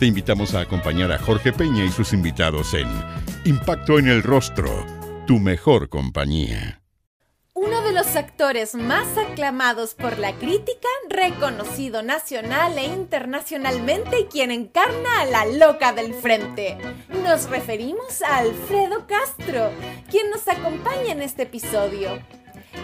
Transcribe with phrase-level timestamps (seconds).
[0.00, 2.88] Te invitamos a acompañar a Jorge Peña y sus invitados en
[3.44, 4.86] Impacto en el Rostro,
[5.26, 6.80] tu mejor compañía.
[7.52, 14.50] Uno de los actores más aclamados por la crítica, reconocido nacional e internacionalmente y quien
[14.52, 16.78] encarna a la loca del frente.
[17.22, 19.70] Nos referimos a Alfredo Castro,
[20.10, 22.22] quien nos acompaña en este episodio.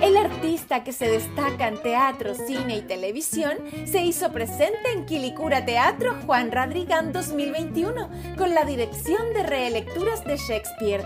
[0.03, 5.65] El artista que se destaca en teatro, cine y televisión se hizo presente en Quilicura
[5.65, 11.05] Teatro Juan Radrigán 2021 con la dirección de reelecturas de Shakespeare.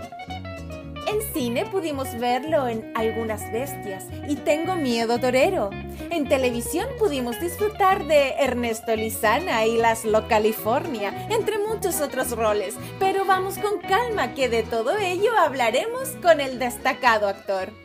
[1.07, 5.69] En cine pudimos verlo en Algunas Bestias y Tengo Miedo Torero.
[6.09, 12.75] En televisión pudimos disfrutar de Ernesto Lizana y Las Lo California, entre muchos otros roles.
[12.99, 17.80] Pero vamos con calma que de todo ello hablaremos con el destacado actor.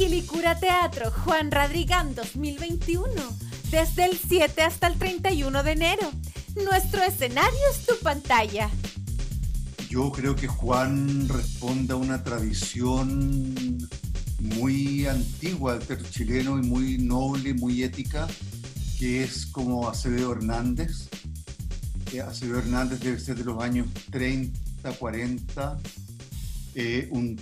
[0.00, 3.12] Quilicura Teatro Juan Radrigán 2021,
[3.70, 6.10] desde el 7 hasta el 31 de enero.
[6.64, 8.70] Nuestro escenario es tu pantalla.
[9.90, 13.76] Yo creo que Juan responde a una tradición
[14.38, 18.26] muy antigua del teatro chileno y muy noble, muy ética,
[18.98, 21.10] que es como Acevedo Hernández.
[22.26, 25.78] Acevedo Hernández debe ser de los años 30, 40,
[26.74, 27.38] eh, un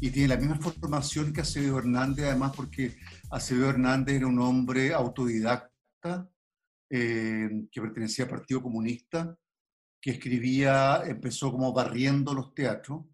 [0.00, 2.96] y tiene la misma formación que Acevedo Hernández, además porque
[3.30, 6.28] Acevedo Hernández era un hombre autodidacta
[6.90, 9.36] eh, que pertenecía al Partido Comunista,
[10.00, 13.04] que escribía, empezó como barriendo los teatros,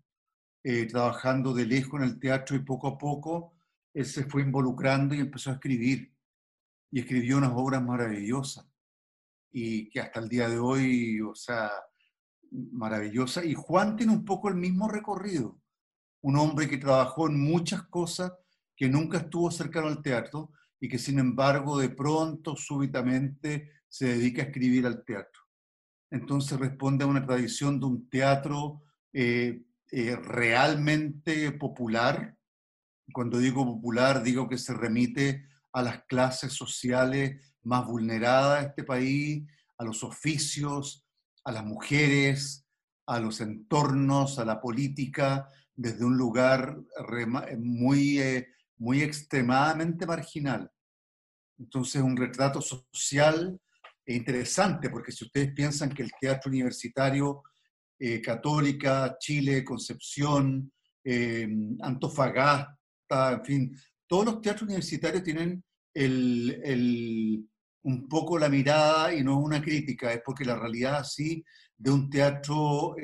[0.65, 3.55] eh, trabajando de lejos en el teatro y poco a poco
[3.95, 6.13] él se fue involucrando y empezó a escribir.
[6.91, 8.67] Y escribió unas obras maravillosas
[9.51, 11.71] y que hasta el día de hoy, o sea,
[12.51, 13.45] maravillosa.
[13.45, 15.62] Y Juan tiene un poco el mismo recorrido
[16.23, 18.33] un hombre que trabajó en muchas cosas,
[18.77, 20.51] que nunca estuvo cercano al teatro
[20.81, 25.43] y que sin embargo de pronto, súbitamente, se dedica a escribir al teatro.
[26.11, 32.37] Entonces responde a una tradición de un teatro eh, eh, realmente popular.
[33.13, 38.85] Cuando digo popular, digo que se remite a las clases sociales más vulneradas de este
[38.85, 39.47] país,
[39.79, 41.07] a los oficios,
[41.45, 42.67] a las mujeres,
[43.07, 46.79] a los entornos, a la política, desde un lugar
[47.59, 50.71] muy, eh, muy extremadamente marginal.
[51.59, 53.59] Entonces, un retrato social
[54.05, 57.43] e interesante, porque si ustedes piensan que el teatro universitario,
[57.99, 60.73] eh, Católica, Chile, Concepción,
[61.05, 61.49] eh,
[61.81, 65.63] Antofagasta, en fin, todos los teatros universitarios tienen
[65.95, 67.47] el,
[67.85, 71.45] un poco la mirada y no una crítica, es porque la realidad así
[71.77, 72.97] de un teatro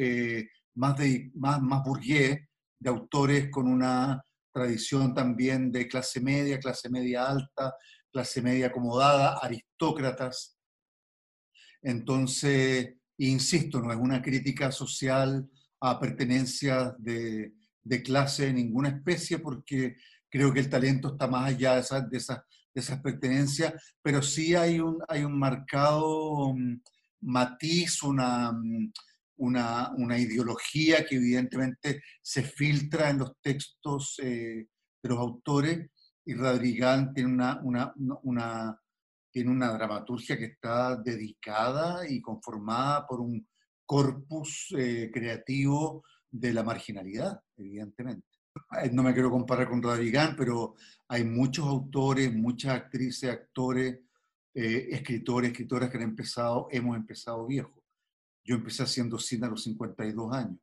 [0.74, 2.48] más, de, más, más burgués
[2.78, 4.22] de autores con una
[4.53, 7.75] tradición también de clase media, clase media alta,
[8.12, 10.59] clase media acomodada, aristócratas.
[11.83, 15.49] Entonces, insisto, no es una crítica social
[15.81, 17.53] a pertenencia de,
[18.05, 19.97] clase de ninguna especie, porque
[20.28, 22.39] creo que el talento está más allá de esas, de esas,
[22.75, 23.72] de esas pertenencias,
[24.03, 26.81] pero sí hay un, hay un marcado mm,
[27.22, 28.53] matiz, una,
[29.38, 34.66] mm, una, ideología que evidentemente se filtra en los textos eh,
[35.03, 35.91] de los autores
[36.25, 37.60] y Radrigán tiene una,
[38.22, 38.78] una,
[39.31, 43.47] tiene una dramaturgia que está dedicada y conformada por un
[43.87, 48.27] corpus eh, creativo de la marginalidad, evidentemente.
[48.82, 50.75] Eh, no me quiero comparar con Radrigán, pero
[51.09, 54.00] hay muchos autores, muchas actrices, actores,
[54.53, 57.78] escritores, escritoras que han empezado, hemos empezado viejos.
[58.48, 60.59] Yo empecé haciendo cine a los 52 años,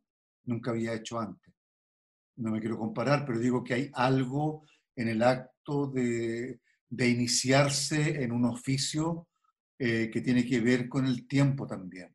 [0.45, 1.53] nunca había hecho antes.
[2.35, 4.65] No me quiero comparar, pero digo que hay algo
[4.95, 6.59] en el acto de,
[6.89, 9.27] iniciarse en un oficio
[9.77, 12.11] eh, que tiene que ver con el tiempo también.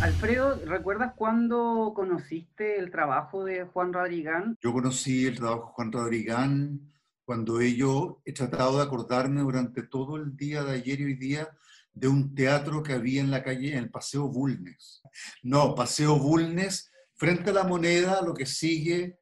[0.00, 4.56] Alfredo, ¿recuerdas cuándo conociste el trabajo de Juan Rodrigán?
[4.62, 6.92] Yo conocí el trabajo de Juan Rodrigán
[7.24, 11.48] cuando ello he tratado de acordarme durante todo el día de ayer y hoy día
[11.92, 15.02] de un teatro que había en la calle, en el Paseo Bulnes.
[15.42, 19.18] No, Paseo Bulnes, frente a la moneda, lo que sigue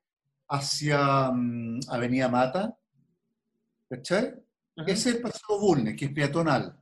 [0.49, 2.77] hacia mm, Avenida Mata.
[3.89, 4.35] ¿Cachai?
[4.77, 6.79] Ese es el Paseo Bulnes, que es peatonal.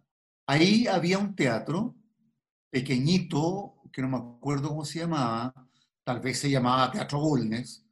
[0.46, 1.96] Ahí había un teatro
[2.70, 5.54] pequeñito que no me acuerdo cómo se llamaba,
[6.04, 7.86] tal vez se llamaba Teatro Bulnes,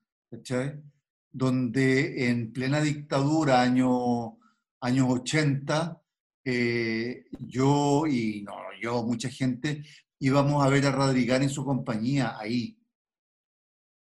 [1.32, 4.38] donde en plena dictadura, año,
[4.80, 6.00] años 80,
[6.44, 9.84] eh, yo y no, yo, mucha gente,
[10.18, 12.78] íbamos a ver a Radrigán en su compañía ahí.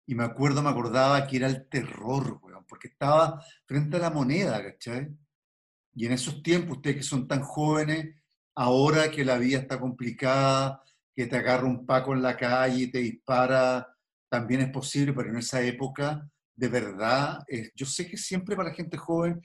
[0.06, 4.62] Y me acuerdo, me acordaba que era el terror, porque estaba frente a la moneda,
[4.62, 5.08] ¿cachai?
[5.94, 8.16] Y en esos tiempos, ustedes que son tan jóvenes,
[8.54, 10.82] ahora que la vida está complicada,
[11.14, 13.86] que te agarra un paco en la calle y te dispara,
[14.28, 17.44] también es posible, pero en esa época, de verdad,
[17.74, 19.40] yo sé que siempre para la gente joven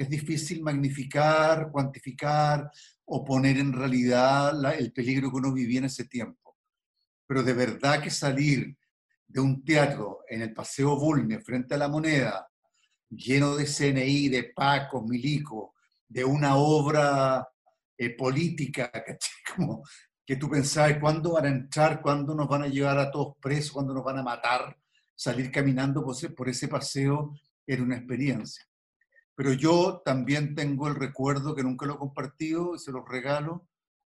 [0.00, 2.70] es difícil magnificar, cuantificar
[3.04, 6.56] o poner en realidad el peligro que uno vivía en ese tiempo.
[7.26, 8.78] Pero de verdad que salir
[9.26, 12.48] de un teatro en el Paseo Bulne frente a la moneda,
[13.10, 15.74] lleno de CNI, de Paco, Milico,
[16.08, 17.46] de una obra
[17.98, 18.90] eh, política,
[19.54, 19.82] Como
[20.24, 22.00] que tú pensabas, ¿cuándo van a entrar?
[22.00, 23.72] ¿Cuándo nos van a llevar a todos presos?
[23.72, 24.74] ¿Cuándo nos van a matar?
[25.14, 26.02] Salir caminando
[26.34, 27.34] por ese paseo
[27.66, 28.69] era una experiencia.
[29.40, 33.66] Pero yo también tengo el recuerdo que nunca lo he compartido, se los regalo.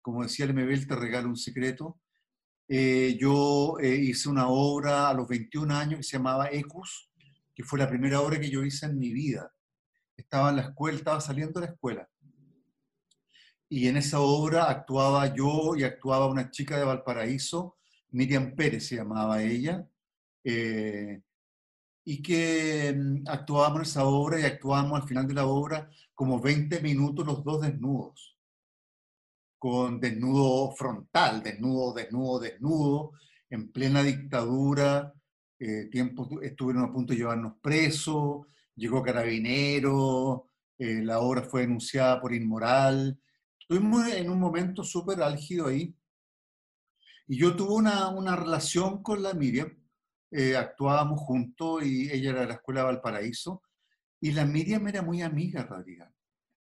[0.01, 2.01] Como decía el MBL, te regalo un secreto.
[2.67, 7.09] Eh, yo eh, hice una obra a los 21 años que se llamaba Ecus,
[7.55, 9.55] que fue la primera obra que yo hice en mi vida.
[10.17, 12.11] Estaba en la escuela, estaba saliendo de la escuela.
[13.69, 17.77] Y en esa obra actuaba yo y actuaba una chica de Valparaíso,
[18.11, 19.87] Miriam Pérez se llamaba ella.
[20.43, 21.23] Eh,
[22.05, 26.81] y que mm, actuábamos esa obra y actuábamos al final de la obra como 20
[26.81, 28.37] minutos los dos desnudos,
[29.59, 33.13] con desnudo frontal, desnudo, desnudo, desnudo,
[33.51, 35.13] en plena dictadura,
[35.59, 42.21] eh, tiempo, estuvieron a punto de llevarnos presos, llegó carabinero, eh, la obra fue denunciada
[42.21, 43.21] por inmoral,
[43.61, 45.95] estuvimos en un momento súper álgido ahí,
[47.29, 49.82] y yo tuve una, una relación con la Miriam,
[50.33, 53.63] eh, actuábamos juntos y ella era de la Escuela Valparaíso
[54.21, 56.09] y la Miriam era muy amiga, Rodríguez.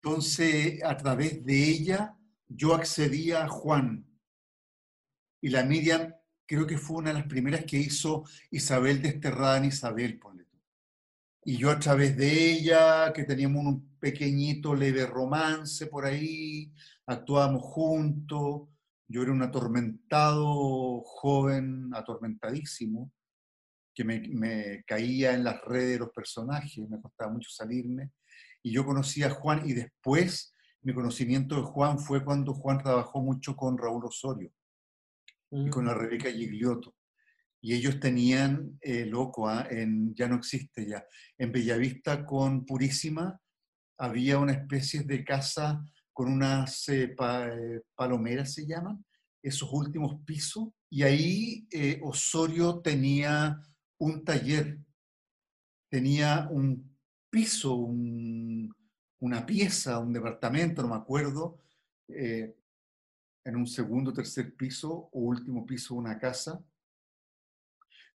[0.02, 2.17] Entonces, a través de ella,
[2.49, 4.06] yo accedía a Juan.
[5.43, 6.14] Y la Miriam
[6.46, 10.46] creo que fue una de las primeras que hizo Isabel Desterrada en Isabel, ponle
[11.44, 16.73] Y yo a través de ella, que teníamos un pequeñito leve romance por ahí,
[17.06, 18.69] actuábamos juntos.
[19.06, 23.12] Yo era un atormentado joven, atormentadísimo,
[23.94, 28.12] que me, caía en las redes de los personajes, me costaba mucho salirme.
[28.62, 33.20] Y yo conocí a Juan y después mi conocimiento de Juan fue cuando Juan trabajó
[33.20, 34.52] mucho con Raúl Osorio
[35.50, 35.98] y con la mm.
[35.98, 36.94] Rebeca Gigliotto.
[37.62, 39.66] Y ellos tenían, eh, loco, ¿ah?
[39.70, 41.04] en, ya no existe ya,
[41.37, 43.38] en Bellavista con Purísima
[43.98, 45.84] había una especie de casa
[46.14, 49.04] con unas eh, eh, palomeras, se llaman,
[49.42, 50.69] esos últimos pisos.
[50.88, 51.69] Y ahí
[52.02, 53.60] Osorio tenía
[54.00, 54.79] un taller,
[55.88, 56.97] tenía un
[57.29, 61.58] piso, una pieza, un departamento, no me acuerdo,
[62.08, 62.56] eh,
[63.44, 66.64] en un segundo, tercer piso o último piso una casa,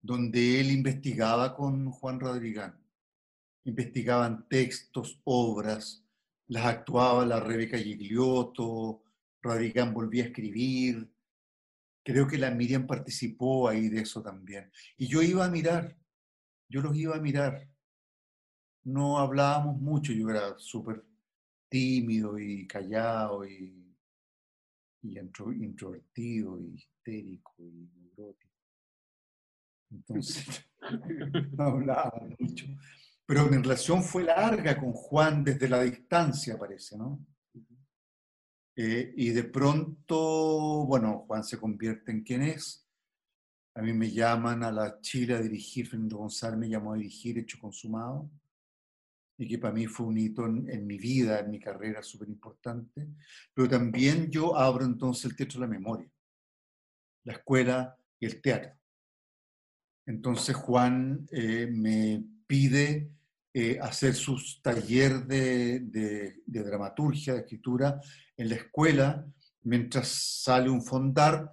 [0.00, 2.78] donde él investigaba con Juan Rodrigán.
[3.64, 6.04] Investigaban textos, obras,
[6.48, 9.02] las actuaba la Rebeca Gigliotto,
[9.42, 11.13] Rodrigán volvía a escribir,
[12.04, 14.70] Creo que la Miriam participó ahí de eso también.
[14.98, 15.96] Y yo iba a mirar,
[16.68, 17.66] yo los iba a mirar.
[18.84, 21.02] No hablábamos mucho, yo era súper
[21.70, 23.96] tímido y callado y,
[25.02, 28.54] y introvertido y histérico y neurótico.
[29.90, 30.66] Entonces,
[31.52, 32.66] no hablaba mucho.
[33.26, 37.24] Pero mi relación fue larga con Juan desde la distancia, parece, ¿no?
[38.76, 42.88] Eh, y de pronto, bueno, Juan se convierte en quien es.
[43.76, 47.38] A mí me llaman a la Chile a dirigir, Fernando González me llamó a dirigir
[47.38, 48.30] Hecho Consumado,
[49.36, 53.08] y que para mí fue un hito en, mi vida, en mi carrera súper importante.
[53.52, 56.08] Pero también yo abro entonces el Teatro de la Memoria,
[57.24, 58.78] la escuela y el teatro.
[60.06, 63.10] Entonces Juan eh, me pide
[63.56, 65.78] eh, hacer sus talleres de,
[66.44, 68.00] de, dramaturgia, de escritura,
[68.36, 69.24] en la escuela,
[69.62, 70.08] mientras
[70.42, 71.52] sale un fondar,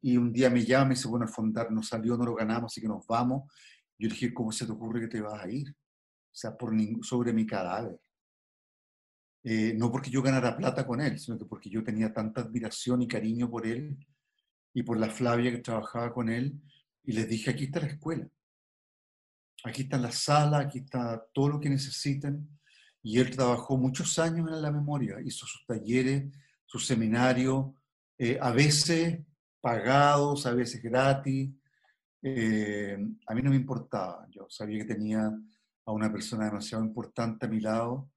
[0.00, 2.72] y un día me llama y dice, bueno, el fondar no salió, no lo ganamos,
[2.72, 3.50] así que nos vamos.
[3.98, 5.68] Yo le dije, ¿cómo se te ocurre que te vas a ir?
[5.70, 6.56] O sea,
[7.02, 7.98] sobre mi cadáver.
[9.42, 13.02] Eh, no porque yo ganara plata con él, sino que porque yo tenía tanta admiración
[13.02, 13.96] y cariño por él
[14.72, 16.60] y por la Flavia que trabajaba con él,
[17.02, 18.28] y les dije, aquí está la escuela.
[19.64, 22.48] Aquí está la sala, aquí está todo lo que necesiten.
[23.02, 26.24] Y él trabajó muchos años en la memoria, hizo sus talleres,
[26.64, 27.66] sus seminarios,
[28.18, 29.20] eh, a veces
[29.60, 31.50] pagados, a veces gratis.
[32.22, 35.30] Eh, a mí no me importaba, yo sabía que tenía
[35.84, 38.10] a una persona demasiado importante a mi lado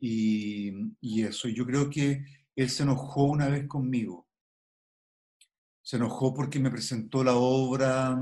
[0.00, 1.48] y, y eso.
[1.48, 2.24] yo creo que
[2.56, 4.28] él se enojó una vez conmigo.
[5.82, 8.18] Se enojó porque me presentó la obra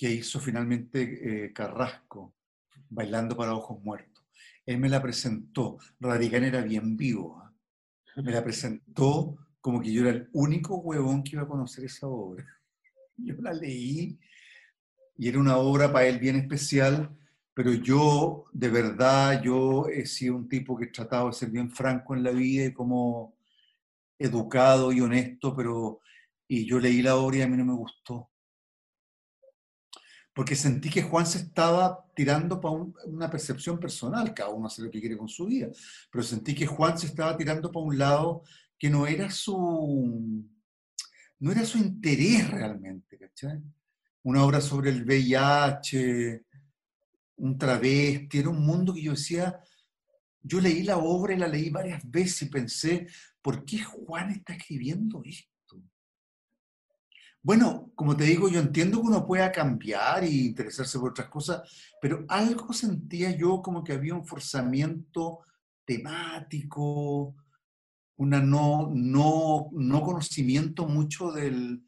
[0.00, 2.34] que hizo finalmente eh, Carrasco,
[2.88, 4.24] Bailando para Ojos Muertos.
[4.64, 7.52] Él me la presentó, Radicán era bien vivo, ¿ah?
[8.22, 12.06] me la presentó como que yo era el único huevón que iba a conocer esa
[12.06, 12.46] obra.
[13.18, 14.18] Yo la leí
[15.18, 17.14] y era una obra para él bien especial,
[17.52, 21.70] pero yo, de verdad, yo he sido un tipo que he tratado de ser bien
[21.70, 23.36] franco en la vida y como
[24.18, 26.00] educado y honesto, pero
[26.48, 28.29] y yo leí la obra y a mí no me gustó.
[30.40, 34.90] Porque sentí que Juan se estaba tirando para una percepción personal, cada uno hace lo
[34.90, 35.68] que quiere con su vida,
[36.10, 38.42] pero sentí que Juan se estaba tirando para un lado
[38.78, 40.48] que no era su,
[41.40, 43.18] no era su interés realmente.
[44.22, 46.42] Una obra sobre el VIH,
[47.36, 49.60] un travesti, era un mundo que yo decía,
[50.40, 53.06] yo leí la obra y la leí varias veces y pensé,
[53.42, 55.49] ¿por qué Juan está escribiendo esto?
[57.42, 61.62] Bueno, como te digo, yo entiendo que uno pueda cambiar y interesarse por otras cosas,
[62.00, 65.40] pero algo sentía yo como que había un forzamiento
[65.86, 67.34] temático,
[68.16, 71.82] una no, no, no conocimiento mucho del,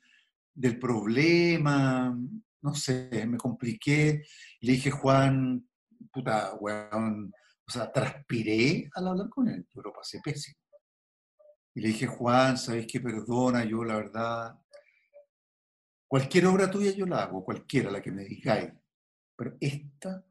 [0.55, 2.19] del problema,
[2.63, 4.23] no sé, me compliqué.
[4.61, 5.69] Le dije, Juan,
[6.11, 7.31] puta, weón,
[7.67, 10.57] o sea, transpiré al hablar con él, yo lo pasé pésimo.
[11.75, 13.01] Y le dije, Juan, ¿sabes qué?
[13.01, 14.62] Perdona, yo la verdad,
[16.13, 18.71] cualquier obra tuya yo la hago, cualquiera, la que me digáis,
[19.35, 20.23] pero esta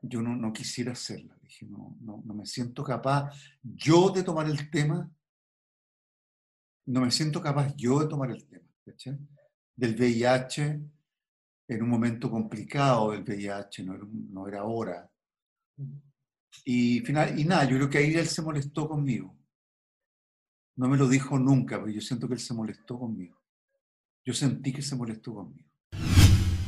[0.00, 1.36] yo no, quisiera hacerla.
[1.42, 3.30] Dije, no, no, me siento capaz
[3.62, 5.12] yo de tomar el tema
[6.86, 8.66] no me siento capaz yo de tomar el tema,
[9.76, 10.80] Del VIH
[11.68, 15.12] en un momento complicado del VIH, no era, no era ahora.
[16.64, 19.38] Y, final, y nada, yo creo que ahí él se molestó conmigo.
[20.76, 23.39] No me lo dijo nunca, pero yo siento que él se molestó conmigo.
[24.24, 25.68] Yo sentí que se molestó conmigo.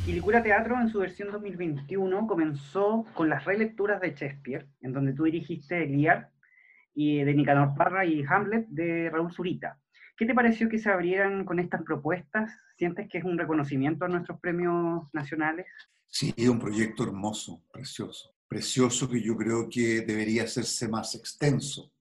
[0.05, 5.23] Quilicura Teatro en su versión 2021 comenzó con las relecturas de Shakespeare, en donde tú
[5.23, 6.29] dirigiste Lear
[6.93, 9.79] y de Nicanor Parra y Hamlet de Raúl Zurita.
[10.17, 12.51] ¿Qué te pareció que se abrieran con estas propuestas?
[12.77, 15.67] ¿Sientes que es un reconocimiento a nuestros premios nacionales?
[16.07, 18.35] Sí, es un proyecto hermoso, precioso.
[18.47, 21.91] Precioso que yo creo que debería hacerse más extenso,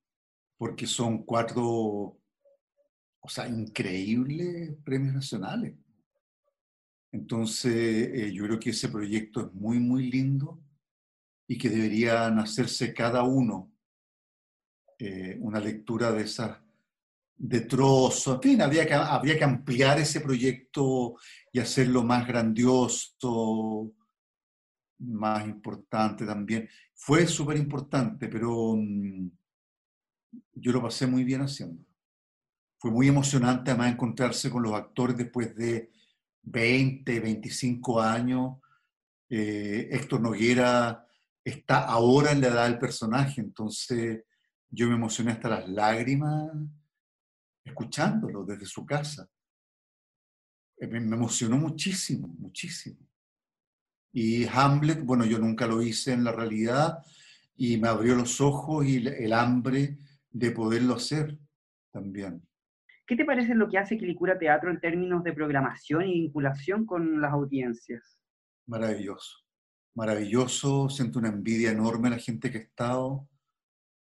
[0.58, 2.18] porque son cuatro,
[3.22, 5.74] o sea, increíbles premios nacionales.
[7.12, 10.60] Entonces, eh, yo creo que ese proyecto es muy, muy lindo
[11.46, 13.72] y que deberían hacerse cada uno
[14.98, 16.58] eh, una lectura de esas
[17.36, 21.16] de trozo, en fin, habría que, habría que ampliar ese proyecto
[21.52, 23.92] y hacerlo más grandioso,
[24.98, 26.68] más importante también.
[26.94, 29.28] Fue súper importante, pero mm,
[30.54, 31.84] yo lo pasé muy bien haciendo.
[32.82, 35.92] Fue muy emocionante además encontrarse con los actores después de
[36.42, 38.56] 20, 25 años.
[39.30, 41.06] Eh, Héctor Noguera
[41.44, 44.24] está ahora en la edad del personaje, entonces
[44.68, 46.50] yo me emocioné hasta las lágrimas
[47.62, 49.30] escuchándolo desde su casa.
[50.76, 52.98] Eh, me, emocionó muchísimo, muchísimo.
[54.12, 56.98] Y Hamlet, bueno, yo nunca lo hice en la realidad
[57.54, 59.98] y me abrió los ojos y el hambre
[60.32, 61.38] de poderlo hacer
[61.92, 62.44] también.
[63.12, 67.20] ¿Qué te parece lo que hace Quilicura Teatro en términos de programación y vinculación con
[67.20, 68.18] las audiencias?
[68.66, 69.36] Maravilloso,
[69.94, 70.88] maravilloso.
[70.88, 73.28] Siento una envidia enorme a la gente que ha estado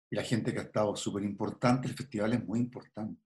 [0.10, 1.88] y la gente que ha estado súper importante.
[1.88, 3.22] El festival es muy importante.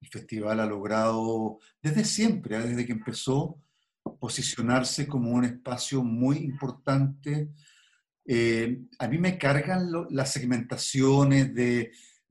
[0.00, 2.60] El festival ha logrado desde siempre, ¿eh?
[2.60, 3.60] desde que empezó,
[4.20, 7.50] posicionarse como un espacio muy importante.
[8.24, 11.90] Eh, a mí me cargan las segmentaciones de,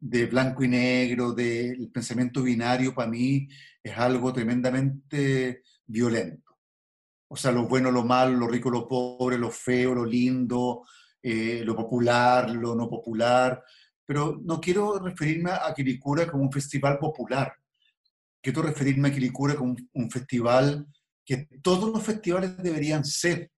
[0.10, 3.48] de, blanco y negro, del pensamiento binario, para mí
[3.82, 6.58] es algo tremendamente violento.
[7.28, 10.84] O sea, lo bueno, lo malo, lo rico, lo pobre, lo feo, lo lindo,
[11.22, 13.64] eh, lo popular, lo no popular.
[14.06, 17.54] Pero no quiero referirme a Quiricura como un festival popular
[18.44, 20.86] quiero referirme a Quilicura como un, festival
[21.26, 23.50] que todos los festivales deberían ser,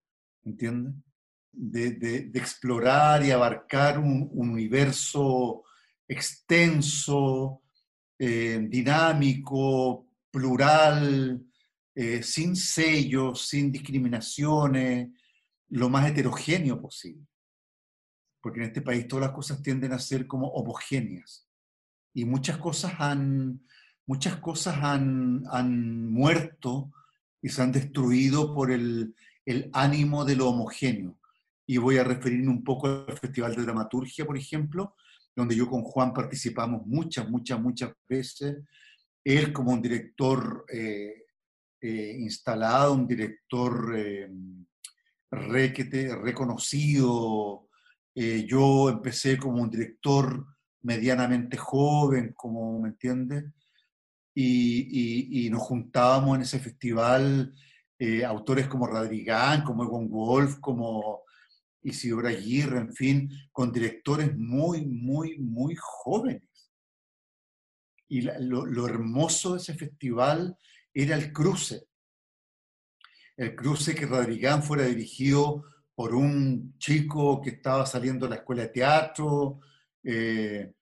[0.44, 0.94] ¿entiendes?
[1.52, 5.64] De, explorar y abarcar un, universo
[6.08, 7.62] extenso,
[8.18, 11.46] eh, dinámico, plural,
[11.94, 15.10] eh, sin sellos, sin discriminaciones,
[15.70, 17.26] lo más heterogéneo posible.
[18.42, 21.48] Porque en este país todas las cosas tienden a ser como homogéneas.
[22.14, 23.66] Y muchas cosas han,
[24.06, 26.92] muchas cosas han, han muerto
[27.42, 31.18] y se han destruido por el, el ánimo de lo homogéneo.
[31.66, 34.96] Y voy a referirme un poco al Festival de Dramaturgia, por ejemplo,
[35.36, 38.64] donde yo con Juan participamos muchas, muchas, muchas veces.
[39.24, 41.26] Él como un director eh,
[41.82, 44.32] eh, instalado, un director eh,
[45.30, 47.68] requete, reconocido.
[48.16, 50.46] yo empecé como un director
[50.84, 53.44] medianamente joven, como me entiendes,
[54.34, 57.54] y, y, nos juntábamos en ese festival
[58.26, 61.25] autores como Radrigán, como Egon Wolf, como
[61.86, 66.42] Isidora Aguirre, en fin, con directores muy, muy, muy jóvenes.
[68.08, 70.58] Y lo, hermoso de ese festival
[70.94, 71.88] era el cruce.
[73.38, 75.64] El cruce que Radrigán fuera dirigido
[75.94, 79.60] por un chico que estaba saliendo de la escuela de teatro,
[80.04, 80.74] eh,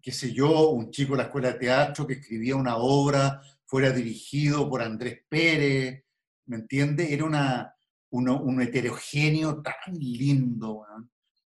[0.00, 3.90] qué sé yo, un chico de la escuela de teatro que escribía una obra, fuera
[3.90, 6.04] dirigido por Andrés Pérez,
[6.46, 7.12] ¿me entiende?
[7.12, 7.73] Era una,
[8.14, 10.86] un heterogéneo tan lindo,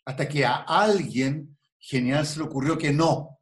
[0.05, 3.39] hasta que a alguien genial se le ocurrió que no,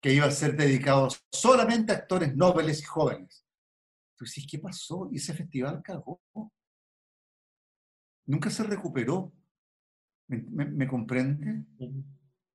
[0.00, 3.44] que iba a ser dedicado solamente a actores nobles y jóvenes.
[4.14, 5.08] Entonces, ¿qué pasó?
[5.12, 6.20] Y ese festival cagó.
[8.24, 9.32] Nunca se recuperó.
[10.28, 11.64] ¿Me, comprende?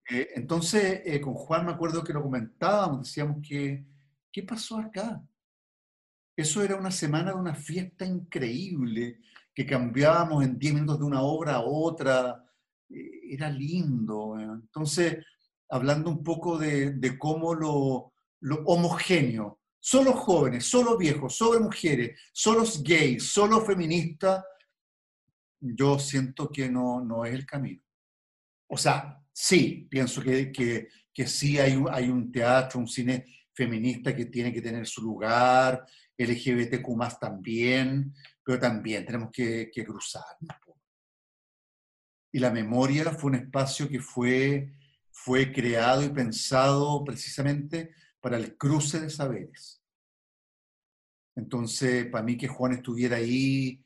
[0.09, 3.85] Eh, entonces, eh, con Juan me acuerdo que lo comentábamos, decíamos que,
[4.31, 5.23] ¿qué pasó acá?
[6.35, 9.21] Eso era una semana de una fiesta increíble,
[9.53, 12.43] que cambiábamos en 10 minutos de una obra a otra,
[12.89, 14.37] eh, era lindo.
[14.39, 15.25] Entonces,
[15.69, 18.13] hablando un poco de, cómo lo,
[18.65, 24.43] homogéneo, solo jóvenes, solo viejos, solo mujeres, solo gays, solo feministas,
[25.59, 27.81] yo siento que no, no es el camino.
[28.67, 34.15] O sea, sí, pienso que, que, que sí hay, hay un teatro, un cine feminista
[34.15, 35.85] que tiene que tener su lugar,
[36.25, 40.57] LGBTQ más también, pero también tenemos que, que cruzarnos.
[42.31, 44.73] Y la memoria fue un espacio que fue,
[45.11, 49.83] fue creado y pensado precisamente para el cruce de saberes.
[51.35, 53.83] Entonces, para mí que Juan estuviera ahí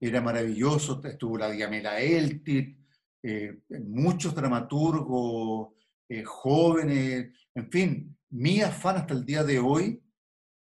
[0.00, 1.00] era maravilloso.
[1.04, 2.78] Estuvo la Diamela Eltit,
[3.22, 5.74] eh, muchos dramaturgos
[6.08, 10.00] eh, jóvenes, en fin, mi afán hasta el día de hoy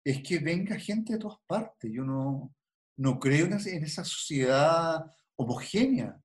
[0.09, 1.91] es que venga gente de todas partes.
[1.91, 2.53] Yo no,
[2.97, 6.19] no creo en esa sociedad homogénea.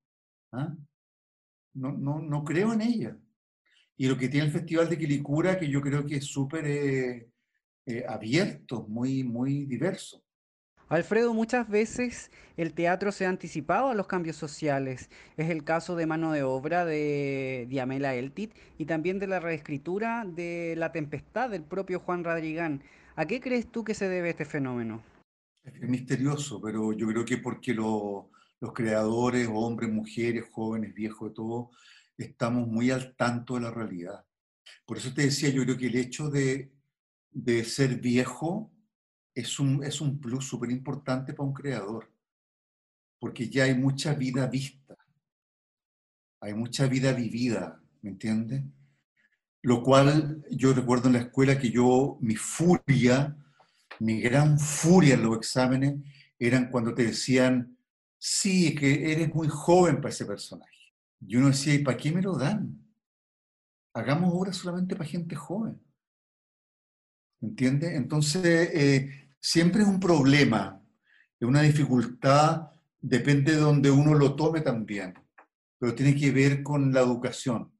[0.51, 0.75] ¿ah?
[1.73, 3.17] No, no, no, creo en ella.
[3.97, 7.29] Y lo que tiene el Festival de Quilicura, que yo creo que es súper eh,
[7.85, 10.23] eh, abierto, muy, muy diverso.
[10.87, 15.09] Alfredo, muchas veces el teatro se ha anticipado a los cambios sociales.
[15.37, 20.25] Es el caso de Mano de Obra de Diamela Eltit y también de la reescritura
[20.27, 22.83] de La Tempestad del propio Juan Radrigán.
[23.17, 25.01] ¿A qué crees tú que se debe este fenómeno?
[25.63, 28.27] Es misterioso, pero yo creo que porque los
[28.73, 31.71] creadores, hombres, mujeres, jóvenes, viejos, de todo,
[32.17, 34.25] estamos muy al tanto de la realidad.
[34.85, 36.71] Por eso te decía, yo creo que el hecho de,
[37.63, 38.71] ser viejo
[39.33, 42.11] es un, es un plus súper importante para un creador,
[43.19, 44.95] porque ya hay mucha vida vista,
[46.41, 48.63] hay mucha vida vivida, ¿me entiendes?
[49.65, 53.35] Lo cual yo recuerdo en la escuela que yo, mi furia,
[53.99, 56.03] mi gran furia en los exámenes
[56.37, 57.75] eran cuando te decían,
[58.15, 60.93] sí, que eres muy joven para ese personaje.
[61.19, 62.79] Y uno decía, ¿y para qué me lo dan?
[63.95, 65.81] Hagamos obras solamente para gente joven.
[67.41, 67.95] ¿Entiendes?
[67.95, 70.79] Entonces, eh, siempre es un problema,
[71.39, 72.69] es una dificultad,
[73.01, 75.15] depende de donde uno lo tome también,
[75.79, 77.74] pero tiene que ver con la educación.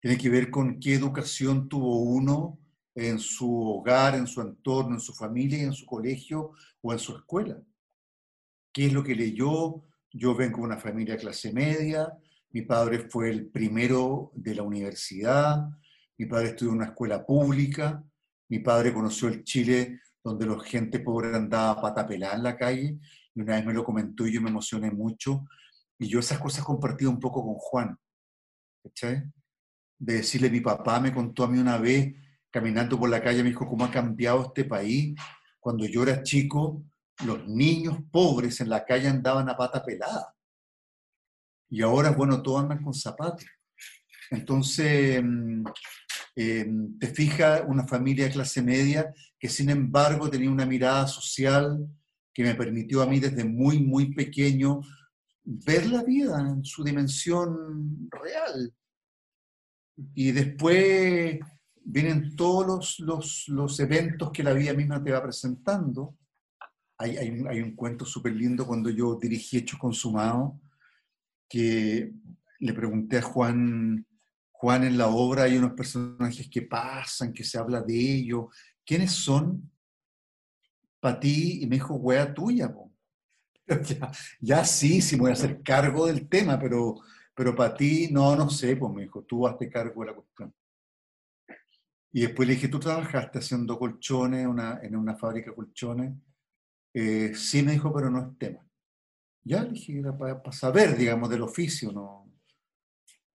[0.00, 2.58] Tiene que ver con qué educación tuvo uno
[2.94, 7.16] en su hogar, en su entorno, en su familia, en su colegio o en su
[7.16, 7.60] escuela.
[8.72, 9.84] ¿Qué es lo que leyó?
[10.12, 12.12] Yo vengo de una familia clase media,
[12.50, 15.68] mi padre fue el primero de la universidad,
[16.18, 18.02] mi padre estudió en una escuela pública,
[18.48, 22.98] mi padre conoció el Chile donde la gente pobre andaba pata pelada en la calle,
[23.34, 25.46] y una vez me lo comentó y yo me emocioné mucho,
[25.98, 27.98] y yo esas cosas compartí un poco con Juan,
[28.82, 29.30] ¿cachai?
[30.00, 32.12] De decirle, mi papá me contó a mí una vez
[32.50, 35.14] caminando por la calle me dijo cómo ha cambiado este país.
[35.60, 36.82] Cuando yo era chico,
[37.24, 40.34] los niños pobres en la calle andaban a pata pelada.
[41.68, 43.46] Y ahora, bueno, todos andan con zapatos.
[44.30, 45.22] Entonces,
[46.34, 51.86] em, te fijas, una familia de clase media que sin embargo tenía una mirada social
[52.32, 54.80] que me permitió a mí desde muy, muy pequeño
[55.42, 58.72] ver la vida en su dimensión real.
[60.14, 61.38] Y después
[61.82, 66.16] vienen todos los, los, eventos que la vida misma te va presentando.
[66.98, 70.52] Hay, hay, un, hay un cuento súper lindo cuando yo dirigí Hechos Consumados,
[71.48, 72.12] que
[72.60, 74.06] le pregunté a Juan,
[74.52, 78.46] Juan en la obra hay unos personajes que pasan, que se habla de ellos.
[78.84, 79.70] ¿Quiénes son
[81.00, 81.60] para ti?
[81.62, 82.72] Y me dijo, wea tuya.
[83.86, 84.10] Ya,
[84.40, 86.96] ya, sí, sí voy a hacer cargo del tema, pero,
[87.40, 90.54] pero para ti, no, no sé, pues me dijo, tú hazte cargo de la cuestión.
[92.12, 96.12] Y después le dije, ¿tú trabajaste haciendo colchones una, en una fábrica de colchones?
[96.92, 98.68] Eh, sí, me dijo, pero no es tema.
[99.42, 101.90] Ya le dije, era para, saber, digamos, del oficio.
[101.92, 102.30] ¿no?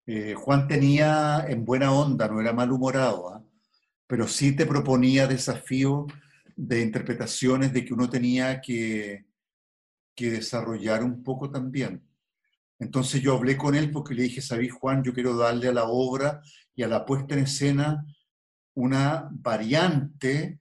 [0.06, 3.44] Eh, Juan tenía en buena onda, no era malhumorado, ¿ah?
[4.06, 6.14] pero sí te proponía desafíos
[6.56, 9.26] de interpretaciones de que uno tenía que,
[10.14, 12.04] que desarrollar un poco también.
[12.80, 15.86] Entonces yo hablé con él porque le dije, sabí Juan, yo quiero darle a la
[15.86, 16.42] obra
[16.76, 18.06] y a la puesta en escena
[18.74, 20.60] una variante,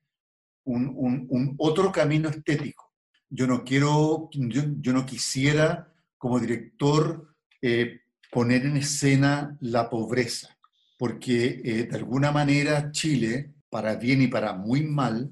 [0.64, 2.92] un, otro camino estético.
[3.28, 8.00] Yo no quiero, yo, no quisiera como director eh,
[8.30, 10.56] poner en escena la pobreza,
[10.96, 15.30] porque eh, de alguna manera Chile, para bien y para muy mal,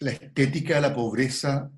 [0.00, 1.70] la estética de la pobreza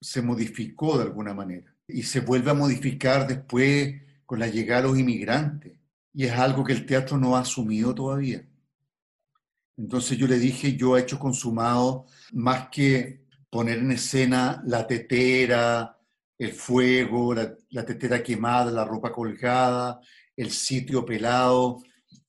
[0.00, 4.88] se modificó de alguna manera y se vuelve a modificar después con la llegada de
[4.88, 5.78] los inmigrantes.
[6.12, 8.46] Y es algo que el teatro no ha asumido todavía.
[9.76, 15.96] Entonces yo le dije, yo he hecho consumado más que poner en escena la tetera,
[16.36, 20.00] el fuego, la, tetera quemada, la ropa colgada,
[20.36, 21.78] el sitio pelado.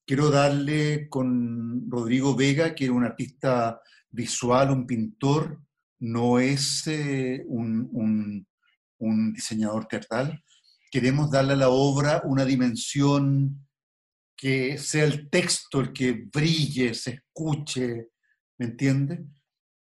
[0.06, 5.60] Quiero darle con Rodrigo Vega, que era un artista visual, un pintor,
[6.00, 8.48] no es eh, un, un
[9.34, 10.44] diseñador teatral.
[10.92, 13.68] Queremos darle a la obra una dimensión
[14.36, 18.10] que sea el texto el que brille, se escuche,
[18.58, 19.26] ¿me entiende?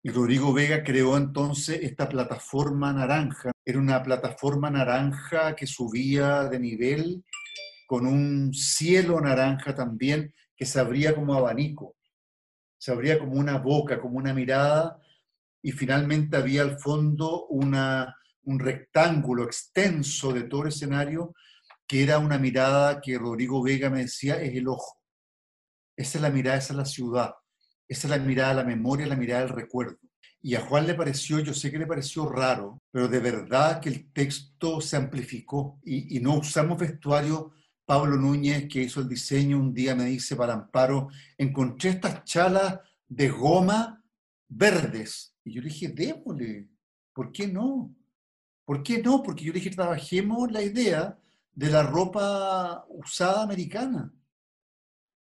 [0.03, 3.51] Y Rodrigo Vega creó entonces esta plataforma naranja.
[3.65, 7.23] Era una plataforma naranja que subía de nivel
[7.87, 11.95] con un cielo naranja también que se abría como abanico,
[12.79, 14.99] se abría como una boca, como una mirada,
[15.61, 18.16] y finalmente había al fondo una,
[18.47, 21.33] un rectángulo extenso de todo el escenario
[21.85, 24.97] que era una mirada que Rodrigo Vega me decía, es el ojo.
[25.95, 27.33] Esa es la mirada, esa es la ciudad.
[27.87, 29.97] Esa es la mirada de la memoria, la mirada del recuerdo.
[30.41, 33.89] Y a Juan le pareció, yo sé que le pareció raro, pero de verdad que
[33.89, 37.53] el texto se amplificó y, no usamos vestuario.
[37.85, 41.07] Pablo Núñez, que hizo el diseño, un día me dice para Amparo,
[41.37, 44.03] encontré estas chalas de goma
[44.49, 45.33] verdes.
[45.45, 46.67] Y yo le dije, démosle,
[47.13, 47.95] ¿por qué no?
[48.67, 49.23] ¿Por qué no?
[49.23, 51.17] Porque yo dije, trabajemos la idea
[51.53, 54.13] de la ropa usada americana,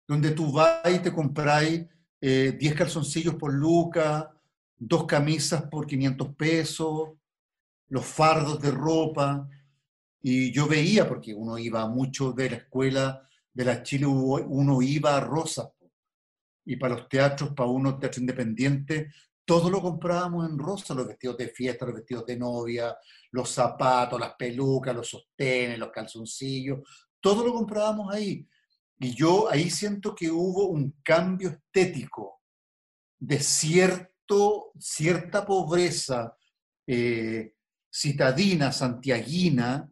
[0.08, 1.90] donde tú vas y te compráis 10
[2.22, 4.32] eh, calzoncillos por luca,
[4.78, 7.14] dos camisas por 500 pesos,
[7.88, 9.50] los fardos de ropa.
[10.22, 15.18] Y yo veía, porque uno iba mucho de la escuela de la Chile, uno iba
[15.18, 15.68] a Rosas.
[16.64, 19.12] Y para los teatros, para uno, teatro independiente,
[19.52, 22.96] todo lo comprábamos en rosa, los vestidos de fiesta, los vestidos de novia,
[23.32, 26.80] los zapatos, las pelucas, los sostenes, los calzoncillos,
[27.20, 28.48] todo lo comprábamos ahí.
[28.98, 32.42] Y yo ahí siento que hubo un cambio estético
[33.20, 36.34] de cierto, cierta pobreza
[36.88, 37.54] eh,
[37.94, 39.92] citadina, santiaguina,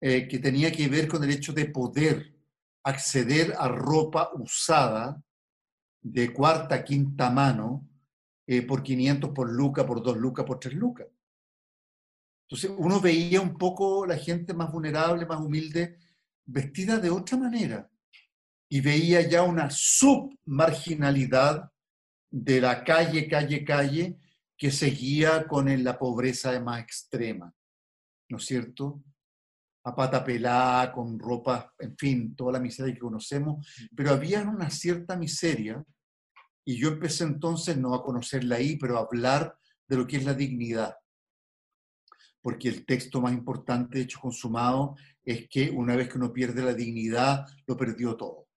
[0.00, 2.34] eh, que tenía que ver con el hecho de poder
[2.82, 5.22] acceder a ropa usada
[6.02, 7.86] de cuarta, quinta mano,
[8.52, 11.06] eh, por 500, por lucas, por 2 lucas, por 3 lucas.
[12.48, 15.96] Entonces uno veía un poco la gente más vulnerable, más humilde,
[16.44, 17.88] vestida de otra manera.
[18.68, 21.70] Y veía ya una submarginalidad
[22.28, 24.18] de la calle, calle, calle,
[24.56, 27.54] que seguía con la pobreza más extrema.
[28.30, 29.04] ¿No es cierto?
[29.84, 33.64] A pata pelada, con ropa, en fin, toda la miseria que conocemos.
[33.94, 35.84] Pero había una cierta miseria
[36.64, 39.56] y yo empecé entonces no a conocerla ahí, pero a hablar
[39.88, 40.94] de lo que es la dignidad.
[42.42, 46.62] Porque el texto más importante, de hecho consumado, es que una vez que uno pierde
[46.62, 48.48] la dignidad, lo perdió todo.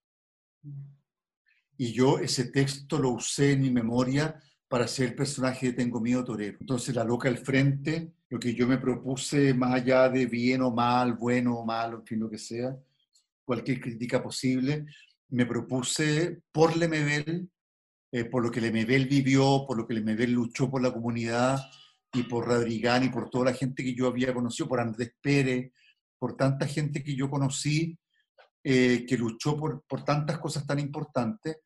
[1.76, 6.00] Y yo ese texto lo usé en mi memoria para ser el personaje de Tengo
[6.00, 6.58] Miedo Torero.
[6.60, 10.70] Entonces, La Loca al Frente, lo que yo me propuse, más allá de bien o
[10.70, 12.76] mal, bueno o malo, en fin, lo que sea,
[13.44, 14.86] cualquier crítica posible,
[15.28, 17.50] me propuse por Lemebel
[18.14, 21.58] eh, por lo que Lemebel vivió, por lo que Lemebel luchó por la comunidad
[22.12, 25.72] y por Radrigán y por toda la gente que yo había conocido, por Andrés Pérez,
[26.16, 27.98] por tanta gente que yo conocí,
[28.62, 31.56] eh, que luchó por, por tantas cosas tan importantes,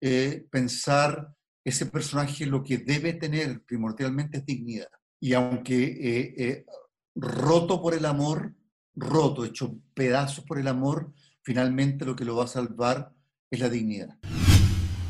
[0.00, 1.28] eh, pensar
[1.62, 4.88] ese personaje lo que debe tener primordialmente es dignidad.
[5.20, 6.66] Y aunque eh, eh,
[7.14, 8.54] roto por el amor,
[8.94, 13.12] roto, hecho pedazos por el amor, finalmente lo que lo va a salvar
[13.50, 14.18] es la dignidad.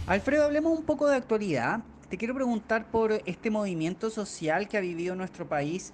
[0.09, 1.83] Alfredo, hablemos un poco de actualidad.
[2.09, 5.93] Te quiero preguntar por este movimiento social que ha vivido nuestro país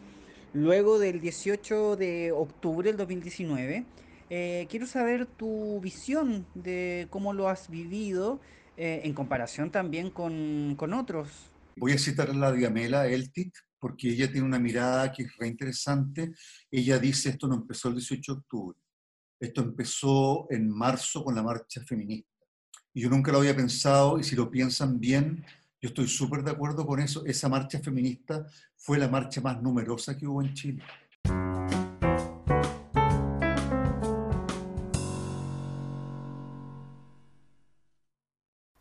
[0.53, 3.85] luego del 18 de octubre del 2019.
[4.31, 8.39] Eh, quiero saber tu visión de cómo lo has vivido
[8.77, 11.29] eh, en comparación también con, con, otros.
[11.75, 15.49] Voy a citar a la Diamela Eltit, porque ella tiene una mirada que es re
[15.49, 16.33] interesante.
[16.71, 18.79] Ella dice, esto no empezó el 18 de octubre,
[19.41, 22.34] esto empezó en marzo con la marcha feminista.
[22.97, 25.45] Y yo nunca lo había pensado, y si lo piensan bien,
[25.83, 27.27] yo estoy súper de acuerdo con eso.
[27.27, 30.83] Esa marcha feminista fue la marcha más numerosa que hubo en Chile.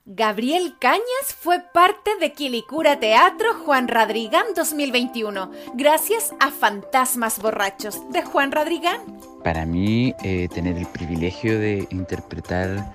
[0.06, 8.21] Gabriel Cañas fue parte de Quilicura Teatro Juan Radrigán 2021, gracias a Fantasmas Borrachos de
[8.21, 9.02] Juan Radrigán.
[9.43, 12.93] Para mí, eh, tener el privilegio de interpretar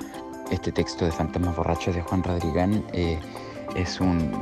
[0.51, 3.19] este texto de Fantasmas Borrachos de Juan Radrigán eh,
[3.77, 4.33] es un,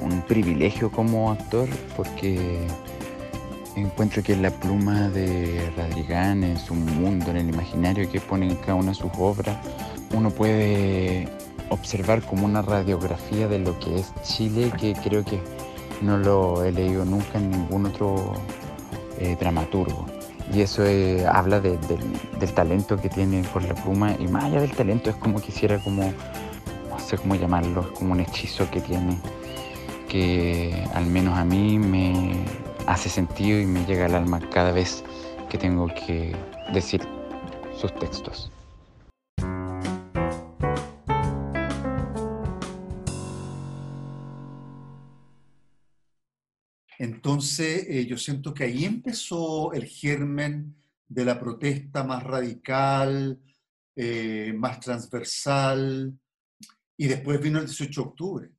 [0.00, 2.66] un privilegio como actor porque
[3.76, 8.56] encuentro que la pluma de Radrigán es un mundo en el imaginario que pone en
[8.56, 9.56] cada una de sus obras.
[10.14, 11.28] Uno puede
[11.70, 15.40] observar como una radiografía de lo que es Chile que creo que
[16.00, 18.34] no lo he leído nunca en ningún otro
[19.18, 20.15] eh, dramaturgo.
[20.52, 21.78] Y eso eh, habla del
[22.54, 26.12] talento que tiene por la pluma y más allá del talento es como quisiera como
[27.06, 29.18] sé cómo llamarlo, es como un hechizo que tiene,
[30.08, 32.44] que al menos a mí me
[32.86, 35.04] hace sentido y me llega al alma cada vez
[35.48, 36.34] que tengo que
[36.72, 37.06] decir
[37.80, 38.50] sus textos.
[47.06, 50.74] Entonces, eh, yo siento que ahí empezó el germen
[51.06, 53.40] de la protesta más radical,
[53.94, 56.18] eh, más transversal,
[56.96, 58.50] y después vino el 18 de octubre.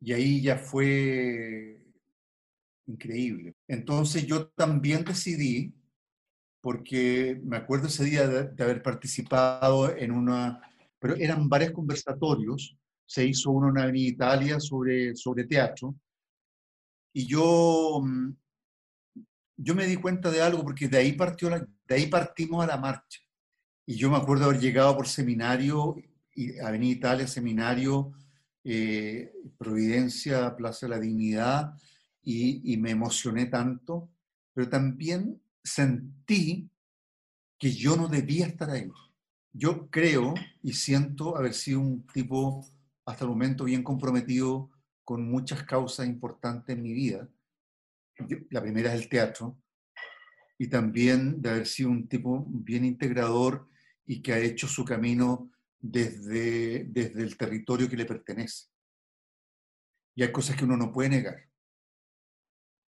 [0.00, 1.78] Y ahí ya fue
[2.86, 3.54] increíble.
[3.68, 5.74] Entonces yo también decidí,
[6.62, 10.58] porque me acuerdo ese día de, haber participado en una,
[10.98, 15.94] pero eran varios conversatorios, se hizo uno en Italia sobre, sobre teatro,
[17.12, 18.36] y yo, mm,
[19.56, 22.76] yo me di cuenta de algo, porque de ahí, partió de ahí partimos a la
[22.76, 23.20] marcha.
[23.86, 25.96] Y yo me acuerdo haber llegado por seminario
[26.64, 28.12] Avenida Italia, Seminario,
[28.64, 31.74] eh, Providencia, Plaza de la Dignidad,
[32.24, 34.08] y, me emocioné tanto,
[34.54, 36.70] pero también sentí
[37.58, 38.88] que yo no debía estar ahí.
[39.52, 42.64] Yo creo y siento haber sido un tipo
[43.04, 44.70] hasta el momento bien comprometido
[45.04, 47.28] con muchas causas importantes en mi vida.
[48.50, 49.58] la primera es el teatro,
[50.62, 53.68] y también de haber sido un tipo bien integrador
[54.06, 58.66] y que ha hecho su camino desde, desde el territorio que le pertenece.
[60.14, 61.48] Y hay cosas que uno no puede negar.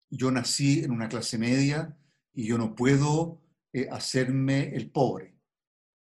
[0.10, 1.96] Yo nací en una clase media
[2.34, 3.40] y yo no puedo
[3.72, 5.36] eh, hacerme el pobre.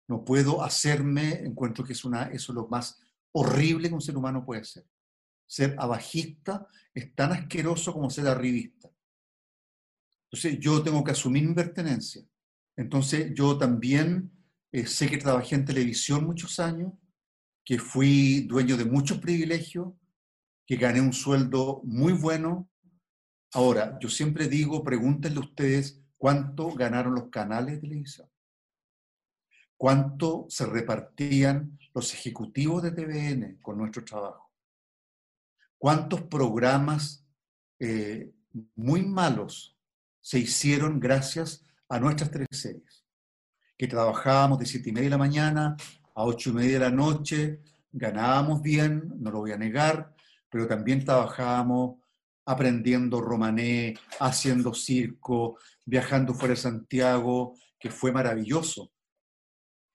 [0.08, 2.98] No puedo hacerme, encuentro que es una, eso es lo más
[3.32, 4.86] horrible que un ser humano puede hacer.
[5.48, 8.88] Ser abajista es tan asqueroso como ser arribista.
[10.30, 12.22] Entonces yo tengo que asumir mi pertenencia.
[12.76, 14.30] Entonces yo también
[14.70, 16.92] eh, sé que trabajé en televisión muchos años,
[17.64, 19.94] que fui dueño de muchos privilegios,
[20.66, 22.70] que gané un sueldo muy bueno.
[23.52, 28.28] Ahora, yo siempre digo, pregúntenle ustedes cuánto ganaron los canales de televisión,
[29.78, 34.47] cuánto se repartían los ejecutivos de TVN con nuestro trabajo,
[35.78, 37.24] cuántos programas
[37.78, 38.32] eh,
[38.74, 39.76] muy malos
[40.20, 43.04] se hicieron gracias a nuestras tres series
[43.78, 45.76] que trabajábamos de siete y media de la mañana
[46.14, 47.60] a ocho y media de la noche,
[47.92, 50.12] ganábamos bien, no lo voy a negar,
[50.50, 52.00] pero también trabajábamos
[52.44, 58.90] aprendiendo romané, haciendo circo, viajando fuera de Santiago, que fue maravilloso.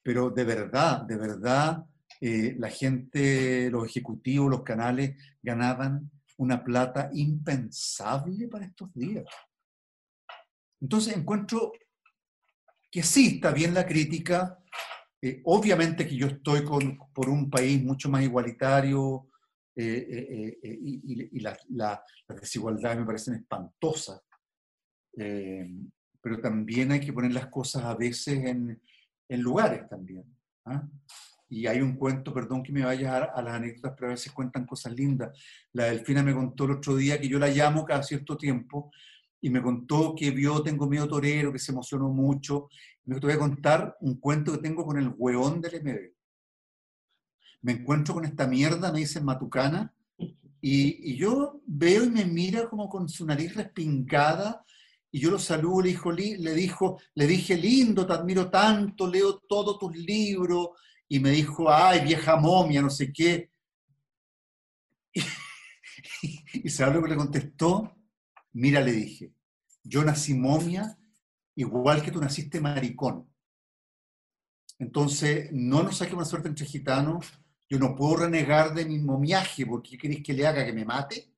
[0.01, 1.83] Pero de verdad, de verdad,
[2.25, 9.25] eh, la gente, los ejecutivos, los canales ganaban una plata impensable para estos días.
[10.79, 11.73] Entonces encuentro
[12.89, 14.57] que sí está bien la crítica.
[15.21, 19.27] Eh, obviamente que yo estoy con, por un país mucho más igualitario
[19.75, 21.59] eh, eh, y, las
[22.29, 24.21] desigualdades me parecen espantosas.
[25.13, 28.81] pero también hay que poner las cosas a veces en,
[29.27, 30.23] en lugares también.
[30.63, 30.87] ¿ah?
[31.53, 34.31] Y hay un cuento, perdón que me vaya a, a, las anécdotas, pero a veces
[34.31, 35.37] cuentan cosas lindas.
[35.73, 38.91] La Delfina me contó el otro día que yo la llamo cada cierto tiempo
[39.39, 42.69] y me contó que vio Tengo miedo torero, que se emocionó mucho.
[43.05, 45.99] Me voy a contar un cuento que tengo con el hueón del MB.
[47.61, 49.93] Me encuentro con esta mierda, me dicen matucana,
[50.59, 54.65] y, y, yo veo y me mira como con su nariz respingada,
[55.11, 59.39] y yo lo saludo, le, dijo, le, dijo, le dije, lindo, te admiro tanto, leo
[59.39, 60.69] todos tus libros,
[61.13, 63.51] y me dijo, ay, vieja momia, no sé qué.
[66.21, 67.95] Y, y ¿sabes lo que le contestó?
[68.53, 69.31] Mira, le dije,
[69.83, 70.97] yo nací momia
[71.55, 73.29] igual que tú naciste maricón.
[74.79, 77.31] Entonces, no nos saque una suerte entre gitanos.
[77.69, 81.31] Yo no puedo renegar de mi momiaje porque queréis que le haga que me mate.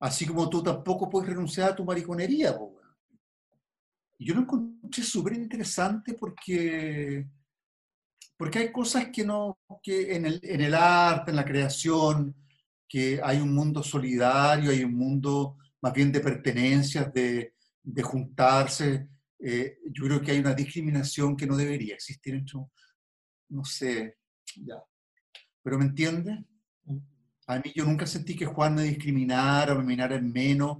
[0.00, 2.58] Así como tú tampoco puedes renunciar a tu mariconería.
[4.18, 7.28] Y yo lo encontré súper interesante porque,
[8.38, 12.34] porque hay cosas que, no, que en, el, en el arte, en la creación,
[12.88, 19.08] que hay un mundo solidario, hay un mundo más bien de pertenencias, de, de juntarse.
[19.40, 22.60] Eh, yo creo que hay una discriminación que no debería existir entre,
[23.48, 24.18] no sé,
[24.64, 24.82] ya.
[25.62, 26.44] Pero ¿me entiende?
[27.48, 30.78] A mí yo nunca sentí que Juan me discriminara o me mirara en menos,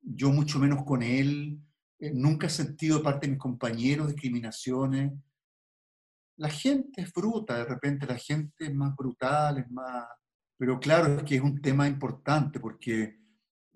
[0.00, 1.58] yo mucho menos con él.
[1.98, 5.12] Eh, nunca he sentido de parte de mis compañeros discriminaciones.
[6.40, 10.06] La gente es bruta, de repente la gente es más brutal, es más...
[10.56, 13.18] Pero claro, es que es un tema importante porque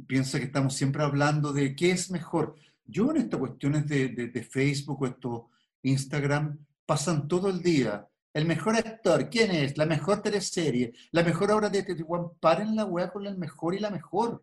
[0.07, 2.57] piensa que estamos siempre hablando de qué es mejor.
[2.87, 5.51] Yo en estas cuestiones de, de, Facebook o
[5.83, 8.09] Instagram, pasan todo el día.
[8.33, 9.77] El mejor actor, ¿quién es?
[9.77, 12.31] La mejor teleserie, la mejor obra de Tetuán.
[12.41, 14.43] Paren la weá con el mejor y la mejor.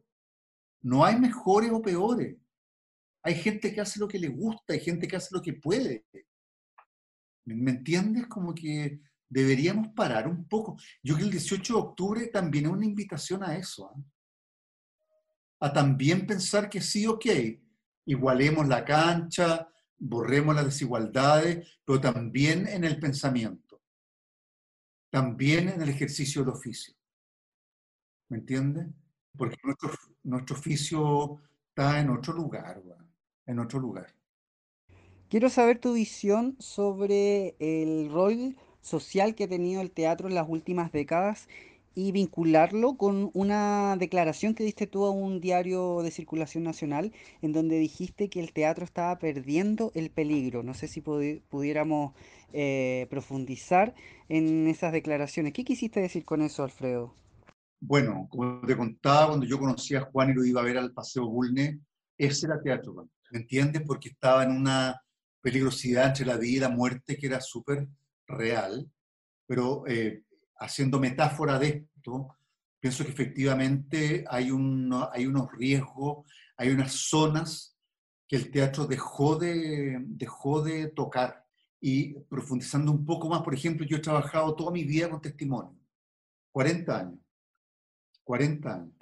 [0.84, 2.38] No hay mejores o peores.
[3.24, 6.06] Hay gente que hace lo que le gusta, hay gente que hace lo que puede.
[7.46, 8.28] ¿Me entiendes?
[8.28, 10.78] Como que deberíamos parar un poco.
[11.02, 13.92] Yo creo que el 18 de octubre también es una invitación a eso.
[13.98, 14.04] ¿eh?
[15.62, 17.26] A también pensar que sí, ok,
[18.06, 23.82] igualemos la cancha, borremos las desigualdades, pero también en el pensamiento,
[25.10, 26.96] también en el ejercicio del oficio.
[28.30, 28.88] ¿Me entiendes?
[29.38, 29.58] Porque
[30.24, 32.82] nuestro oficio está en otro lugar,
[33.46, 34.14] en otro lugar.
[35.32, 40.50] Quiero saber tu visión sobre el rol social que ha tenido el teatro en las
[40.50, 41.48] últimas décadas
[41.96, 47.54] y vincularlo con una declaración que diste tú a un diario de circulación nacional en
[47.54, 50.64] donde dijiste que el teatro estaba perdiendo el peligro.
[50.64, 52.14] No sé si pudiéramos
[52.52, 53.96] eh, profundizar
[54.28, 55.54] en esas declaraciones.
[55.54, 57.16] ¿Qué quisiste decir con eso, Alfredo?
[57.80, 60.92] Bueno, como te contaba, cuando yo conocí a Juan y lo iba a ver al
[60.92, 61.80] Paseo Bulne,
[62.18, 63.82] ese era teatro, ¿me entiendes?
[63.88, 65.02] Porque estaba en una
[65.42, 67.88] peligrosidad entre la vida y la muerte que era súper
[68.28, 68.90] real,
[69.46, 70.24] pero eh,
[70.60, 72.38] haciendo metáfora de esto,
[72.80, 76.26] pienso que efectivamente hay, un, hay unos riesgos,
[76.58, 77.76] hay unas zonas
[78.28, 81.46] que el teatro dejó de, dejó de tocar.
[81.82, 85.78] Y profundizando un poco más, por ejemplo, yo he trabajado toda mi vida con testimonio,
[86.52, 87.20] 40 años,
[88.24, 88.94] 40 años.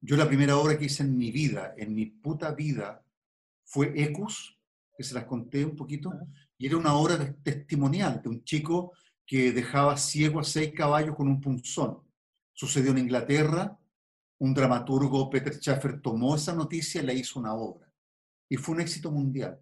[0.00, 3.02] Yo la primera obra que hice en mi vida, en mi puta vida,
[3.64, 4.58] fue Ecus,
[5.02, 6.12] que se las conté un poquito,
[6.56, 8.92] y era una obra testimonial de un chico
[9.26, 11.98] que dejaba ciego a seis caballos con un punzón.
[12.52, 13.76] Sucedió en Inglaterra,
[14.38, 17.92] un dramaturgo, Peter Schaffer, tomó esa noticia y le hizo una obra.
[18.48, 19.58] Y fue un éxito mundial.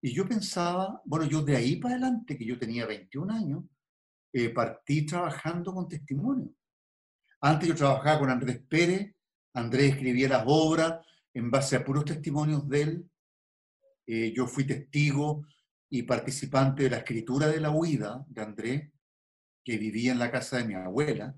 [0.00, 3.64] Y yo pensaba, bueno, yo de ahí para adelante, que yo tenía 21 años,
[4.32, 6.50] eh, partí trabajando con testimonio.
[7.40, 9.14] Antes yo trabajaba con Andrés Pérez,
[9.54, 13.10] Andrés escribía las obras en base a puros testimonios de él.
[14.10, 15.46] Eh, yo fui testigo
[15.90, 18.90] y participante de la escritura de la huida de Andrés,
[19.62, 21.36] que vivía en la casa de mi abuela,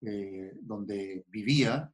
[0.00, 1.92] eh, donde vivía,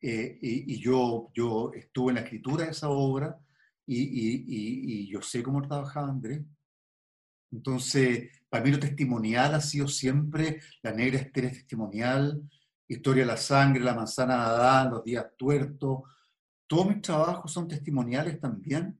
[0.00, 3.38] eh, y, yo, yo estuve en la escritura de esa obra
[3.86, 6.42] y, y, yo sé cómo trabajaba Andrés.
[7.52, 12.42] Entonces, para mí lo testimonial ha sido siempre la negra estéreo testimonial,
[12.88, 16.02] Historia de la sangre, La manzana de Adán, Los días tuertos.
[16.66, 18.98] Todos mis trabajos son testimoniales también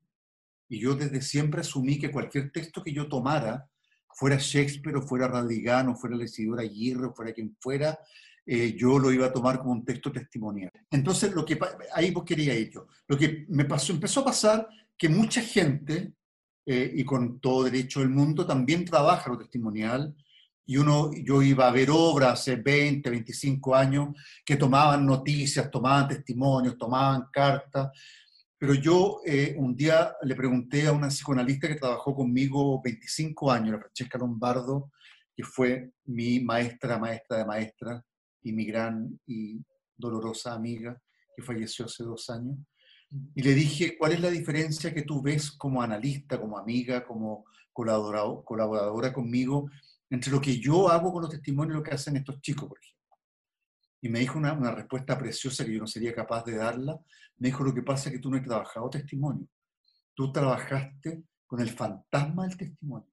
[0.68, 3.68] y yo desde siempre asumí que cualquier texto que yo tomara,
[4.14, 7.98] fuera Shakespeare o fuera Radrigán o fuera Lesidora Aguirre o fuera quien fuera,
[8.44, 10.70] eh, yo lo iba a tomar como un texto testimonial.
[10.90, 11.58] Entonces, lo que,
[11.92, 12.86] ahí vos quería yo.
[13.08, 16.12] Lo que me pasó, empezó a pasar que mucha gente,
[16.64, 20.14] eh, y con todo derecho del mundo, también trabaja lo testimonial,
[20.66, 24.08] y uno, yo iba a ver obras hace 20, 25 años
[24.44, 27.90] que tomaban noticias, tomaban testimonios, tomaban cartas,
[28.58, 33.72] pero yo eh, un día le pregunté a una psicoanalista que trabajó conmigo 25 años,
[33.72, 34.90] la Francesca Lombardo,
[35.34, 38.04] que fue mi maestra, maestra de maestra
[38.42, 39.62] y mi gran y
[39.96, 41.00] dolorosa amiga,
[41.36, 42.56] que falleció hace dos años.
[43.34, 47.44] Y le dije, ¿cuál es la diferencia que tú ves como analista, como amiga, como
[47.72, 49.70] colaboradora, colaboradora conmigo,
[50.10, 52.78] entre lo que yo hago con los testimonios y lo que hacen estos chicos, por
[52.78, 53.16] ejemplo?
[54.02, 56.98] Y me dijo una, una respuesta preciosa que yo no sería capaz de darla.
[57.38, 59.48] Me dijo, lo que pasa es que tú no has trabajado testimonio.
[60.14, 63.10] Tú trabajaste con el fantasma del testimonio.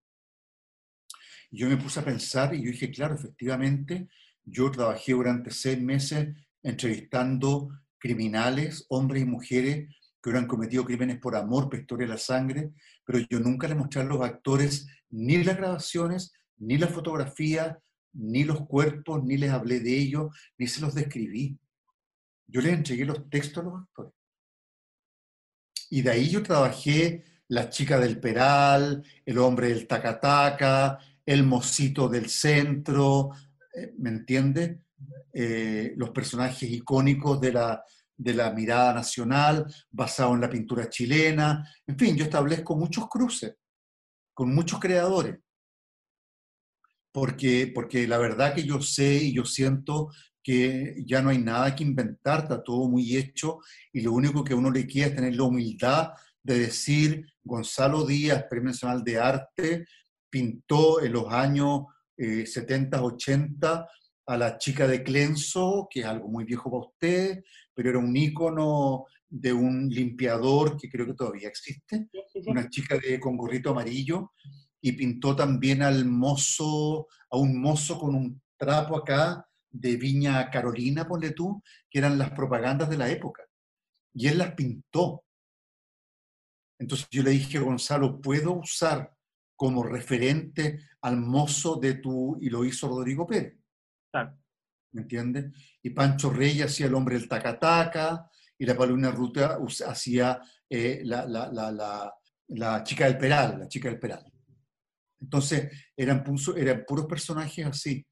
[1.51, 4.09] Y yo me puse a pensar y yo dije, claro, efectivamente,
[4.43, 11.35] yo trabajé durante seis meses entrevistando criminales, hombres y mujeres que hubieran cometido crímenes por
[11.35, 12.73] amor, por historia de la sangre,
[13.05, 17.79] pero yo nunca le mostré a los actores ni las grabaciones, ni la fotografía,
[18.13, 21.57] ni los cuerpos, ni les hablé de ellos, ni se los describí.
[22.47, 24.13] Yo les entregué los textos a los actores.
[25.89, 32.09] Y de ahí yo trabajé la chica del Peral, el hombre del Tacataca, el mocito
[32.09, 33.31] del centro,
[33.73, 34.81] eh, ¿me entiende?
[35.31, 37.83] Eh, los personajes icónicos de la,
[38.15, 41.67] de la mirada nacional, basado en la pintura chilena.
[41.87, 43.55] En fin, yo establezco muchos cruces
[44.33, 45.39] con muchos creadores.
[47.13, 50.09] Porque, porque la verdad que yo sé y yo siento
[50.43, 53.59] que ya no hay nada que inventar, está todo muy hecho
[53.93, 56.09] y lo único que uno le queda es tener la humildad
[56.43, 59.85] de decir, Gonzalo Díaz, Premio Nacional de Arte,
[60.29, 61.83] pintó en los años
[62.17, 63.87] 70, eh, 80
[64.25, 67.43] a la chica de Clenso, que es algo muy viejo para usted,
[67.73, 72.07] pero era un ícono de un limpiador que creo que todavía existe,
[72.45, 74.31] una chica de, con gorrito amarillo,
[74.85, 81.07] y pintó también al mozo, a un mozo con un trapo acá, de Viña Carolina,
[81.07, 83.43] ponle tú, que eran las propagandas de la época.
[84.13, 85.23] Y él las pintó.
[86.77, 89.15] Entonces yo le dije, Gonzalo, ¿puedo usar
[89.55, 92.37] como referente al mozo de tu...
[92.41, 93.57] y lo hizo Rodrigo Pérez.
[94.91, 95.45] ¿Me entiendes?
[95.81, 99.57] Y Pancho Reyes hacía el hombre del tacataca, y la Paulina Ruta
[99.87, 102.13] hacía eh, la, la, la,
[102.49, 104.32] la, chica del Peral, la chica del Peral.
[105.23, 106.23] Entonces eran,
[106.55, 108.05] eran puros personajes así.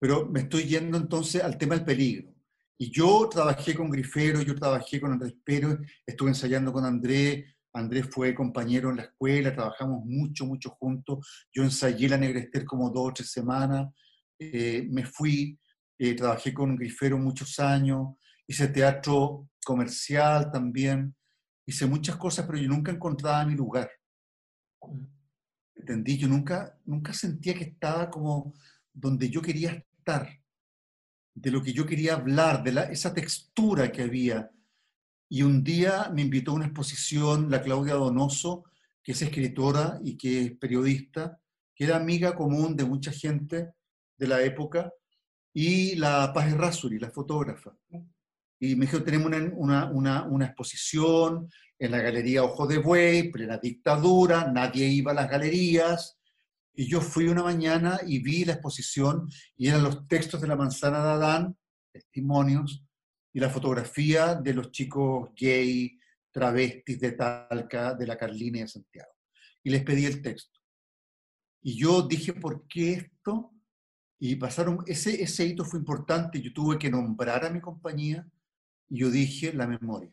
[0.00, 2.32] Pero me estoy yendo entonces al tema del peligro.
[2.78, 7.44] Y yo trabajé con Grifero, yo trabajé con Andrés Pérez, estuve ensayando con Andrés,
[7.74, 11.46] Andrés fue compañero en la escuela, trabajamos mucho, mucho juntos.
[11.52, 13.88] Yo ensayé la Negrester como dos o tres semanas,
[14.38, 15.58] eh, me fui,
[15.98, 18.14] eh, trabajé con Grifero muchos años,
[18.46, 21.14] hice teatro comercial también,
[21.66, 23.90] hice muchas cosas, pero yo nunca encontraba mi lugar.
[25.78, 26.18] ¿Entendí?
[26.18, 28.54] Yo nunca, nunca sentía que estaba como
[28.92, 29.84] donde yo quería
[31.34, 34.50] de lo que yo quería hablar, de la, esa textura que había.
[35.28, 38.64] Y un día me invitó a una exposición la Claudia Donoso,
[39.02, 41.38] que es escritora y que es periodista,
[41.74, 43.72] que era amiga común de mucha gente
[44.16, 44.92] de la época,
[45.52, 47.76] y la Paz Errázuri, la fotógrafa.
[48.60, 51.48] Y me dijo, tenemos una, una, una, exposición
[51.78, 56.18] en la Galería Ojo de Buey, plena dictadura, nadie iba a las galerías,
[56.74, 60.54] y yo fui una mañana y vi la exposición y eran los textos de la
[60.54, 61.56] manzana de Adán,
[61.92, 62.84] testimonios,
[63.32, 65.98] y la fotografía de los chicos gay,
[66.30, 69.10] travestis de Talca, de la Carlina y de Santiago.
[69.64, 70.60] Y les pedí el texto.
[71.62, 73.52] Y yo dije, ¿por qué esto?
[74.20, 78.24] Y pasaron, ese, ese hito fue importante, yo tuve que nombrar a mi compañía
[78.88, 80.10] yo dije, la memoria.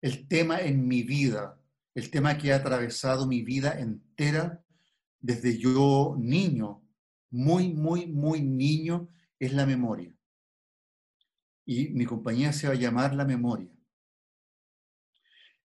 [0.00, 1.60] El tema en mi vida,
[1.94, 4.64] el tema que ha atravesado mi vida entera
[5.20, 6.82] desde yo niño,
[7.30, 9.08] muy, muy, muy niño,
[9.38, 10.14] es la memoria.
[11.64, 13.70] Y mi compañía se va a llamar La Memoria.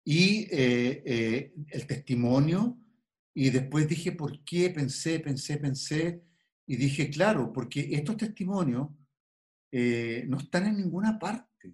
[0.03, 2.77] Y eh, eh, el testimonio,
[3.33, 4.69] y después dije, ¿por qué?
[4.69, 6.23] Pensé, pensé, pensé,
[6.65, 8.89] y dije, claro, porque estos testimonios
[9.75, 11.73] eh, no están en ninguna parte.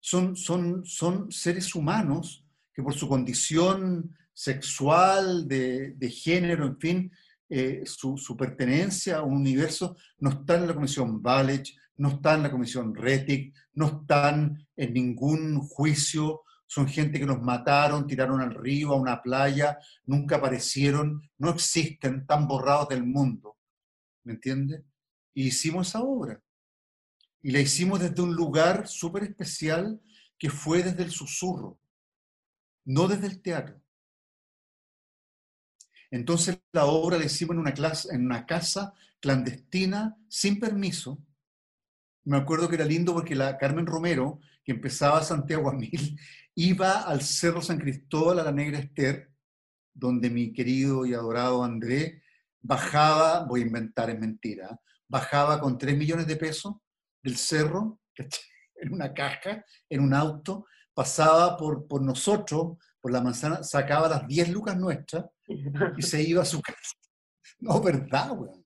[0.00, 7.12] Son, son, son seres humanos que por su condición sexual, de, género, en fin,
[7.50, 12.44] eh, su, pertenencia a un universo no está en la Comisión Valech, no está en
[12.44, 18.54] la Comisión Retic, no están en ningún juicio, son gente que nos mataron, tiraron al
[18.54, 23.58] río, a una playa, nunca aparecieron, no existen, están borrados del mundo.
[24.22, 24.82] ¿Me entiendes?
[25.34, 26.40] Y hicimos esa obra.
[27.44, 30.00] Y la hicimos desde un lugar súper especial
[30.36, 31.78] que fue desde el susurro
[32.84, 33.80] no desde el teatro.
[36.10, 41.18] Entonces la obra la hicimos en una, casa clandestina, sin permiso.
[42.24, 46.18] Me acuerdo que era lindo porque la Carmen Romero, que empezaba Santiago a Mil,
[46.54, 49.32] iba al Cerro San Cristóbal, a la Negra Ester,
[49.92, 52.22] donde mi querido y adorado André
[52.60, 56.76] bajaba, voy a inventar, es mentira, bajaba con 3 millones de pesos
[57.24, 58.00] del cerro,
[58.76, 64.28] en una caja, en un auto, pasaba por, por nosotros, por la manzana, sacaba las
[64.28, 66.78] 10 lucas nuestras y se iba a su casa.
[67.60, 68.64] No, verdad, weón.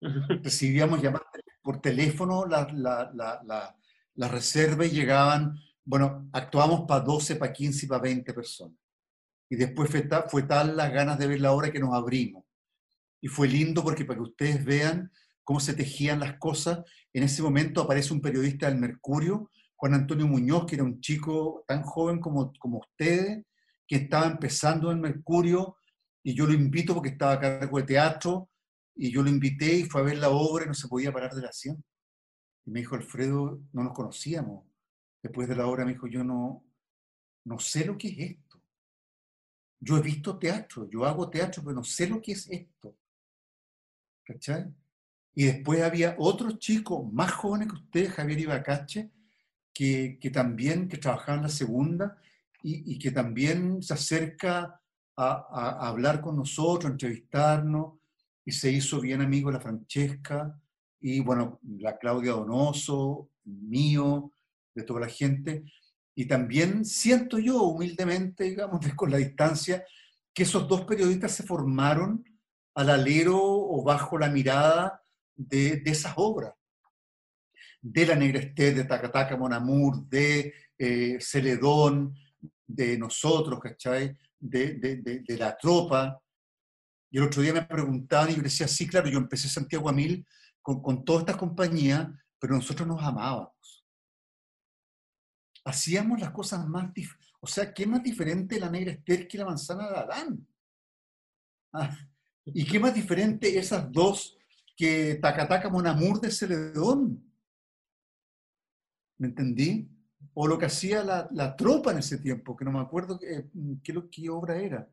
[0.42, 1.26] Recibíamos llamadas
[1.62, 3.76] por teléfono, la, la, la,
[4.14, 8.76] la reserva y llegaban, bueno, actuamos para 12, para 15 y para 20 personas.
[9.48, 12.44] Y después fue, fue tal las ganas de ver la obra que nos abrimos.
[13.20, 15.10] Y fue lindo porque para que ustedes vean
[15.48, 20.26] cómo se tejían las cosas, en ese momento aparece un periodista del Mercurio, Juan Antonio
[20.26, 23.46] Muñoz, que era un chico tan joven como, como ustedes,
[23.86, 25.78] que estaba empezando en Mercurio,
[26.22, 28.50] y yo lo invito porque estaba a cargo de teatro,
[28.94, 31.32] y yo lo invité y fue a ver la obra y no se podía parar
[31.32, 31.82] de la acción.
[32.66, 34.66] Y me dijo, Alfredo, no nos conocíamos.
[35.22, 36.62] Después de la obra me dijo, yo no,
[37.46, 38.62] no sé lo que es esto.
[39.80, 42.94] Yo he visto teatro, yo hago teatro, pero no sé lo que es esto.
[44.26, 44.74] ¿Cachai?
[45.38, 49.12] Y después había otros chicos más jóvenes que usted, Javier Ibacache,
[49.72, 52.18] que, que también, que trabajaban la segunda
[52.60, 54.80] y, y que también se acerca
[55.16, 58.00] a, a, hablar con nosotros, entrevistarnos,
[58.44, 60.60] y se hizo bien amigo la Francesca,
[61.00, 64.32] y bueno, la Claudia Donoso, mío,
[64.74, 65.62] de toda la gente.
[66.16, 69.84] Y también siento yo, humildemente, digamos, con la distancia,
[70.34, 72.24] que esos dos periodistas se formaron
[72.74, 75.04] al alero o bajo la mirada
[75.38, 76.52] de, de esas obras.
[77.80, 82.14] De La Negra Esté, de Tacataca Monamur, de eh, Celedón,
[82.66, 84.16] de nosotros, ¿cachai?
[84.38, 86.20] De, de, de, la tropa.
[87.10, 89.92] Y el otro día me preguntaban y yo decía, sí, claro, yo empecé Santiago a
[89.92, 90.26] Mil
[90.60, 93.86] con, con toda esta compañía, pero nosotros nos amábamos.
[95.64, 96.90] Hacíamos las cosas más
[97.40, 100.46] O sea, ¿qué más diferente la negra Esther que la manzana de Adán?
[101.72, 101.96] Ah,
[102.44, 104.37] ¿Y qué más diferente esas dos
[104.78, 107.20] que Tacataca Monamur de Celedón?
[109.18, 109.90] ¿Me entendí?
[110.34, 113.50] O lo que hacía la, la tropa en ese tiempo, que no me acuerdo qué,
[113.82, 114.88] qué, qué obra era.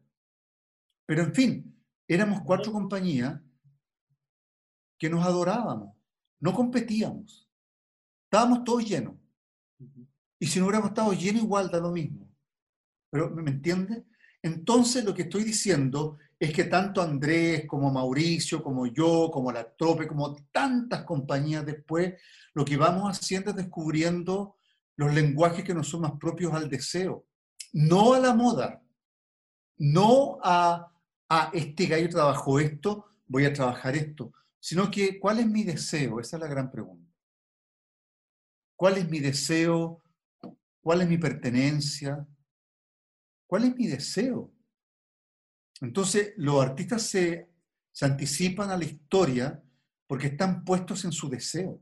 [1.06, 3.40] Pero en fin, éramos cuatro compañías
[4.98, 5.96] que nos adorábamos,
[6.40, 7.48] no competíamos,
[8.24, 9.14] estábamos todos llenos.
[10.40, 12.28] Y si no hubiéramos estado llenos, igual da lo mismo.
[13.12, 14.04] Pero, ¿me entiende?
[14.42, 19.74] Entonces, lo que estoy diciendo es que tanto Andrés como Mauricio, como yo, como la
[19.76, 22.14] Trope, como tantas compañías después,
[22.54, 24.58] lo que vamos haciendo es descubriendo
[24.98, 27.26] los lenguajes que nos son más propios al deseo,
[27.74, 28.82] no a la moda,
[29.78, 30.92] no a,
[31.30, 36.20] a este gallo trabajó esto, voy a trabajar esto, sino que ¿cuál es mi deseo?
[36.20, 37.14] Esa es la gran pregunta.
[38.76, 40.02] ¿Cuál es mi deseo?
[40.82, 42.26] ¿Cuál es mi pertenencia?
[43.48, 44.55] ¿Cuál es mi deseo?
[45.82, 47.50] Entonces, los artistas se,
[48.02, 49.62] anticipan a la historia
[50.08, 51.82] porque están puestos en su deseo.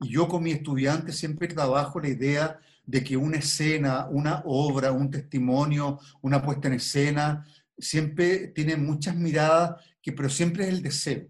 [0.00, 4.92] Y yo con mi estudiante siempre trabajo la idea de que una escena, una obra,
[4.92, 7.46] un testimonio, una puesta en escena,
[7.78, 11.28] siempre tiene muchas miradas que, pero siempre es el deseo.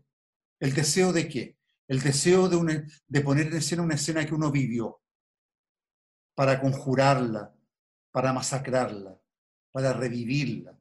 [0.61, 1.57] ¿El deseo de qué?
[1.89, 5.03] El deseo de, de poner en escena una escena que uno vivió,
[6.35, 7.55] para conjurarla,
[8.11, 9.22] para masacrarla,
[9.73, 10.79] para revivirla.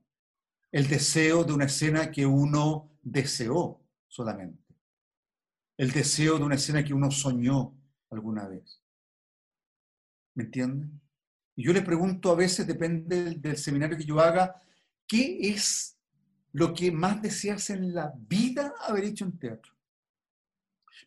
[0.71, 4.61] El deseo de una escena que uno deseó solamente.
[5.77, 7.73] El deseo de una escena que uno soñó
[8.11, 8.81] alguna vez.
[10.35, 11.01] ¿Me entienden?
[11.55, 14.61] Y yo le pregunto a veces, depende del, del seminario que yo haga,
[15.07, 15.97] ¿qué es
[16.53, 19.73] lo que más deseas en la vida haber hecho en teatro.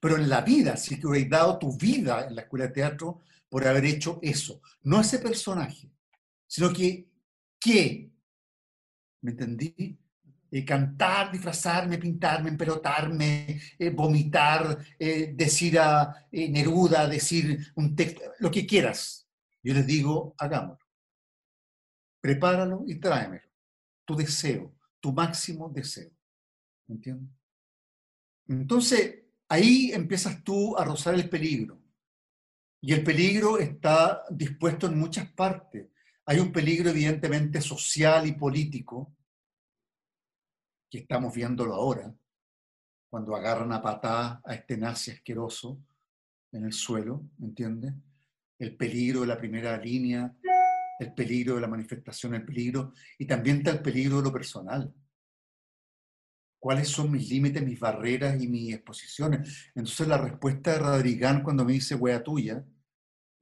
[0.01, 3.21] Pero en la vida, si te hubieras dado tu vida en la escuela de teatro
[3.49, 5.91] por haber hecho eso, no ese personaje,
[6.47, 7.09] sino que,
[7.65, 8.11] ¿qué?
[9.23, 9.99] ¿Me entendí?
[10.51, 18.51] Eh, cantar, disfrazarme, pintarme, empelotarme, eh, vomitar, eh, decir a Neruda, decir un texto, lo
[18.51, 19.27] que quieras.
[19.63, 20.87] Yo les digo, hagámoslo.
[22.21, 23.49] Prepáralo y tráemelo.
[24.05, 26.11] Tu deseo, tu máximo deseo.
[26.87, 27.31] ¿Entiendes?
[28.47, 31.81] Entonces, ahí empiezas tú a rozar el peligro.
[32.83, 35.87] Y el peligro está dispuesto en muchas partes.
[36.27, 39.15] Hay un peligro evidentemente social y político,
[40.91, 42.15] que estamos viéndolo ahora,
[43.11, 45.81] cuando agarran a patada a este nazi asqueroso
[46.53, 47.93] en el suelo, ¿entiendes?
[48.59, 50.35] El peligro de la primera línea,
[50.99, 54.95] el peligro de la manifestación, el peligro, y también está el peligro de lo personal.
[56.59, 59.71] ¿Cuáles son mis límites, mis barreras y mis exposiciones?
[59.75, 62.65] Entonces la respuesta de Radrigán cuando me dice wea tuya,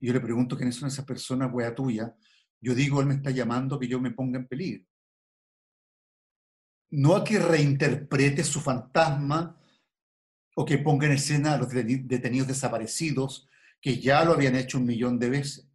[0.00, 2.16] yo le pregunto quiénes son esas personas wea tuya,
[2.62, 4.86] yo digo, él me está llamando que yo me ponga en peligro.
[6.90, 9.58] no a que reinterprete su fantasma
[10.54, 13.48] o que ponga en escena a los detenidos desaparecidos,
[13.80, 15.68] que ya lo habían hecho un millón de veces.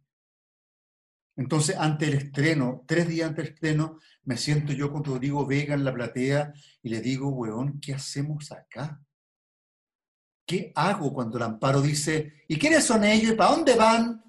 [1.36, 5.74] Entonces, ante el estreno, tres días antes del estreno, me siento yo con Rodrigo Vega
[5.74, 9.00] en la platea y le digo, weón, ¿qué hacemos acá?
[10.46, 14.24] ¿Qué hago cuando el amparo dice, ¿y quiénes son ellos y para dónde van?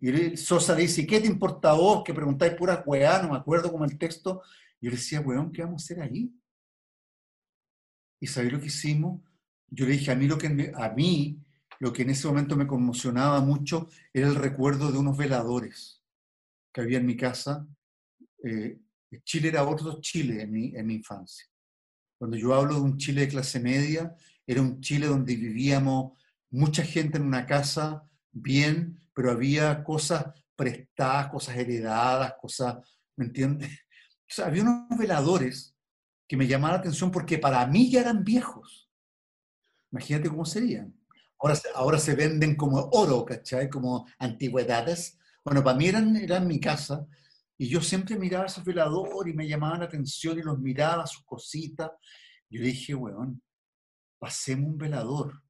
[0.00, 3.22] Y Sosa le dice, ¿qué te importa a vos que preguntáis pura weá?
[3.22, 4.42] No me acuerdo como el texto.
[4.80, 6.32] Y yo le decía, weón, ¿qué vamos a hacer ahí?
[8.18, 9.20] ¿Y sabéis lo que hicimos?
[9.68, 11.40] Yo le dije, a mí, lo que a mí
[11.80, 16.02] lo que en ese momento me conmocionaba mucho era el recuerdo de unos veladores
[16.72, 17.66] que había en mi casa.
[18.44, 18.78] Eh,
[19.24, 21.46] Chile era otro Chile en mi, en mi infancia.
[22.18, 24.14] Cuando yo hablo de un Chile de clase media,
[24.46, 26.18] era un Chile donde vivíamos
[26.50, 30.24] mucha gente en una casa bien, pero había cosas
[30.56, 32.78] prestadas, cosas heredadas, cosas,
[33.16, 33.68] ¿me entiendes?
[34.42, 35.76] Había unos veladores
[36.26, 38.88] que me llamaban la atención porque para mí ya eran viejos.
[39.92, 40.98] Imagínate cómo serían.
[41.38, 43.68] Ahora, ahora se venden como oro, ¿cachai?
[43.68, 45.18] Como antigüedades.
[45.44, 47.06] Bueno, para mí eran, eran mi casa
[47.58, 51.06] y yo siempre miraba a esos veladores y me llamaban la atención y los miraba,
[51.06, 51.90] sus cositas.
[52.48, 53.42] Yo dije, weón,
[54.18, 55.42] pasemos un velador.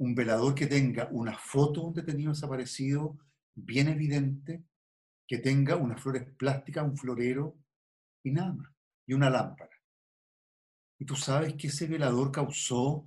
[0.00, 3.18] Un velador que tenga una foto de un detenido desaparecido
[3.54, 4.64] bien evidente,
[5.26, 7.56] que tenga unas flores plásticas, un florero
[8.24, 8.72] y nada más,
[9.06, 9.70] y una lámpara.
[10.98, 13.06] Y tú sabes que ese velador causó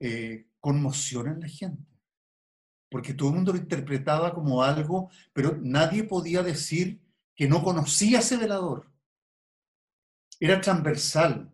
[0.00, 2.00] eh, conmoción en la gente,
[2.90, 7.02] porque todo el mundo lo interpretaba como algo, pero nadie podía decir
[7.36, 8.90] que no conocía ese velador.
[10.40, 11.52] Era transversal,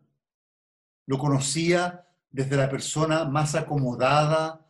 [1.07, 4.68] lo conocía desde la persona más acomodada,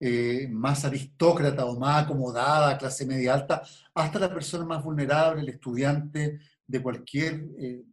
[0.00, 3.62] eh, más aristócrata o más acomodada, clase media alta,
[3.94, 7.84] hasta la persona más vulnerable, el estudiante de cualquier eh,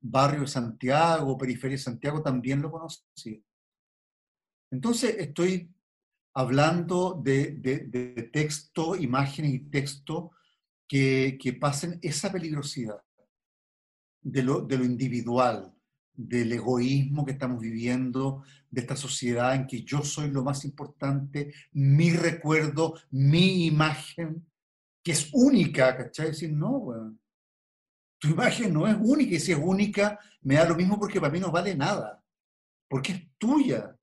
[0.00, 3.40] barrio de Santiago, periferia de Santiago, también lo conocía.
[4.70, 5.74] Entonces estoy
[6.34, 10.32] hablando de, texto, imágenes y texto
[10.86, 13.02] que, pasen esa peligrosidad
[14.20, 15.75] de lo, de lo individual,
[16.16, 21.52] del egoísmo que estamos viviendo, de esta sociedad en que yo soy lo más importante,
[21.72, 24.46] mi recuerdo, mi imagen,
[25.02, 26.28] que es única, ¿cachai?
[26.28, 27.16] Decir, no,
[28.18, 31.32] tu imagen no es única y si es única, me da lo mismo porque para
[31.32, 32.22] mí no vale nada,
[32.88, 33.96] porque es tuya.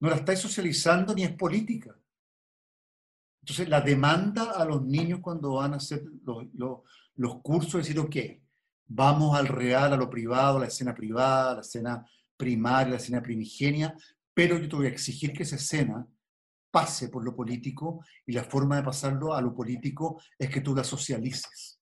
[0.00, 1.96] No la estáis socializando ni es política.
[3.40, 6.80] Entonces, la demanda a los niños cuando van a hacer los, los,
[7.14, 8.45] los cursos es decir, ok,
[8.86, 12.06] vamos al real, a lo privado, a la escena privada, a la escena
[12.36, 13.94] primaria, a la escena primigenia,
[14.34, 16.06] pero yo te voy a exigir que esa escena
[16.70, 20.74] pase por lo político y la forma de pasarlo a lo político es que tú
[20.74, 21.80] la socialices.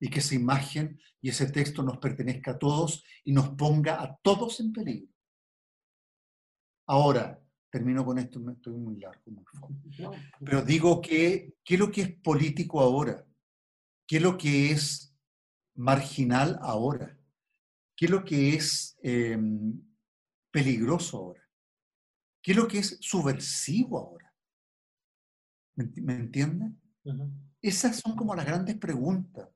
[0.00, 4.16] Y que esa imagen y ese texto nos pertenezca a todos y nos ponga a
[4.22, 5.12] todos en peligro.
[6.86, 9.22] Ahora, termino con esto, estoy muy largo,
[10.44, 13.26] Pero digo que, ¿qué lo que es político ahora?
[14.06, 15.07] ¿Qué es lo que es
[15.78, 17.16] marginal ahora?
[17.96, 19.80] ¿Qué es lo que es em,
[20.50, 21.42] peligroso ahora?
[22.42, 24.32] ¿Qué es lo que es subversivo ahora?
[25.76, 26.80] ¿Me, entienden?
[27.62, 29.48] Esas son como las grandes preguntas.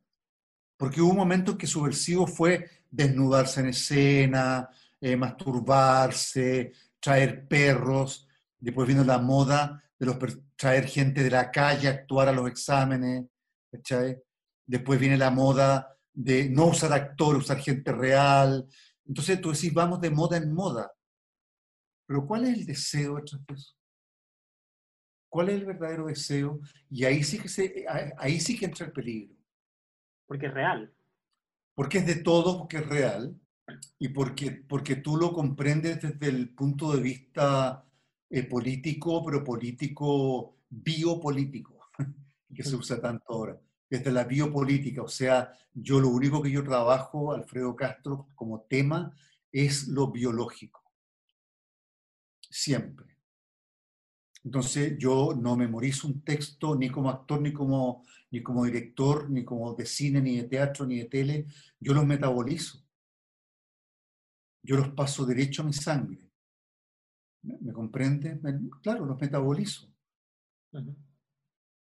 [0.76, 4.68] Porque hubo un momento en que subversivo fue desnudarse en escena,
[5.00, 10.16] eh, masturbarse, traer perros, después vino la moda de los,
[10.56, 13.26] traer gente de la calle a actuar a los exámenes,
[14.66, 18.66] Después viene la moda de no usar actor, usar gente real.
[19.06, 20.92] Entonces tú decís, vamos de moda en moda.
[22.06, 23.74] Pero ¿cuál es el deseo de eso?
[25.28, 26.60] ¿Cuál es el verdadero deseo?
[26.90, 27.86] Y ahí sí que, se,
[28.18, 29.34] ahí sí que entra el peligro.
[30.26, 30.94] Porque es real.
[31.74, 33.34] Porque es de todo, porque es real
[33.98, 37.84] y porque, porque tú lo comprendes desde el punto de vista
[38.28, 41.90] eh, político, pero político biopolítico,
[42.54, 43.60] que se usa tanto ahora,
[43.98, 45.02] desde la biopolítica.
[45.02, 49.14] O sea, yo lo único que yo trabajo, Alfredo Castro, como tema
[49.50, 50.82] es lo biológico.
[52.50, 53.18] Siempre.
[54.44, 59.44] Entonces yo no memorizo un texto ni como actor, ni como, ni como director, ni
[59.44, 61.46] como de cine, ni de teatro, ni de tele.
[61.78, 62.82] Yo los metabolizo
[64.62, 66.30] yo los paso derecho a mi sangre.
[67.42, 68.40] ¿Me, comprende?
[68.80, 69.92] claro, los metabolizo.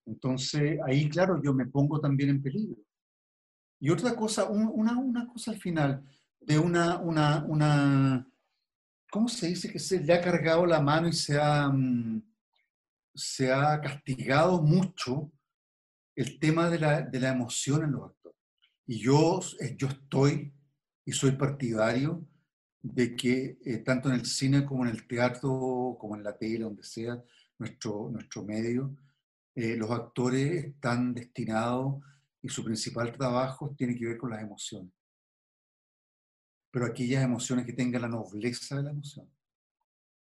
[0.07, 2.76] Entonces, ahí, claro, yo me pongo también en peligro.
[3.80, 6.05] Y otra cosa, una, una cosa al final,
[6.40, 8.28] de una, una, una,
[9.11, 9.70] ¿cómo se dice?
[9.70, 12.22] Que se le ha cargado la mano y se ha, mm,
[13.14, 15.30] se ha castigado mucho
[16.16, 18.38] el tema de la, de la emoción en los actores.
[18.86, 20.52] Y yo, eh, yo estoy
[21.05, 22.26] y soy partidario
[22.82, 26.64] de que eh, tanto en el cine como en el teatro, como en la tele,
[26.64, 27.22] donde sea
[27.59, 28.94] nuestro, nuestro medio,
[29.55, 32.02] eh, los actores están destinados
[32.42, 34.92] y su principal trabajo tiene que ver con las emociones.
[36.70, 39.30] Pero aquellas emociones que tengan la nobleza de la emoción,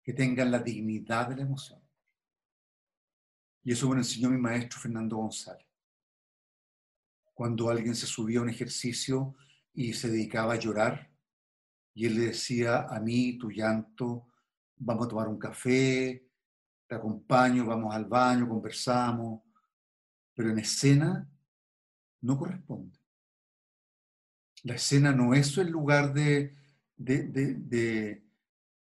[0.01, 1.82] que tengan la dignidad de la emoción.
[3.63, 5.67] Y eso me lo enseñó mi maestro Fernando González.
[7.34, 9.36] Cuando alguien se subía a un ejercicio
[9.74, 11.11] y se dedicaba a llorar,
[11.93, 14.28] y él le decía a mí, tu llanto,
[14.78, 16.29] vamos a tomar un café,
[16.90, 19.44] te acompaño, vamos al baño, conversamos,
[20.34, 21.30] pero en escena
[22.22, 22.98] no corresponde.
[24.64, 26.56] La escena no es el lugar de,
[26.98, 28.24] de, de,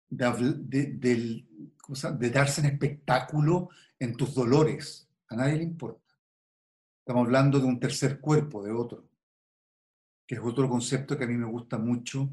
[0.09, 3.69] de, darse en espectáculo
[3.99, 5.07] en tus dolores.
[5.29, 6.15] A nadie le importa.
[7.01, 9.07] Estamos hablando de un tercer cuerpo, de otro,
[10.27, 12.33] que es otro concepto que a mí me gusta mucho,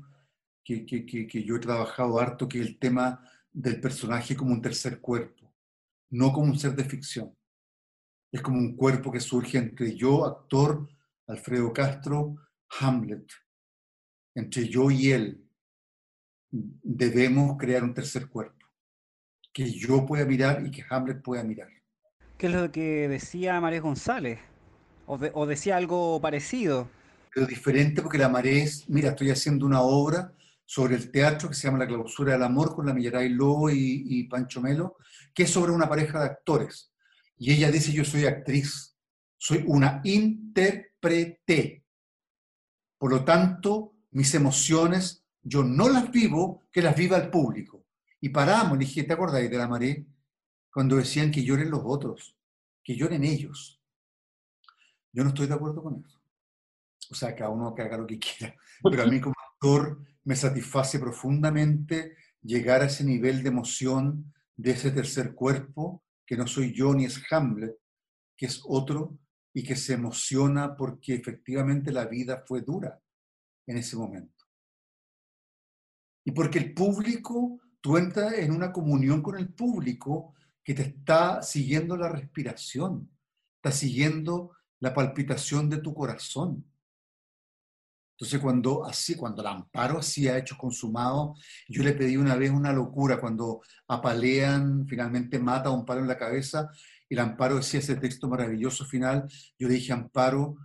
[0.64, 4.54] que, que, que, que yo he trabajado harto, que es el tema del personaje como
[4.54, 5.39] un tercer cuerpo,
[6.12, 7.36] no como un ser de ficción.
[8.32, 10.88] Es como un cuerpo que surge entre yo, actor,
[11.28, 12.36] Alfredo Castro,
[12.80, 13.32] Hamlet.
[14.36, 15.46] Entre yo y él
[16.52, 18.66] debemos crear un tercer cuerpo,
[19.54, 21.70] que yo pueda mirar y que Hamlet pueda mirar.
[22.38, 24.40] ¿Qué es lo que decía María González?
[25.06, 26.88] ¿O, de, o decía algo parecido?
[27.34, 30.34] Pero diferente porque la Maré es, mira, estoy haciendo una obra
[30.70, 34.04] sobre el teatro que se llama La clausura del amor con la Millaray Lobo y,
[34.06, 34.98] y Pancho Melo,
[35.34, 36.94] que es sobre una pareja de actores.
[37.38, 38.96] Y ella dice, yo soy actriz,
[39.36, 41.84] soy una intérprete.
[43.00, 47.88] Por lo tanto, mis emociones yo no las vivo, que las viva el público.
[48.22, 50.06] Y paramos, le dije, ¿te acordáis de la Maré?
[50.72, 52.38] Cuando decían que lloren los otros,
[52.84, 53.82] que lloren ellos.
[55.12, 56.22] Yo no estoy de acuerdo con eso.
[57.10, 58.56] O sea, cada uno que haga lo que quiera.
[58.84, 59.34] Pero a mí como
[60.24, 66.46] me satisface profundamente llegar a ese nivel de emoción de ese tercer cuerpo, que no
[66.46, 67.78] soy yo ni es Hamlet,
[68.36, 69.18] que es otro
[69.54, 73.02] y que se emociona porque efectivamente la vida fue dura
[73.68, 74.46] en ese momento.
[76.26, 81.42] Y porque el público, tú entras en una comunión con el público que te está
[81.42, 83.10] siguiendo la respiración,
[83.56, 86.69] está siguiendo la palpitación de tu corazón.
[88.20, 91.40] Entonces, cuando así, cuando el amparo hacía hechos consumados,
[91.70, 96.10] yo le pedí una vez una locura, cuando apalean, finalmente mata a un palo en
[96.10, 96.70] la cabeza,
[97.08, 99.26] y el amparo decía ese texto maravilloso final,
[99.58, 100.58] yo le dije, amparo,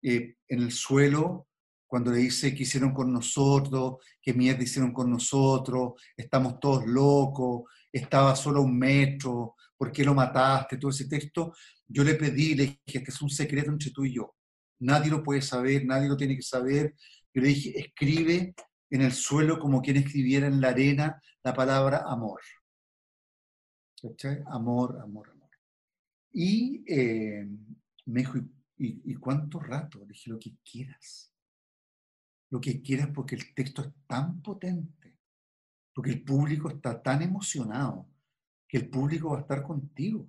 [0.00, 1.48] eh, en el suelo,
[1.86, 7.64] cuando le dice que hicieron con nosotros, que mierda hicieron con nosotros, estamos todos locos,
[7.92, 10.78] estaba solo a un metro, ¿por qué lo mataste?
[10.78, 11.52] Todo ese texto,
[11.86, 14.34] yo le pedí, le dije, este es un secreto entre tú y yo
[14.82, 16.94] nadie lo puede saber, nadie lo tiene que saber.
[17.32, 18.54] Yo le dije, escribe
[18.90, 22.40] en el suelo como quien escribiera en la arena la palabra amor.
[24.00, 24.42] ¿Cachai?
[24.46, 25.50] Amor, amor, amor.
[26.32, 27.46] Y eh,
[28.06, 28.38] me dijo,
[28.78, 30.00] ¿y, ¿y cuánto rato?
[30.00, 31.32] Le dije, lo que quieras.
[32.50, 35.16] Lo que quieras porque el texto es tan potente,
[35.94, 38.10] porque el público está tan emocionado,
[38.68, 40.28] que el público va a estar contigo.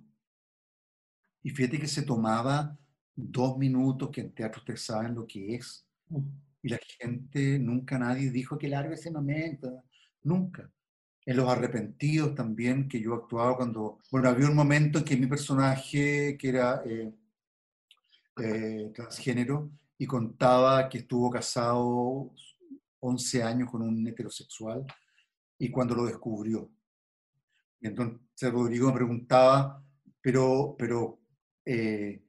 [1.42, 2.78] Y fíjate que se tomaba
[3.14, 5.86] dos minutos, que en teatro ustedes saben lo que es.
[6.08, 6.20] Mm.
[6.62, 9.84] Y la gente, nunca nadie dijo que largo ese momento,
[10.22, 10.70] nunca.
[11.26, 15.26] En Los Arrepentidos también, que yo actuaba cuando, bueno, había un momento en que mi
[15.26, 17.12] personaje, que era eh,
[18.42, 22.32] eh, transgénero, y contaba que estuvo casado
[23.00, 24.86] 11 años con un heterosexual,
[25.58, 26.70] y cuando lo descubrió.
[27.80, 29.82] Y entonces Rodrigo me preguntaba,
[30.20, 31.20] pero, pero
[31.64, 32.23] eh,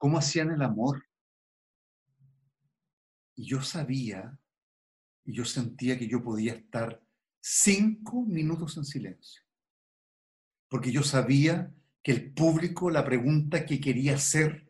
[0.00, 1.04] cómo hacían el amor.
[3.36, 4.38] Y yo sabía,
[5.26, 7.02] y yo sentía que yo podía estar
[7.38, 9.42] cinco minutos en silencio.
[10.70, 11.70] Porque yo sabía
[12.02, 14.66] que el público, la pregunta que quería hacer,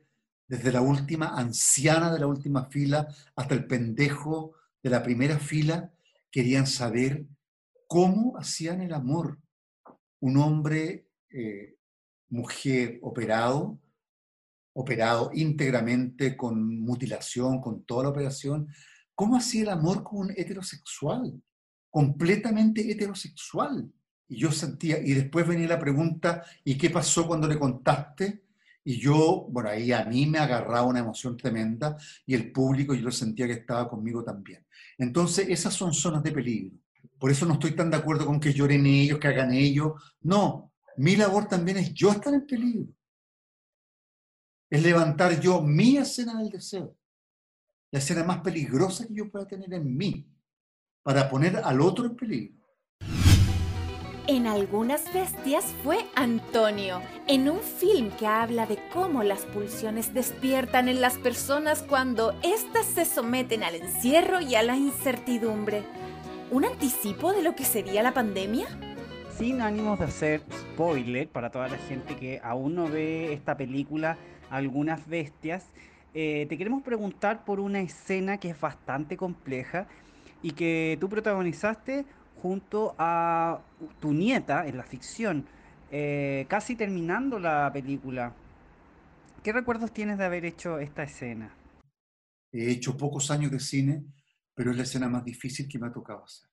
[0.49, 3.07] desde la última anciana de la última fila
[3.37, 5.95] hasta el pendejo de la primera fila,
[6.33, 7.25] querían saber
[7.87, 9.39] cómo hacían el amor.
[10.19, 11.77] Un hombre, eh,
[12.31, 13.79] mujer operado,
[14.73, 18.69] operado íntegramente con mutilación, con toda la operación,
[19.15, 21.41] ¿cómo hacía el amor con un heterosexual?
[21.91, 23.91] Completamente heterosexual.
[24.29, 28.45] Y yo sentía, y después venía la pregunta, ¿y qué pasó cuando le contaste?
[28.85, 33.03] Y yo, bueno, ahí a mí me agarraba una emoción tremenda y el público yo
[33.03, 34.65] lo sentía que estaba conmigo también.
[34.97, 36.77] Entonces, esas son zonas de peligro.
[37.19, 39.93] Por eso no estoy tan de acuerdo con que lloren ellos, que hagan ellos.
[40.23, 42.87] No, mi labor también es yo estar en peligro
[44.71, 46.97] es levantar yo mi escena del deseo.
[47.93, 50.25] la escena más peligrosa que yo pueda tener en mí,
[51.03, 52.61] para poner al otro en peligro.
[54.29, 60.89] En algunas bestias fue Antonio, en un film que habla de cómo las pulsiones despiertan
[60.89, 65.83] en las personas cuando éstas se someten al encierro y a la incertidumbre.
[66.53, 68.69] ¿Un anticipo de lo que sería la pandemia?
[69.37, 74.17] Sin ánimos de hacer spoiler para toda la gente que aún no ve esta película,
[74.51, 75.67] Algunas Bestias,
[76.13, 79.87] eh, te queremos preguntar por una escena que es bastante compleja
[80.43, 82.05] y que tú protagonizaste
[82.43, 83.61] junto a
[84.01, 85.47] tu nieta en la ficción,
[85.91, 88.35] eh, casi terminando la película.
[89.43, 91.55] ¿Qué recuerdos tienes de haber hecho esta escena?
[92.53, 94.05] He hecho pocos años de cine,
[94.55, 96.50] pero es la escena más difícil que me ha tocado hacer.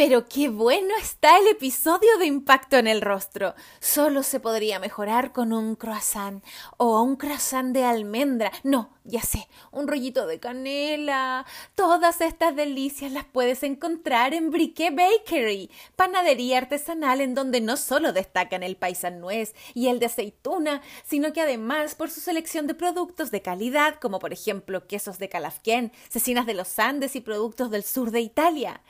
[0.00, 3.54] Pero qué bueno está el episodio de Impacto en el Rostro.
[3.80, 6.42] Solo se podría mejorar con un croissant
[6.78, 8.50] o un croissant de almendra.
[8.62, 11.46] No, ya sé, un rollito de canela.
[11.74, 18.12] Todas estas delicias las puedes encontrar en Briquet Bakery, panadería artesanal en donde no solo
[18.12, 22.74] destacan el paisan nuez y el de aceituna, sino que además por su selección de
[22.74, 27.70] productos de calidad, como por ejemplo quesos de Calafquén, cecinas de los Andes y productos
[27.70, 28.80] del sur de Italia.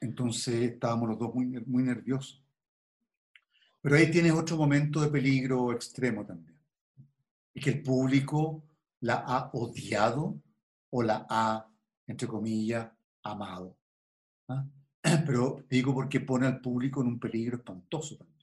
[0.00, 2.44] Entonces estábamos los dos muy, muy nerviosos.
[3.80, 6.58] Pero ahí tienes otro momento de peligro extremo también.
[7.54, 8.62] Y que el público
[9.00, 10.40] la ha odiado
[10.90, 11.68] o la ha,
[12.06, 12.88] entre comillas,
[13.22, 13.76] amado.
[14.48, 14.66] ¿ah?
[15.26, 18.38] Pero digo porque pone al público en un peligro espantoso también.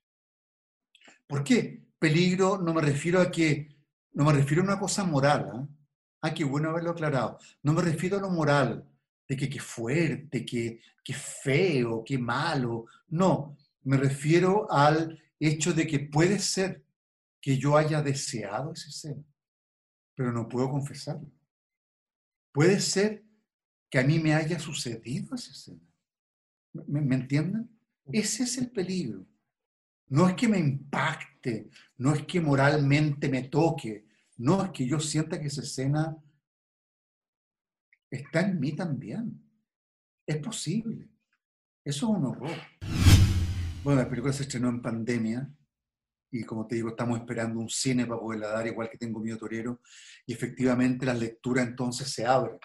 [1.28, 1.84] ¿Por qué?
[1.98, 3.76] Peligro no me refiero a que,
[4.14, 5.50] no me refiero a una cosa moral.
[5.54, 5.68] ¿ah?
[6.22, 7.40] ah, qué bueno haberlo aclarado.
[7.64, 8.88] No me refiero a lo moral,
[9.28, 12.86] de que qué fuerte, que, qué feo, qué malo.
[13.10, 16.84] No, me refiero al hecho de que puede ser
[17.42, 19.24] que yo haya deseado ese escena,
[20.16, 21.30] pero no puedo confesarlo.
[22.52, 23.24] Puede ser
[23.90, 25.82] que a mí me haya sucedido esa escena.
[26.74, 27.70] ¿Me, ¿Me, entienden?
[28.12, 29.26] Ese es el peligro.
[30.08, 34.06] No es que me impacte, no es que moralmente me toque,
[34.38, 36.16] no es que yo sienta que esa escena
[38.16, 39.42] está en mí también.
[40.26, 41.10] Es posible.
[41.84, 42.58] Eso es un horror.
[43.84, 45.54] Bueno, la película se estrenó en pandemia
[46.32, 49.38] y como te digo, estamos esperando un cine para poderla dar, igual que tengo Mío
[49.38, 49.80] Torero,
[50.26, 52.60] y efectivamente la lectura entonces se abre.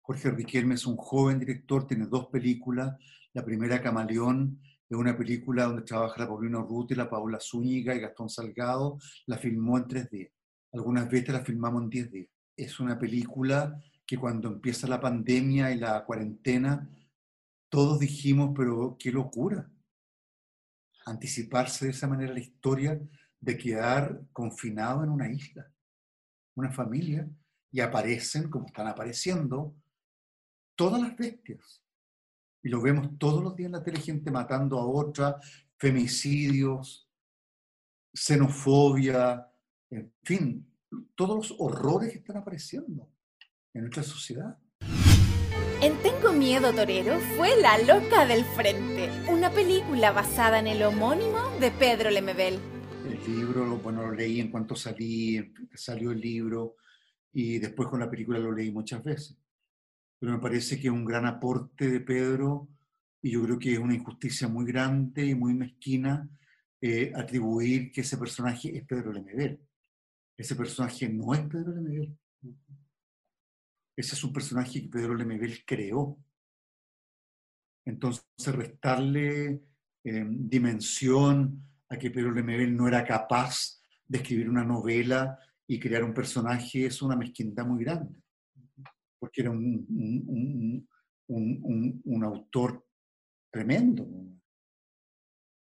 [0.00, 2.96] Jorge Riquelme es un joven director, tiene dos películas.
[3.32, 8.00] La primera, Camaleón, es una película donde trabaja la Paulina Ruti, la Paula Zúñiga y
[8.00, 8.98] Gastón Salgado.
[9.26, 10.32] La filmó en tres días.
[10.72, 12.28] Algunas veces la filmamos en diez días.
[12.56, 13.80] Es una película
[14.10, 16.90] que cuando empieza la pandemia y la cuarentena,
[17.68, 19.70] todos dijimos, pero qué locura,
[21.06, 23.00] anticiparse de esa manera la historia
[23.38, 25.72] de quedar confinado en una isla,
[26.56, 27.30] una familia,
[27.70, 29.76] y aparecen, como están apareciendo,
[30.74, 31.80] todas las bestias.
[32.64, 35.38] Y lo vemos todos los días en la tele, gente matando a otra,
[35.78, 37.08] femicidios,
[38.12, 39.48] xenofobia,
[39.88, 40.68] en fin,
[41.14, 43.08] todos los horrores que están apareciendo
[43.74, 44.58] en nuestra sociedad.
[45.82, 51.38] En Tengo Miedo Torero fue La Loca del Frente, una película basada en el homónimo
[51.58, 52.58] de Pedro Lemebel.
[53.08, 56.76] El libro, bueno, lo leí en cuanto salí, salió el libro
[57.32, 59.38] y después con la película lo leí muchas veces.
[60.18, 62.68] Pero me parece que es un gran aporte de Pedro
[63.22, 66.28] y yo creo que es una injusticia muy grande y muy mezquina
[66.80, 69.60] eh, atribuir que ese personaje es Pedro Lemebel.
[70.36, 72.16] Ese personaje no es Pedro Lemebel.
[73.96, 76.18] Ese es un personaje que Pedro Lemebel creó.
[77.84, 79.62] Entonces, restarle
[80.04, 86.04] eh, dimensión a que Pedro Lemebel no era capaz de escribir una novela y crear
[86.04, 88.20] un personaje es una mezquindad muy grande,
[89.18, 90.86] porque era un,
[91.28, 92.84] un autor
[93.52, 94.06] tremendo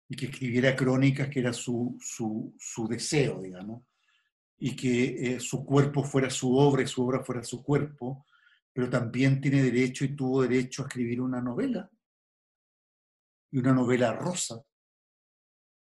[0.08, 3.82] y que escribiera crónicas que era su, su, su deseo, digamos,
[4.59, 8.26] y que eh, su cuerpo fuera su obra y su obra fuera su cuerpo,
[8.72, 11.90] pero también tiene derecho y tuvo derecho a escribir una novela,
[13.50, 14.62] y una novela rosa,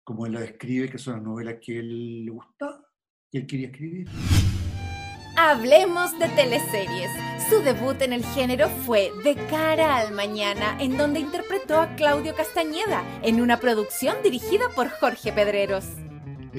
[0.04, 2.82] como él la describe, que son las novelas que él le gustaba,
[3.30, 4.08] que él quería escribir.
[5.36, 7.10] Hablemos de teleseries.
[7.48, 12.34] Su debut en el género fue De cara al mañana, en donde interpretó a Claudio
[12.34, 15.84] Castañeda en una producción dirigida por Jorge Pedreros.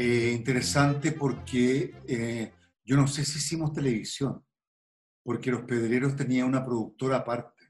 [0.02, 2.54] Eh, interesante porque eh,
[2.86, 4.42] yo no sé si hicimos televisión,
[5.22, 7.66] porque los Pedreros tenían una productora aparte.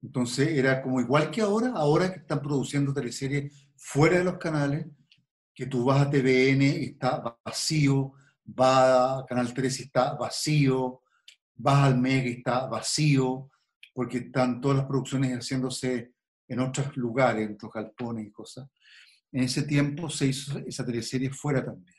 [0.00, 4.86] Entonces era como igual que ahora, ahora que están produciendo teleseries fuera de los canales,
[5.52, 8.12] que tú vas a TVN y está vacío,
[8.48, 11.02] va a Canal 3 y está vacío,
[11.56, 13.50] vas al Mega y está vacío,
[13.92, 16.14] porque están todas las producciones haciéndose
[16.46, 18.68] en otros lugares, en otros galpones y cosas.
[19.34, 21.96] En ese tiempo se hizo esa teleserie fuera también,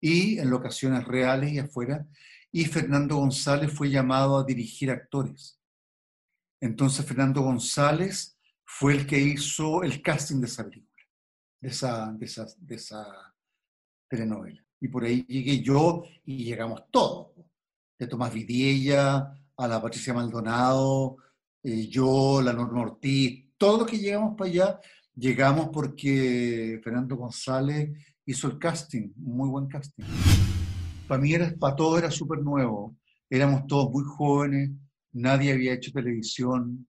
[0.00, 2.04] y en locaciones reales y afuera,
[2.50, 5.60] y Fernando González fue llamado a dirigir actores.
[6.60, 11.04] Entonces Fernando González fue el que hizo el casting de esa película,
[11.60, 13.34] de esa,
[14.08, 14.66] telenovela.
[14.80, 17.28] Y por ahí llegué yo y llegamos todos,
[17.96, 21.18] de Tomás Vidiella a la Patricia Maldonado,
[21.62, 24.80] eh, yo, la Norma Ortiz, todos los que llegamos para allá,
[25.14, 27.90] llegamos porque Fernando González
[28.26, 30.04] hizo el casting, un muy buen casting.
[31.06, 32.96] Para mí, era, para todo era súper nuevo,
[33.28, 34.70] éramos todos muy jóvenes,
[35.12, 36.88] nadie había hecho televisión,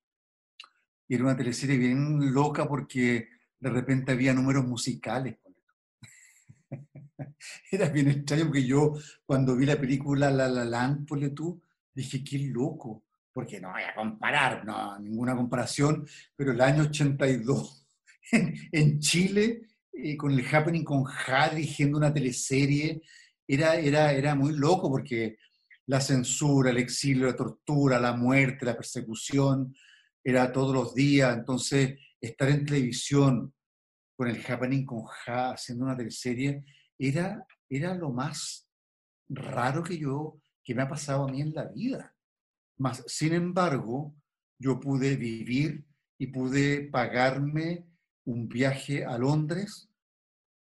[1.07, 3.27] y era una teleserie bien loca porque
[3.59, 5.37] de repente había números musicales
[7.71, 8.93] Era bien extraño porque yo
[9.25, 11.61] cuando vi la película La La Land, ponle tú,
[11.93, 17.84] dije, qué loco, porque no voy a comparar, no, ninguna comparación, pero el año 82
[18.71, 19.61] en, Chile,
[19.91, 23.01] eh, con el Happening con Ja dirigiendo una teleserie,
[23.47, 25.37] era, era, era muy loco porque
[25.87, 29.75] la censura, el exilio, la tortura, la muerte, la persecución,
[30.23, 33.53] era todos los días, entonces estar en televisión
[34.15, 36.63] con el Happening con Ja haciendo una teleserie,
[36.97, 38.67] era, era lo más
[39.29, 42.15] raro que yo, que me ha pasado a mí en la vida.
[42.77, 44.15] Más, sin embargo,
[44.57, 45.85] yo pude vivir
[46.17, 47.85] y pude pagarme
[48.25, 49.89] un viaje a Londres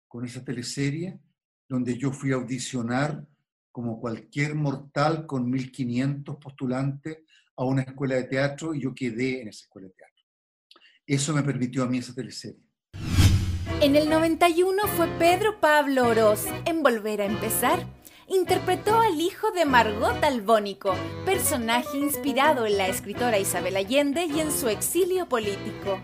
[0.07, 1.20] con esa teleserie,
[1.68, 3.26] donde yo fui a audicionar
[3.72, 7.20] como cualquier mortal con 1.500 postulantes
[7.55, 10.26] a una escuela de teatro y yo quedé en esa escuela de teatro.
[11.05, 12.62] Eso me permitió a mí esa teleserie.
[13.82, 17.88] En el 91 fue Pedro Pablo Oroz en Volver a Empezar.
[18.28, 20.93] Interpretó al hijo de Margot Albónico,
[21.26, 25.99] personaje inspirado en la escritora Isabel Allende y en su exilio político.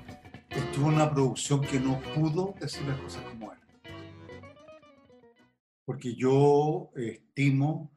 [0.49, 3.67] Estuvo una producción que no pudo decir las cosas como eran.
[5.85, 7.91] Porque yo estimo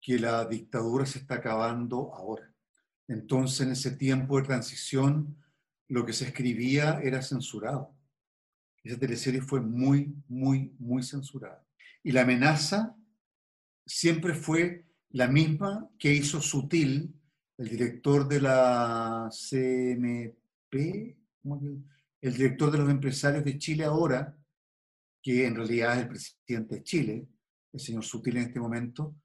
[0.00, 2.52] que la dictadura se está acabando ahora.
[3.08, 5.36] Entonces, en ese tiempo de transición,
[5.88, 7.98] lo que se escribía era censurado
[8.88, 11.62] esa teleserie fue muy, muy, muy censurada.
[12.02, 12.96] Y la amenaza
[13.84, 17.14] siempre fue la misma que hizo Sutil,
[17.58, 24.36] el director de la CMP, el director de los empresarios de Chile ahora,
[25.22, 27.28] que en realidad es el presidente de Chile,
[27.72, 29.16] el señor Sutil en este momento,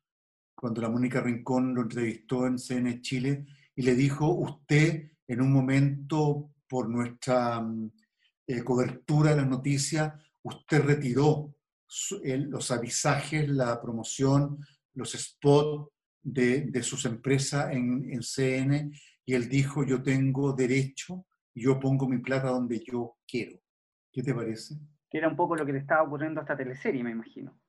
[0.56, 3.46] cuando la Mónica Rincón lo entrevistó en CN Chile
[3.76, 7.92] y le dijo, usted en un momento por nuestra mm,
[8.48, 11.56] eh, cobertura de las noticias, usted retiró
[12.24, 14.58] los avisajes, la promoción,
[14.96, 15.92] los spots
[16.22, 18.92] de, sus empresas en, en, CN
[19.26, 23.60] y él dijo, yo tengo derecho yo pongo mi plata donde yo quiero.
[24.12, 24.76] ¿Qué te parece?
[25.10, 27.60] Que era un poco lo que le estaba ocurriendo a esta teleserie, me imagino.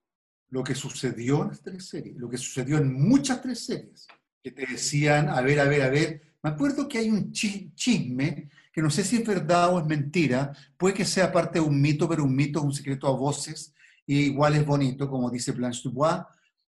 [0.51, 4.07] Lo que sucedió en esta teleserie, lo que sucedió en muchas teleseries,
[4.43, 8.51] que te decían, a ver, a ver, a ver, me acuerdo que hay un chisme
[8.72, 11.80] que no sé si es verdad o es mentira, puede que sea parte de un
[11.80, 13.74] mito, pero un mito es un secreto a voces,
[14.07, 16.22] y igual es bonito, como dice Blanche Dubois,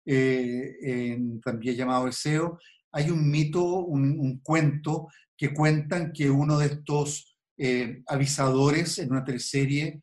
[0.05, 2.59] eh, también llamado Deseo.
[2.91, 9.23] Hay un mito, un, cuento que cuentan que uno de estos eh, avisadores en una
[9.23, 10.01] teleserie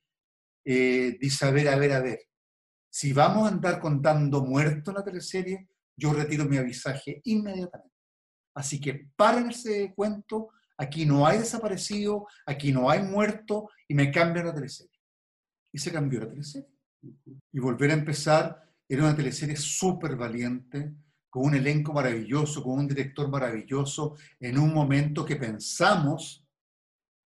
[0.65, 2.21] eh, dice, a ver, a ver, a ver,
[2.91, 5.69] si vamos a andar contando muertos en la teleserie,
[5.99, 7.95] yo retiro mi avisaje inmediatamente.
[8.55, 14.11] Así que paren ese cuento, aquí no hay desaparecido, aquí no hay muerto, y me
[14.11, 14.99] cambian la teleserie.
[15.73, 16.71] Y se cambió la teleserie.
[17.53, 20.95] Y volver a empezar era una teleserie súper valiente,
[21.37, 26.43] con un elenco maravilloso, con un director maravilloso, en un momento que pensamos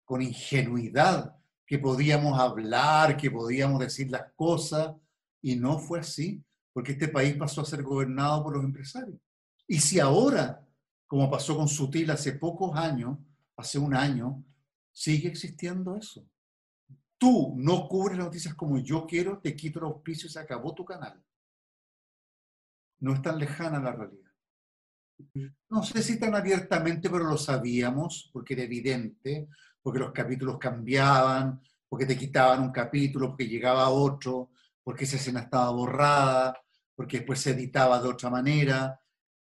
[0.03, 1.37] con ingenuidad
[1.67, 4.95] que podíamos hablar, que podíamos decir las cosas,
[5.43, 6.43] y no fue así,
[6.73, 9.21] porque este país pasó a ser gobernado por los empresarios.
[9.67, 10.67] Y si ahora,
[11.07, 13.19] como pasó con Sutil hace pocos años,
[13.59, 14.43] hace un año,
[14.91, 16.27] sigue existiendo eso.
[17.19, 20.87] Tú no cubres noticias como yo quiero, te quito el auspicio y se acabó tu
[20.87, 21.23] canal.
[23.01, 24.33] No es tan lejana la realidad.
[25.71, 29.49] No sé si tan abiertamente, pero lo sabíamos, porque era evidente,
[29.83, 34.51] porque los capítulos cambiaban, porque te quitaban un capítulo, porque llegaba otro,
[34.83, 36.57] porque esa escena estaba borrada,
[36.95, 39.01] porque después se editaba de otra manera.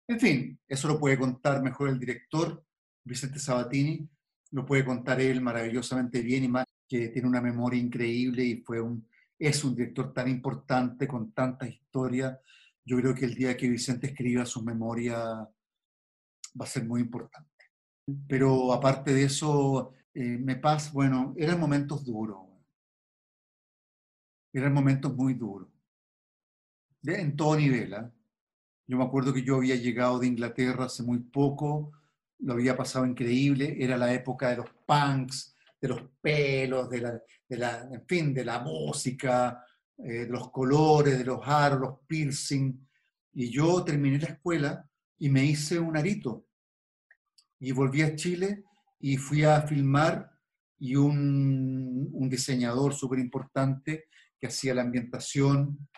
[0.07, 2.65] En fin, eso lo puede contar mejor el director,
[3.05, 4.09] Vicente Sabatini,
[4.53, 8.81] lo puede contar él maravillosamente bien y más que tiene una memoria increíble y fue
[8.81, 12.39] un, es un director tan importante con tanta historia.
[12.85, 17.49] Yo creo que el día que Vicente escriba su memoria va a ser muy importante.
[18.29, 22.39] Pero aparte de eso, eh, me pasa, bueno, eran momentos duros.
[24.53, 25.69] Eran momentos muy duros.
[27.05, 27.95] en todo nivel.
[27.95, 28.13] ¿ah?
[28.87, 31.93] Yo me acuerdo que yo había llegado de Inglaterra hace muy poco,
[32.41, 37.23] lo había pasado increíble, era la época de los punks, de los pelos, de la,
[37.49, 39.65] de la en fin, de la música,
[39.99, 42.89] eh, los colores, de los aros, los piercing.
[43.35, 46.47] Y yo terminé la escuela y me hice un arito.
[47.61, 48.65] Y volví a Chile
[48.99, 50.31] y fui a filmar
[50.79, 54.07] y un, un diseñador súper importante
[54.39, 55.89] que hacía la ambientación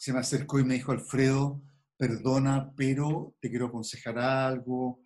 [0.00, 1.62] se me acercó y me dijo, Alfredo,
[1.98, 5.02] perdona, pero te quiero aconsejar algo,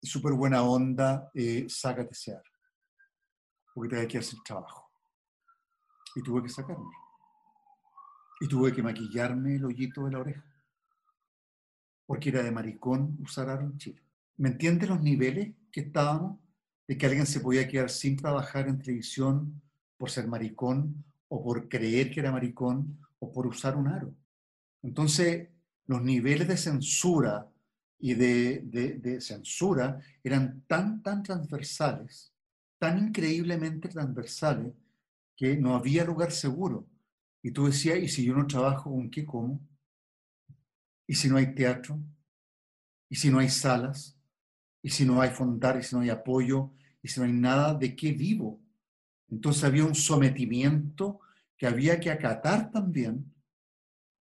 [0.00, 2.42] súper buena onda, eh, sácate ese ar,
[3.74, 4.89] porque te hay que hacer trabajo.
[6.14, 6.90] Y tuve que sacarme.
[8.40, 10.44] Y tuve que maquillarme el hoyito de la oreja.
[12.06, 14.02] Porque era de maricón usar aro en Chile.
[14.36, 16.40] ¿Me entiendes los niveles que estábamos?
[16.88, 19.62] De que alguien se podía quedar sin trabajar en televisión
[19.96, 24.14] por ser maricón o por creer que era maricón o por usar un aro.
[24.82, 25.48] Entonces,
[25.86, 27.48] los niveles de censura
[27.98, 32.32] y de, de, censura eran tan, tan transversales,
[32.78, 34.72] tan increíblemente transversales,
[35.40, 36.86] que no había lugar seguro.
[37.42, 39.66] Y tú decías, ¿y si yo no trabajo, con qué como?
[41.06, 41.98] ¿Y si no hay teatro?
[43.08, 44.20] ¿Y si no hay salas?
[44.82, 46.72] y si no hay fondar, y si no hay apoyo,
[47.02, 48.60] y si no hay nada, ¿de qué vivo?
[49.28, 51.20] Entonces había un sometimiento
[51.56, 53.32] que había que acatar también,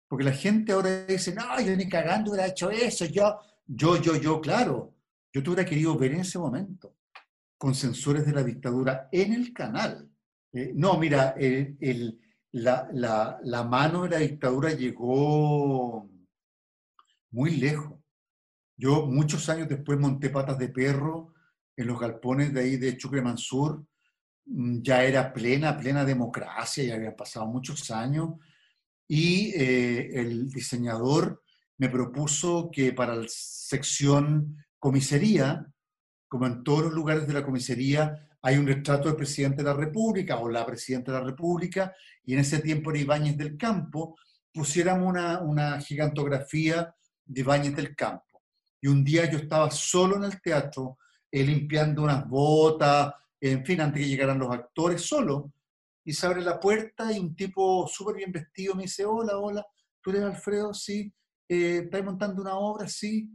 [0.07, 4.15] porque la gente ahora dice, no, yo ni cagando hubiera hecho eso, yo, yo, yo,
[4.17, 4.93] yo, claro,
[5.33, 6.97] yo te hubiera querido ver en ese momento,
[7.57, 10.10] con censores de la dictadura en el canal.
[10.53, 11.35] Eh, no, mira,
[12.51, 16.09] la mano de la dictadura llegó
[17.31, 18.01] muy lejos.
[18.77, 21.33] Yo muchos años después monté patas de perro
[21.77, 23.85] en los galpones de ahí de Chucre Mansur.
[24.45, 28.31] Mm, ya era plena, plena democracia, ya habían pasado muchos años.
[29.07, 31.43] Y eh, el diseñador
[31.77, 35.65] me propuso que para la sección comisaría,
[36.27, 39.73] como en todos los lugares de la comisaría, hay un retrato del presidente de la
[39.73, 41.93] República o la presidenta de la República,
[42.23, 44.17] y en ese tiempo era Ibáñez del Campo,
[44.53, 46.93] pusiéramos una, una gigantografía
[47.25, 48.41] de Ibáñez del Campo.
[48.81, 50.97] Y un día yo estaba solo en el teatro,
[51.31, 55.53] eh, limpiando unas botas, en fin, antes que llegaran los actores, solo.
[56.03, 59.65] Y se abre la puerta y un tipo súper bien vestido me dice, hola, hola,
[60.01, 60.73] ¿tú eres Alfredo?
[60.73, 61.13] Sí.
[61.47, 62.87] Eh, ¿Estás montando una obra?
[62.87, 63.29] Sí.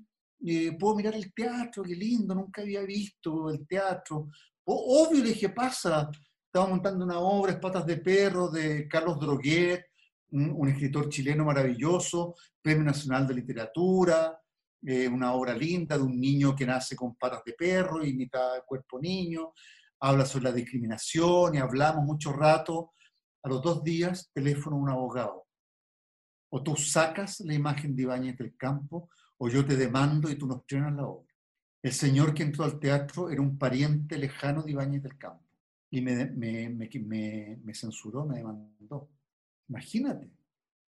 [0.45, 1.83] Eh, ¿Puedo mirar el teatro?
[1.83, 4.29] Qué lindo, nunca había visto el teatro.
[4.67, 6.11] Obvio, le dije, pasa.
[6.47, 9.87] Estaba montando una obra, Espatas de Perro, de Carlos Droguet,
[10.31, 14.41] un escritor chileno maravilloso, Premio Nacional de Literatura,
[14.83, 18.63] eh, una obra linda de un niño que nace con patas de perro y mitad
[18.65, 19.53] cuerpo niño,
[20.01, 22.93] habla sobre la discriminación y hablamos mucho rato.
[23.43, 25.47] A los dos días, teléfono a un abogado.
[26.51, 30.47] O tú sacas la imagen de Ibáñez del campo, o yo te demando y tú
[30.47, 31.33] nos estrenas la obra.
[31.87, 35.45] El señor que entró al teatro era un pariente lejano de Ibáñez del campo
[35.89, 39.09] y me, me, me, me censuró, me demandó.
[39.69, 40.29] Imagínate,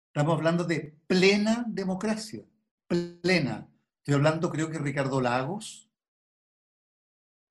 [0.05, 2.43] estamos hablando de plena democracia,
[2.85, 3.67] plena.
[3.97, 5.89] Estoy hablando, creo que Ricardo Lagos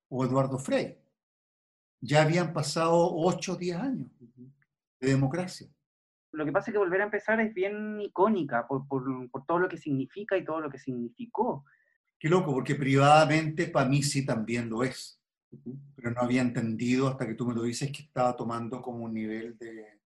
[0.07, 0.97] o Eduardo Frey.
[1.99, 4.09] Ya habían pasado 8 o 10 años
[5.01, 5.67] de democracia.
[6.31, 9.59] Lo que pasa es que volver a empezar es bien icónica por, por, por todo
[9.59, 11.65] lo que significa y todo lo que significó.
[12.23, 15.21] Qué loco, porque privadamente para mí sí también lo es.
[15.93, 19.13] Pero no había entendido hasta que tú me lo dices que estaba tomando como un
[19.13, 19.99] nivel de,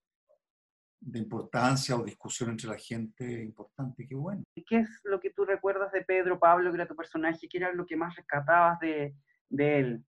[1.00, 4.08] de importancia o discusión entre la gente importante.
[4.08, 4.42] Qué bueno.
[4.56, 7.48] ¿Y qué es lo que tú recuerdas de Pedro Pablo, que era tu personaje?
[7.48, 9.14] ¿Qué era lo que más rescatabas de,
[9.50, 10.06] de él?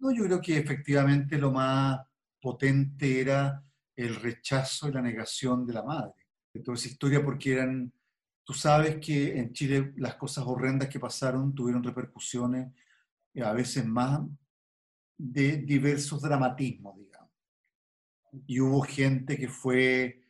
[0.00, 1.98] No, yo creo que efectivamente lo más
[2.42, 3.64] potente era
[3.96, 6.26] el rechazo y la negación de la madre.
[6.52, 7.90] De toda esa historia, porque eran
[8.48, 12.72] Tú sabes que en Chile las cosas horrendas que pasaron tuvieron repercusiones
[13.34, 14.22] eh, a veces más
[15.18, 17.30] de diversos dramatismos, digamos.
[18.46, 20.22] Y hubo gente que fue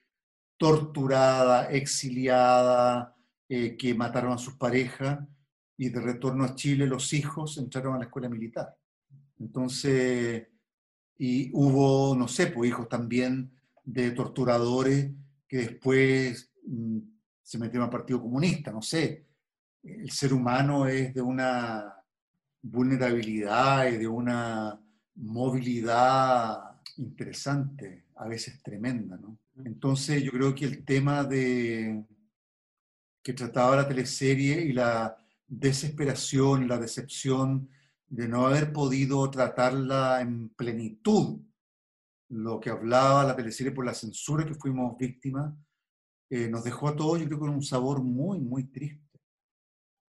[0.56, 3.14] torturada, exiliada,
[3.48, 5.20] eh, que mataron a sus parejas
[5.76, 8.76] y de retorno a Chile los hijos entraron a la escuela militar.
[9.38, 10.48] Entonces,
[11.18, 13.52] y hubo, no sé, pues hijos también
[13.84, 15.12] de torturadores
[15.46, 17.17] que después mm,
[17.48, 19.24] se metió al Partido Comunista, no sé.
[19.82, 21.94] El ser humano es de una
[22.60, 24.78] vulnerabilidad y de una
[25.14, 29.38] movilidad interesante, a veces tremenda, ¿no?
[29.64, 32.04] Entonces yo creo que el tema de
[33.22, 35.16] que trataba la teleserie y la
[35.46, 37.70] desesperación, la decepción
[38.08, 41.40] de no haber podido tratarla en plenitud,
[42.28, 45.54] lo que hablaba la teleserie por la censura que fuimos víctimas,
[46.30, 49.20] eh, nos dejó a todos, yo creo, con un sabor muy, muy triste.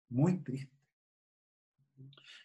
[0.09, 0.75] Muy triste.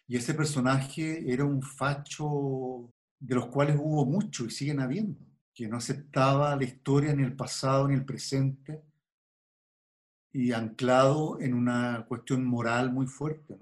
[0.07, 5.19] Y ese personaje era un facho de los cuales hubo mucho y siguen habiendo,
[5.53, 8.83] que no aceptaba la historia ni el pasado ni el presente
[10.31, 13.57] y anclado en una cuestión moral muy fuerte,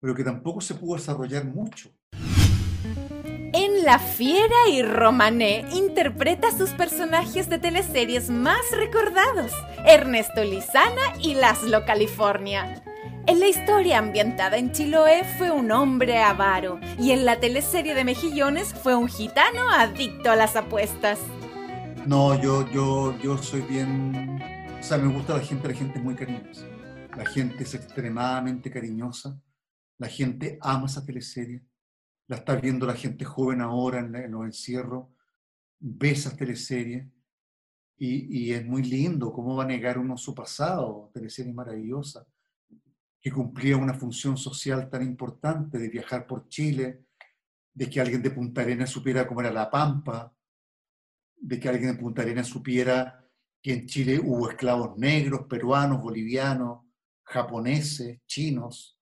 [0.00, 1.90] pero que tampoco se pudo desarrollar mucho.
[3.88, 9.50] La Fiera y Romané interpreta sus personajes de teleseries más recordados,
[9.86, 12.82] Ernesto Lizana y Laszlo California.
[13.26, 18.04] En la historia ambientada en Chiloé fue un hombre avaro y en la teleserie de
[18.04, 21.18] Mejillones fue un gitano adicto a las apuestas.
[22.06, 24.38] No, yo, yo, yo soy bien...
[24.78, 26.66] O sea, me gusta la gente, la gente es muy cariñosa.
[27.16, 29.40] La gente es extremadamente cariñosa.
[29.96, 31.62] La gente ama esa teleserie
[32.28, 35.08] la está viendo la gente joven ahora en, los encierros,
[35.80, 37.06] ve esas teleseries
[37.96, 42.26] y, es muy lindo cómo va a negar uno su pasado, teleserie maravillosa,
[43.20, 47.06] que cumplía una función social tan importante de viajar por Chile,
[47.74, 50.32] de que alguien de Punta Arenas supiera cómo era la Pampa,
[51.40, 53.24] de que alguien de Punta Arenas supiera
[53.60, 56.84] que en Chile hubo esclavos negros, peruanos, bolivianos,
[57.24, 58.96] japoneses, chinos.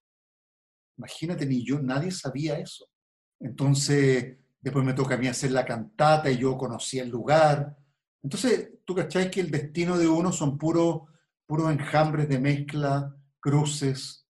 [0.97, 2.89] Imagínate, ni yo, nadie sabía eso.
[3.41, 7.77] Entonces, después me toca a mí hacer la cantata y yo conocí el lugar.
[8.23, 11.03] Entonces, tú cacháis que el destino de uno son puros
[11.47, 14.27] puros enjambres de mezcla, cruces,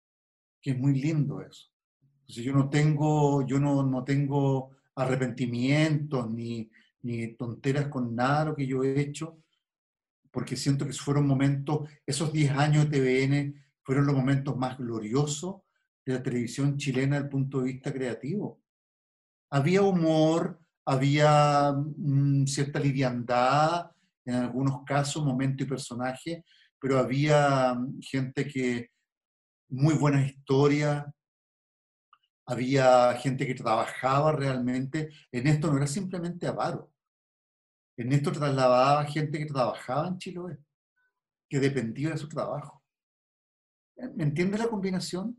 [0.61, 1.69] que es muy lindo eso.
[2.21, 6.71] Entonces, yo no tengo, yo no, no tengo arrepentimientos ni,
[7.03, 9.39] ni tonteras con nada de lo que yo he hecho,
[10.31, 15.57] porque siento que fueron momentos, esos 10 años de TVN fueron los momentos más gloriosos
[16.07, 18.62] de la televisión chilena desde el punto de vista creativo
[19.53, 23.91] había humor, había mm, cierta liviandad,
[24.25, 26.45] en algunos casos, momento y personaje,
[26.81, 28.91] pero había mm, gente que,
[29.69, 31.05] muy buenas historias,
[32.47, 35.11] había gente que trabajaba realmente.
[35.31, 36.91] En esto no era simplemente avaro.
[37.99, 40.59] En esto trasladaba gente que trabajaba en Chiloé,
[41.49, 42.83] que dependía de su trabajo.
[44.15, 45.37] ¿Me entiendes la combinación?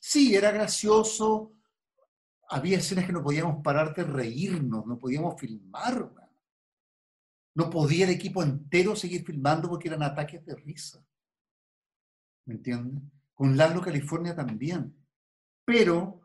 [0.00, 1.53] Sí, era gracioso,
[2.48, 6.12] había escenas que no podíamos parar de reírnos, no podíamos filmar.
[7.56, 11.04] No podía el equipo entero seguir filmando porque eran ataques de risa.
[12.46, 13.02] ¿Me entiendes?
[13.34, 14.94] Con Lalo California también.
[15.64, 16.20] Pero,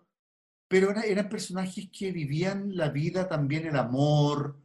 [0.67, 4.59] pero eran personajes que vivían la vida también, el amor,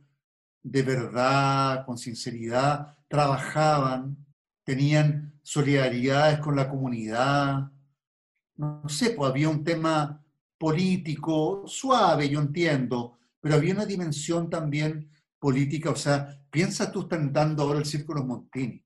[0.63, 4.27] de verdad, con sinceridad, trabajaban,
[4.65, 7.71] tenían solidaridades con la comunidad.
[8.57, 10.24] No sé, pues había un tema
[10.65, 17.21] político, suave, yo entiendo, pero había una dimensión también política, o sea, piensa tú estás
[17.31, 18.83] dando ahora el Círculo Montini.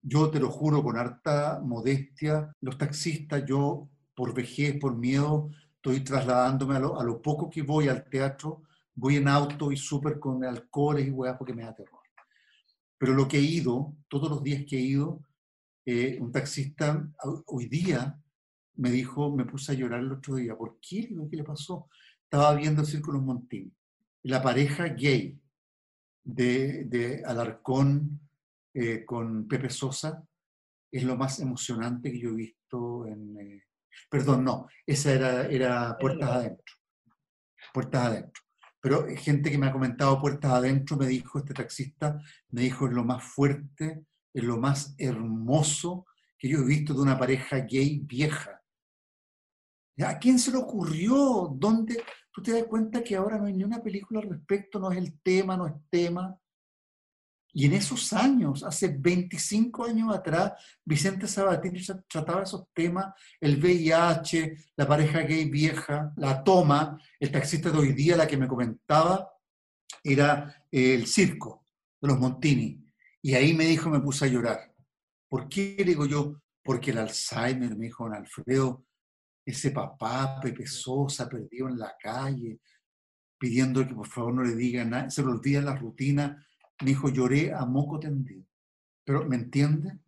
[0.00, 6.00] Yo te lo juro con harta modestia, los taxistas, yo por vejez, por miedo, estoy
[6.00, 8.62] trasladándome a lo, a lo poco que voy al teatro,
[8.94, 12.00] voy en auto y súper con alcoholes y weas porque me da terror.
[12.96, 15.20] Pero lo que he ido, todos los días que he ido,
[15.84, 17.06] eh, un taxista
[17.44, 18.18] hoy día
[18.76, 20.56] me dijo, me puse a llorar el otro día.
[20.56, 21.08] ¿Por qué?
[21.30, 21.88] ¿Qué le pasó?
[22.24, 23.72] Estaba viendo Círculos Montini.
[24.24, 25.38] La pareja gay
[26.24, 28.20] de, de Alarcón
[28.74, 30.24] eh, con Pepe Sosa
[30.90, 32.56] es lo más emocionante que yo he visto.
[32.66, 33.38] visto en...
[33.40, 33.62] eh,
[34.10, 36.74] perdón, no, esa era, era Puertas Adentro.
[37.72, 38.42] Puertas Adentro.
[38.80, 42.20] Pero gente que me ha comentado Puertas Adentro me dijo, este taxista,
[42.50, 46.06] me dijo, es lo más fuerte, es lo más hermoso
[46.38, 48.62] que yo he visto de una pareja gay vieja.
[50.04, 51.50] ¿A quién se le ocurrió?
[51.54, 52.02] ¿Dónde?
[52.30, 54.98] Tú te das cuenta que ahora no hay ni una película al respecto, no es
[54.98, 56.38] el tema, no es tema.
[57.54, 60.52] Y en esos años, hace 25 años atrás,
[60.84, 67.32] Vicente Sabatini tra- trataba esos temas, el VIH, la pareja gay vieja, la toma, el
[67.32, 69.30] taxista de hoy día, la que me comentaba,
[70.04, 71.64] era eh, el circo
[72.02, 72.84] de los Montini.
[73.22, 74.74] Y ahí me dijo, me puse a llorar.
[75.28, 75.76] ¿Por qué?
[75.78, 78.84] Le digo yo, porque el Alzheimer, me dijo don Alfredo,
[79.46, 82.60] ese papá, Pepe Sosa, perdido en la calle,
[83.38, 86.44] pidiendo que por favor no le digan nada, se le olvida la rutina.
[86.80, 88.44] Me dijo, lloré a moco tendido.
[89.04, 90.00] Pero, ¿me entiende?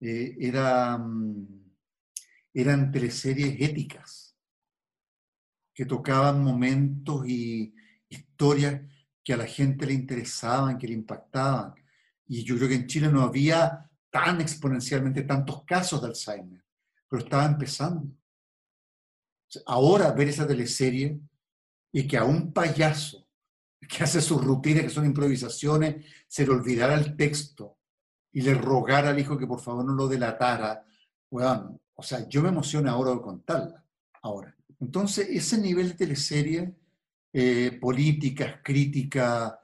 [0.00, 1.72] Eh, era, mm,
[2.52, 4.36] eran teleseries éticas
[5.72, 7.74] que tocaban momentos y
[8.08, 8.82] historias
[9.24, 11.74] que a la gente le interesaban, que le impactaban.
[12.26, 16.62] Y yo creo que en Chile no había tan exponencialmente tantos casos de Alzheimer,
[17.08, 18.10] pero estaba empezando.
[19.66, 21.20] Ahora ver esa teleserie
[21.92, 23.26] y que a un payaso
[23.88, 27.78] que hace sus rutinas, que son improvisaciones, se le olvidara el texto
[28.32, 30.84] y le rogara al hijo que por favor no lo delatara,
[31.30, 33.84] weón, o sea, yo me emociono ahora de contarla,
[34.22, 34.54] ahora.
[34.80, 36.74] Entonces, ese nivel de teleserie,
[37.32, 39.54] eh, políticas, críticas,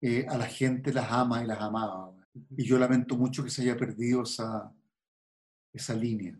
[0.00, 2.12] eh, a la gente las ama y las amaba.
[2.56, 4.72] Y yo lamento mucho que se haya perdido esa,
[5.72, 6.38] esa línea.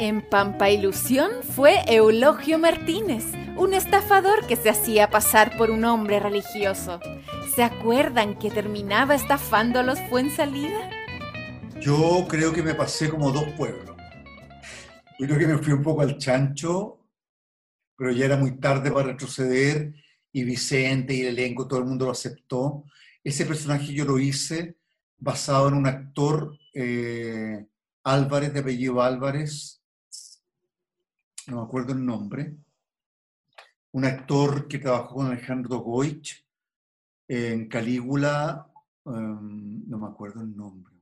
[0.00, 3.24] En Pampa Ilusión fue Eulogio Martínez,
[3.56, 7.00] un estafador que se hacía pasar por un hombre religioso.
[7.56, 10.88] ¿Se acuerdan que terminaba estafándolos fue salida?
[11.80, 13.96] Yo creo que me pasé como dos pueblos.
[15.18, 17.00] Creo que me fui un poco al chancho,
[17.96, 19.94] pero ya era muy tarde para retroceder
[20.30, 22.84] y Vicente y el elenco, todo el mundo lo aceptó.
[23.24, 24.76] Ese personaje yo lo hice
[25.16, 27.66] basado en un actor, eh,
[28.04, 29.77] Álvarez, de apellido Álvarez,
[31.48, 32.56] no me acuerdo el nombre,
[33.92, 36.46] un actor que trabajó con Alejandro Goich
[37.26, 38.70] en Calígula,
[39.06, 40.98] em, no me acuerdo el nombre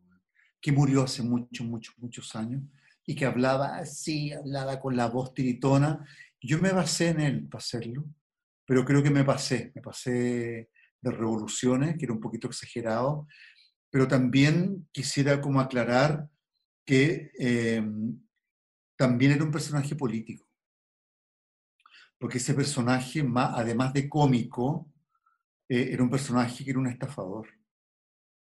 [0.67, 2.61] que murió hace muchos, muchos, muchos años
[3.07, 6.05] y que hablaba así, hablaba con la voz tiritona.
[6.41, 8.05] Yo me basé en él para hacerlo,
[8.65, 10.71] pero creo que me pasé, me pasé
[11.01, 13.29] de revoluciones, que era un poquito exagerado,
[13.91, 16.29] pero también quisiera como aclarar
[16.85, 17.89] que eh,
[18.97, 20.47] también era un personaje político,
[22.19, 24.91] porque ese personaje, además de cómico,
[25.69, 27.49] eh, era un personaje que era un estafador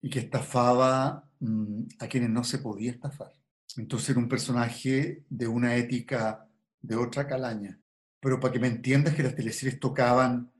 [0.01, 3.33] y que estafaba mm, a quienes no se podía estafar.
[3.77, 6.49] Entonces era un personaje de una ética
[6.81, 7.79] de otra calaña.
[8.21, 10.51] Pero para que me entiendas que las teleseries tocaban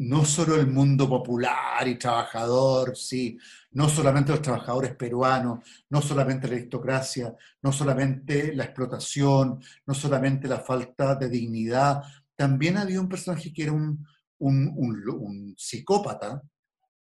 [0.00, 3.38] no solo el mundo popular y trabajador, sí,
[3.72, 5.58] no solamente los trabajadores peruanos,
[5.90, 12.02] no solamente la aristocracia, no solamente la explotación, no solamente la falta de dignidad,
[12.34, 14.06] también había un personaje que era un,
[14.38, 16.40] un, un psicópata,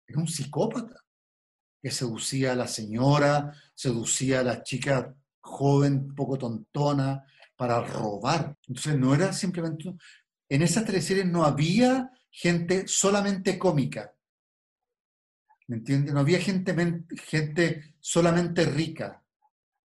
[0.07, 1.05] era un psicópata
[1.83, 7.27] que seducía a la señora, seducía a la chica joven, poco tontona,
[7.57, 8.57] para robar.
[8.67, 9.95] Entonces no era simplemente...
[10.49, 14.15] En esas teleseries no había gente solamente cómica.
[15.69, 16.13] ¿Me entiendes?
[16.13, 16.75] No había gente,
[17.17, 19.23] gente solamente rica,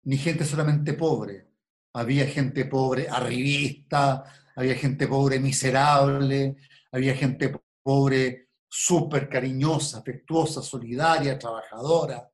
[0.03, 1.47] ni gente solamente pobre.
[1.93, 4.23] Había gente pobre arribista,
[4.55, 6.55] había gente pobre miserable,
[6.91, 12.30] había gente po- pobre súper cariñosa, afectuosa, solidaria, trabajadora.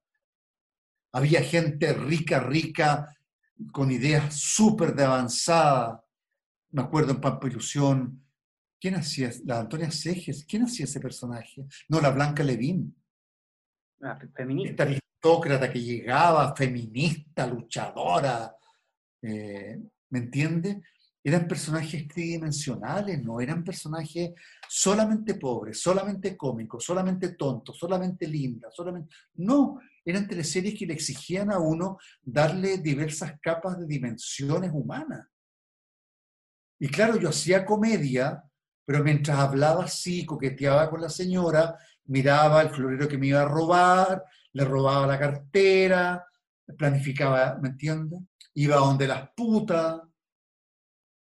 [1.14, 3.18] Había gente rica, rica,
[3.72, 6.06] con ideas súper de avanzada.
[6.72, 8.26] Me acuerdo en Pampa Ilusión,
[8.80, 9.32] ¿quién hacía?
[9.46, 11.66] La Antonia Seges, ¿quién hacía ese personaje?
[11.90, 12.96] No, la Blanca Levín,
[14.02, 14.72] Ah, fe- feminista.
[14.72, 18.56] esta aristócrata que llegaba, feminista, luchadora,
[19.22, 19.78] eh,
[20.10, 20.82] ¿me entiende?
[21.22, 24.32] Eran personajes tridimensionales, no eran personajes
[24.70, 29.14] solamente pobres, solamente cómicos, solamente tontos, solamente lindas, solamente...
[29.34, 35.28] No, eran teleseries que le exigían a uno darle diversas capas de dimensiones humanas.
[36.80, 38.42] Y claro, yo hacía comedia,
[38.90, 43.48] pero mientras hablaba así, coqueteaba con la señora, miraba el florero que me iba a
[43.48, 46.26] robar, le robaba la cartera,
[46.76, 48.20] planificaba, ¿me entiendes?
[48.56, 50.02] Iba donde las putas,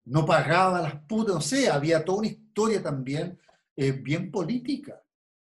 [0.06, 3.38] no pagaba las putas, no sé, había toda una historia también
[3.76, 5.02] eh, bien política.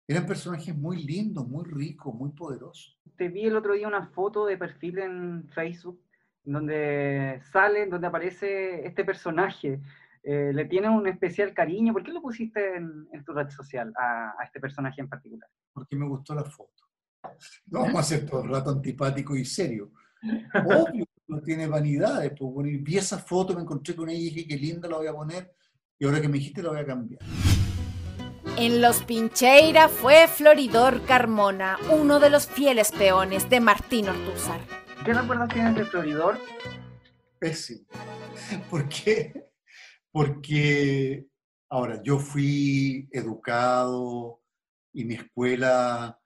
[0.08, 2.98] Eran personajes muy lindos, muy ricos, muy poderosos.
[3.16, 6.02] Te vi el otro día una foto de perfil en Facebook
[6.42, 9.80] donde sale, donde aparece este personaje.
[10.22, 11.92] Eh, ¿Le tienes un especial cariño?
[11.92, 15.48] ¿Por qué lo pusiste en, tu red social a, este personaje en particular?
[15.72, 16.84] Porque me gustó la foto.
[17.66, 19.92] No vamos a ser todo el rato antipático y serio.
[20.54, 22.32] Obvio, no tiene vanidades.
[22.38, 25.12] Pues, vi esa foto, me encontré con ella y dije, qué linda la voy a
[25.12, 25.52] poner.
[25.98, 27.20] Y ahora que me dijiste, la voy a cambiar.
[28.56, 34.60] En los Pincheira fue Floridor Carmona, uno de los fieles peones de Martín Ortúzar.
[35.04, 36.38] ¿Qué recuerdos tienes de Floridor?
[37.38, 37.86] Pésimo.
[38.68, 39.47] ¿Por qué?
[40.18, 41.28] Porque,
[41.68, 44.42] ahora, yo fui educado
[44.92, 46.20] y mi escuela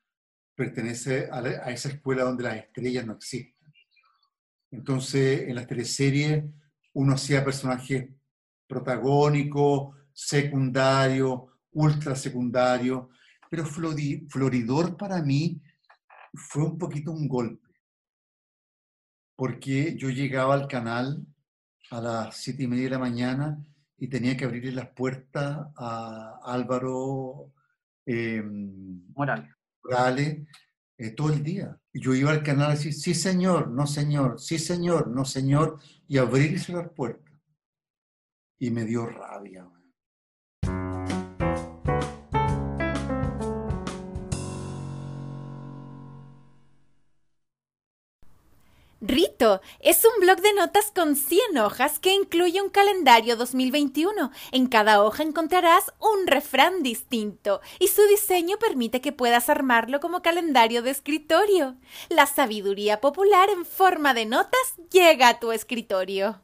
[0.55, 3.70] pertenece a, esa escuela donde las estrellas no existen.
[4.70, 6.43] Entonces, en las teleseries
[6.94, 8.09] uno hacía personajes
[8.66, 11.43] protagónicos, secundarios,
[11.73, 13.10] ultra secundario,
[13.51, 15.60] pero Floridor para mí
[16.32, 17.69] fue un poquito un golpe,
[19.36, 21.27] porque yo llegaba al canal
[21.90, 23.62] a las siete y media de la mañana
[24.03, 27.53] y tenía que abrirle las puertas a Álvaro
[28.05, 30.45] em, Morales,
[30.99, 31.79] eh, todo el día.
[31.93, 35.79] Y yo iba al canal a decir, sí señor, no señor, sí señor, no señor,
[36.09, 37.33] y abrirse las puertas.
[38.59, 39.70] Y me dio rabia.
[49.12, 54.30] Rito es un blog de notas con 100 hojas que incluye un calendario 2021.
[54.52, 60.22] En cada hoja encontrarás un refrán distinto y su diseño permite que puedas armarlo como
[60.22, 61.76] calendario de escritorio.
[62.09, 66.40] La sabiduría popular en forma de notas llega a tu escritorio.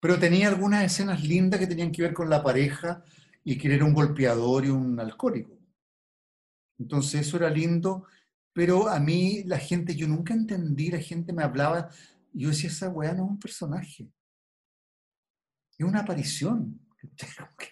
[0.00, 3.02] Pero tenía algunas escenas lindas que tenían que ver con la pareja
[3.44, 5.58] y que era un golpeador y un alcohólico.
[6.78, 8.06] Entonces eso era lindo,
[8.52, 11.88] pero a mí la gente, yo nunca entendí, la gente me hablaba,
[12.32, 14.10] yo decía, esa weá no es un personaje,
[15.78, 16.80] es una aparición.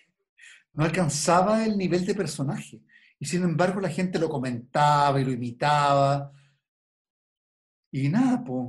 [0.72, 2.80] No alcanzaba el nivel de personaje.
[3.18, 6.32] Y sin embargo la gente lo comentaba y lo imitaba.
[7.90, 8.68] Y nada, pues.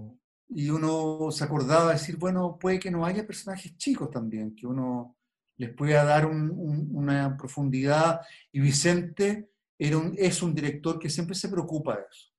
[0.49, 4.65] Y uno se acordaba de decir, bueno, puede que no haya personajes chicos también, que
[4.65, 5.15] uno
[5.61, 8.21] les pueda dar una profundidad.
[8.51, 12.31] Y Vicente es un director que siempre se preocupa de eso,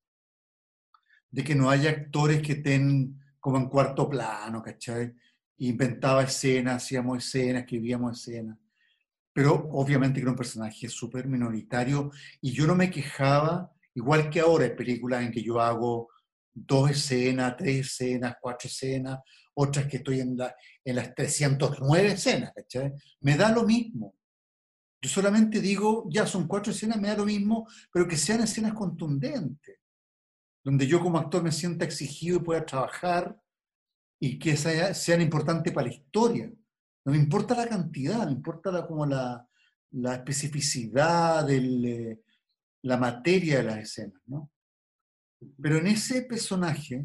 [1.31, 5.15] de que no haya actores que estén como en cuarto plano, ¿cachai?
[5.59, 8.59] Inventaba escenas, hacíamos escenas, escribíamos escenas.
[9.33, 14.41] Pero obviamente que era un personaje súper minoritario y yo no me quejaba, igual que
[14.41, 16.09] ahora hay películas en que yo hago
[16.53, 19.21] dos escenas, tres escenas, cuatro escenas,
[19.55, 20.55] otras que estoy en, la,
[20.85, 22.93] en las 309 escenas, ¿cachai?
[23.21, 24.15] Me da lo mismo.
[25.01, 28.73] Yo solamente digo, ya son cuatro escenas, me da lo mismo, pero que sean escenas
[28.73, 29.79] contundentes,
[30.65, 33.37] donde yo como actor me sienta exigido y pueda trabajar
[34.21, 36.53] y que sean importantes para la historia.
[37.05, 39.45] No me importa la cantidad, me importa la, como la,
[39.91, 42.23] la especificidad, de
[42.83, 44.51] la materia de las escenas, ¿no?
[45.61, 47.05] Pero en ese personaje,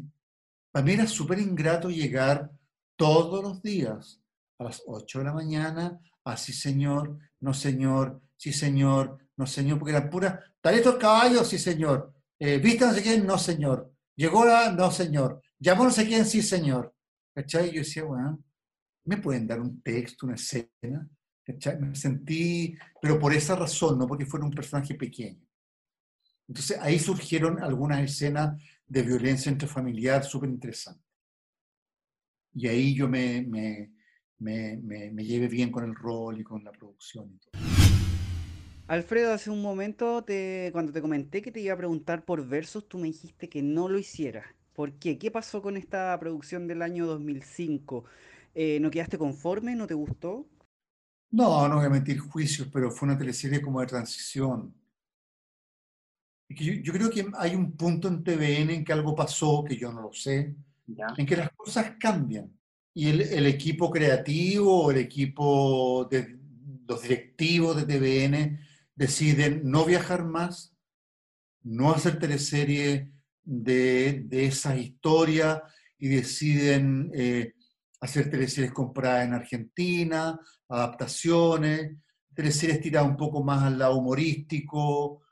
[0.70, 2.50] para mí era súper ingrato llegar
[2.96, 4.20] todos los días
[4.58, 9.94] a las 8 de la mañana, así señor, no señor, sí señor, no señor, porque
[9.94, 14.44] eran puras, tal estos caballos, sí señor, eh, viste no sé quién, no señor, llegó
[14.44, 16.94] la, no señor, llamó no sé quién, sí señor.
[17.38, 17.68] ¿Cachai?
[17.68, 18.42] Y yo decía, bueno,
[19.04, 21.08] ¿me pueden dar un texto, una escena?
[21.46, 21.78] ¿Cachai?
[21.78, 25.46] Me sentí, pero por esa razón, no porque fuera un personaje pequeño.
[26.48, 31.04] Entonces ahí surgieron algunas escenas de violencia intrafamiliar súper interesantes.
[32.54, 33.92] Y ahí yo me, me,
[34.38, 34.76] me,
[35.12, 37.30] me, llevé bien con el rol y con la producción.
[37.30, 37.52] Y todo.
[38.88, 42.88] Alfredo, hace un momento te, cuando te comenté que te iba a preguntar por versos,
[42.88, 44.46] tú me dijiste que no lo hicieras.
[44.72, 45.18] ¿Por qué?
[45.18, 48.04] ¿Qué pasó con esta producción del año 2005?
[48.54, 49.74] Eh, ¿No quedaste conforme?
[49.76, 50.48] ¿No te gustó?
[51.30, 54.74] No, no voy a mentir juicios, pero fue una teleserie como de transición.
[56.48, 59.92] Yo, yo, creo que hay un punto en TVN en que algo pasó, que yo
[59.92, 60.54] no lo sé,
[61.16, 62.50] en que las cosas cambian.
[62.94, 66.38] Y el, el, equipo creativo, el equipo de
[66.88, 68.58] los directivos de TVN
[68.94, 70.74] deciden no viajar más,
[71.62, 73.12] no hacer teleserie
[73.44, 75.60] de, de esas historias
[75.98, 77.54] y deciden eh,
[78.00, 80.38] hacer teleseries compradas en Argentina,
[80.68, 81.96] adaptaciones,
[82.34, 85.22] teleseries tiradas un poco más al lado humorístico,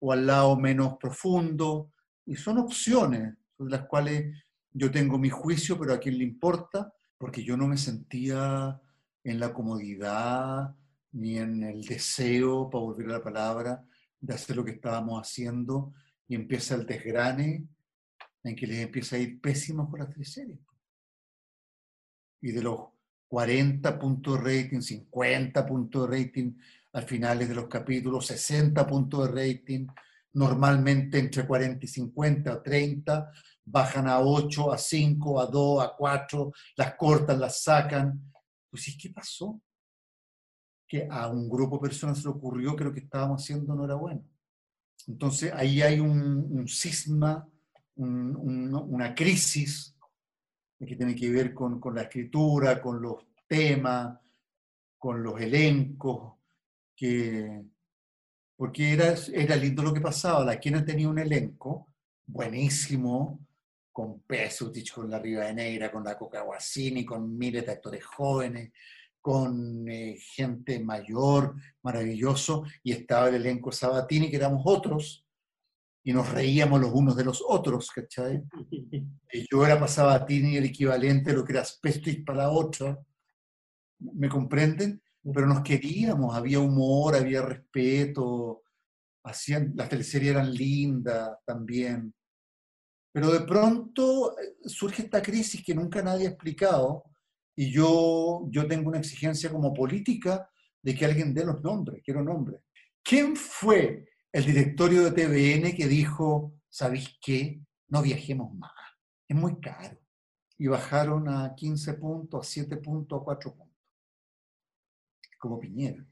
[0.00, 1.92] o al lado menos profundo.
[2.26, 4.36] Y son opciones sobre las cuales
[4.72, 8.80] yo tengo mi juicio, pero a quien le importa, porque yo no me sentía
[9.22, 10.74] en la comodidad
[11.12, 13.84] ni en el deseo, para volver a la palabra,
[14.20, 15.92] de hacer lo que estábamos haciendo
[16.28, 17.66] y empieza el desgrane
[18.44, 20.58] en que les empieza a ir pésimo con las tres series.
[22.40, 22.80] Y de los
[23.28, 26.52] 40 puntos de rating, 50 puntos de rating
[26.92, 29.86] al finales de los capítulos, 60 puntos de rating,
[30.32, 33.30] normalmente entre 40 y 50 o 30,
[33.64, 38.32] bajan a 8, a 5, a 2, a 4, las cortan, las sacan.
[38.68, 39.60] Pues ¿y qué pasó?
[40.86, 43.84] Que a un grupo de personas se le ocurrió que lo que estábamos haciendo no
[43.84, 44.24] era bueno.
[45.06, 47.48] Entonces ahí hay un, cisma,
[47.96, 49.96] una crisis
[50.78, 54.18] que tiene que ver con, con, la escritura, con los temas,
[54.98, 56.39] con los elencos,
[57.00, 57.62] que,
[58.56, 60.44] porque era, era lindo lo que pasaba.
[60.44, 61.94] La quien tenía un elenco
[62.26, 63.40] buenísimo,
[63.90, 68.70] con Pesutich, con la Riva Negra, con la Coca Guasini, con miles de actores jóvenes,
[69.18, 75.26] con eh, gente mayor, maravilloso, y estaba el elenco Sabatini, que éramos otros,
[76.04, 78.42] y nos reíamos los unos de los otros, ¿cachai?
[79.32, 82.98] Y yo era para Sabatini el equivalente a lo que era Pesutich para la otra,
[84.00, 85.00] ¿me comprenden?
[85.22, 88.62] Pero nos queríamos, había humor, había respeto,
[89.24, 92.14] hacían, las teleseries eran lindas también.
[93.12, 97.04] Pero de pronto eh, surge esta crisis que nunca nadie ha explicado
[97.56, 100.48] y yo, yo tengo una exigencia como política
[100.82, 102.62] de que alguien dé los nombres, quiero nombres.
[103.02, 107.60] ¿Quién fue el directorio de TVN que dijo, ¿sabéis qué?
[107.88, 108.72] No viajemos más,
[109.28, 109.98] es muy caro.
[110.56, 113.69] Y bajaron a 15 puntos, a 7 puntos, a 4 puntos.
[115.40, 116.06] Como Piñera.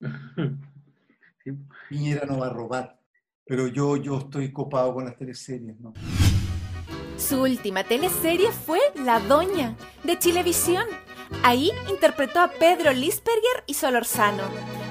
[1.88, 3.02] Piñera no va a robar
[3.52, 5.92] pero yo, yo estoy copado con las teleseries, ¿no?
[7.16, 10.84] Su última teleserie fue La Doña, de Chilevisión.
[11.44, 14.44] Ahí interpretó a Pedro Lisperger y Solorzano.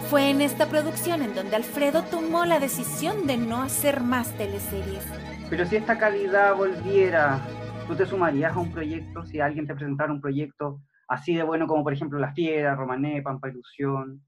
[0.09, 5.05] Fue en esta producción en donde Alfredo tomó la decisión de no hacer más teleseries.
[5.49, 7.41] Pero si esta calidad volviera,
[7.88, 10.81] ¿tú te sumarías a un proyecto si alguien te presentara un proyecto
[11.12, 14.26] así de bueno como por ejemplo La Fiera, Romané, Pampa Ilusión?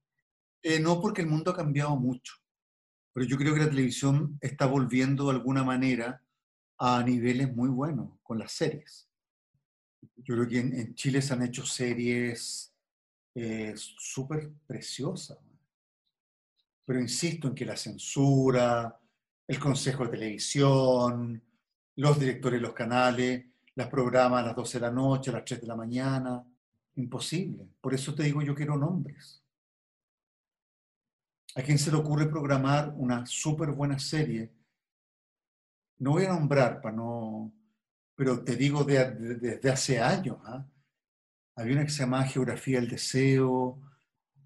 [0.62, 2.34] Eh, no, porque el mundo ha cambiado mucho
[3.14, 6.22] pero yo creo que la televisión está volviendo de alguna manera
[6.80, 9.08] a niveles muy buenos con las series.
[10.18, 12.74] Yo creo que en, Chile se han hecho series
[13.36, 15.38] eh, súper preciosas.
[16.86, 19.00] Pero insisto en que la censura,
[19.48, 21.42] el Consejo de Televisión,
[21.96, 23.46] los directores de los canales,
[23.76, 26.44] las programas a las 12 de la noche, a las 3 de la mañana,
[26.96, 27.68] imposible.
[27.82, 29.44] Por eso te digo, yo quiero nombres.
[31.56, 34.52] ¿A quién se le ocurre programar una súper buena serie?
[36.00, 37.54] No voy a nombrar para no,
[38.16, 40.38] pero te digo desde hace años.
[40.46, 40.66] ¿ah?
[41.56, 43.80] Había una que se llamaba Geografía del Deseo,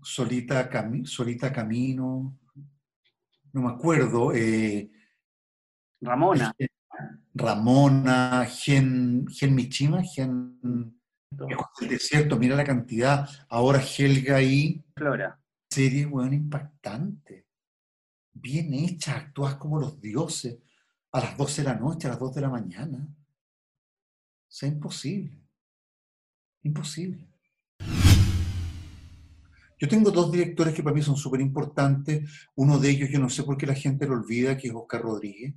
[0.02, 0.69] Solita,
[1.06, 2.38] Solita Camino,
[3.53, 4.34] no me acuerdo.
[4.34, 4.91] Eh,
[6.02, 6.53] Ramona.
[7.34, 10.97] Ramona, Gen, Gen Michima, Gen
[11.82, 13.28] el desierto, mira la cantidad.
[13.49, 15.40] Ahora Helga y Flora
[15.70, 17.45] serie, weón, impactante.
[18.34, 20.58] Bien hecha, actúas como los dioses
[21.12, 23.08] a las 12 de la noche, a las 2 de la mañana.
[23.08, 25.40] O sea, imposible.
[26.64, 27.28] Imposible.
[29.80, 32.49] Yo tengo dos directores que para mí son súper importantes.
[32.56, 35.04] Uno de ellos, yo no sé por qué la gente lo olvida, que es Oscar
[35.04, 35.54] Rodríguez.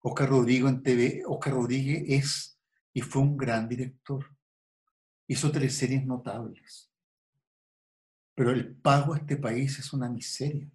[0.00, 1.22] Oscar Rodríguez en TV.
[1.26, 2.60] Oscar Rodríguez es
[2.92, 4.26] y fue un gran director.
[5.28, 6.90] Hizo teleseries notables.
[8.34, 10.68] Pero el pago a este país es una miseria.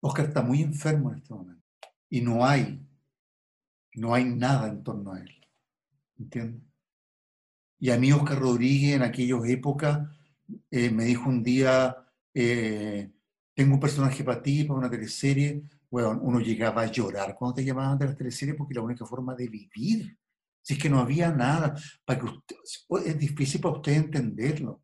[0.00, 1.60] Oscar está muy enfermo en este momento
[2.08, 2.84] y no hay,
[3.94, 5.30] no hay nada en torno a él.
[6.18, 6.62] ¿Entiendes?
[7.78, 10.06] Y a mí Oscar Rodríguez en aquellas épocas
[10.70, 11.96] eh, me dijo un día,
[12.34, 13.10] eh,
[13.54, 15.62] tengo un personaje para ti, para una teleserie.
[15.90, 19.34] Bueno, uno llegaba a llorar cuando te llamaban de las teleseries porque la única forma
[19.34, 20.18] de vivir.
[20.62, 21.74] Si es que no había nada,
[22.04, 22.26] para que
[23.06, 24.82] es difícil para usted entenderlo.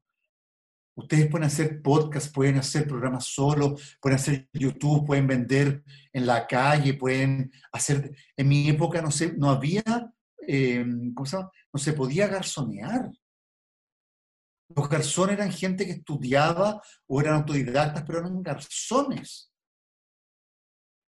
[0.97, 6.47] Ustedes pueden hacer podcast, pueden hacer programas solo, pueden hacer YouTube, pueden vender en la
[6.47, 8.17] calle, pueden hacer...
[8.35, 9.83] En mi época no, sé, no había,
[10.39, 11.51] em, ¿cómo se llama?
[11.71, 13.11] No se podía garzonear.
[14.75, 19.53] Los garzones eran gente que estudiaba o eran autodidactas, pero eran garzones.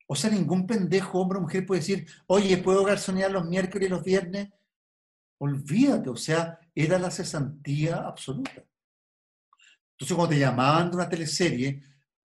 [0.08, 3.92] O sea, ningún pendejo, hombre o mujer, puede decir, oye, ¿puedo garzonear los miércoles y
[3.92, 4.50] los viernes?
[5.40, 8.64] Olvídate, o sea, era la cesantía absoluta.
[9.92, 11.82] Entonces, cuando te llamaban de una teleserie,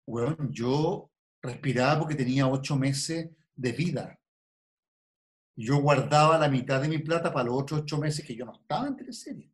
[0.07, 1.11] bueno, yo
[1.41, 4.19] respiraba porque tenía ocho meses de vida.
[5.55, 8.55] Yo guardaba la mitad de mi plata para los otros ocho meses que yo no
[8.55, 9.53] estaba en teleserie.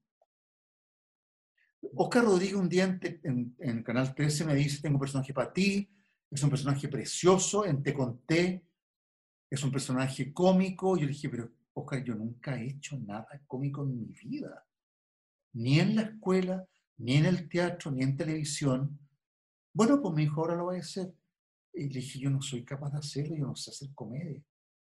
[1.95, 5.91] Oscar Rodríguez un día en, en, Canal 13 me dice, tengo un personaje para ti,
[6.35, 8.66] es un personaje precioso, en Te Conté,
[9.48, 10.97] es un personaje cómico.
[10.97, 14.66] Yo le dije, pero Oscar, yo nunca he hecho nada cómico en mi vida,
[15.52, 16.66] ni en la escuela,
[16.97, 18.98] ni en el teatro, ni en televisión.
[19.73, 21.15] Bueno, pues mi hijo ahora lo va a hacer.
[21.73, 24.43] Y le dije, yo no soy capaz de hacerlo, yo no sé hacer comedia.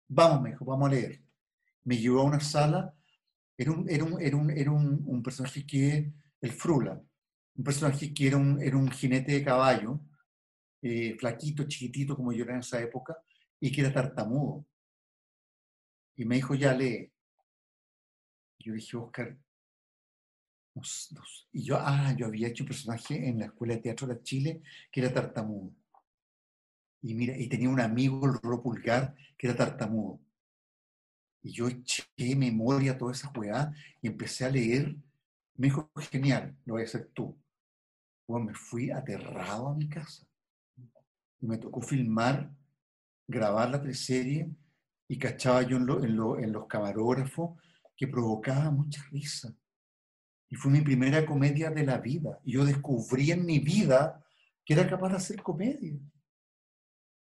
[0.09, 1.23] Vamos, me dijo, vamos a leer.
[1.85, 2.93] Me llevó a una sala,
[3.57, 7.01] era un, era un, era un, era un, personaje que, el Frula,
[7.55, 10.01] un personaje que era un, era un jinete de caballo,
[10.83, 13.17] eh, flaquito, chiquitito, como yo era en esa época,
[13.61, 14.67] y que era tartamudo.
[16.17, 17.11] Y me dijo, ya lee.
[18.59, 19.37] Yo dije, Oscar,
[21.53, 24.63] y yo, ah, yo había hecho un personaje en la Escuela de Teatro de Chile
[24.91, 25.73] que era tartamudo.
[27.03, 30.21] Y mira, y tenía un amigo, el Roro Pulgar, que era tartamudo.
[31.43, 32.05] Y yo eché
[32.37, 33.73] memoria toda esa juega
[34.03, 34.97] y empecé a leer.
[35.55, 37.39] Me dijo, genial, lo voy a hacer tú.
[38.27, 40.27] Bueno, me fui aterrado a mi casa.
[41.41, 42.51] Y me tocó filmar,
[43.27, 44.51] grabar la teleserie
[45.09, 45.89] y cachaba yo en,
[46.43, 47.61] en los camarógrafos
[47.97, 49.55] que provocaba mucha risa.
[50.49, 52.39] Y fue mi primera comedia de la vida.
[52.45, 54.25] Y yo descubrí en mi vida
[54.65, 55.99] que era capaz de hacer comedia.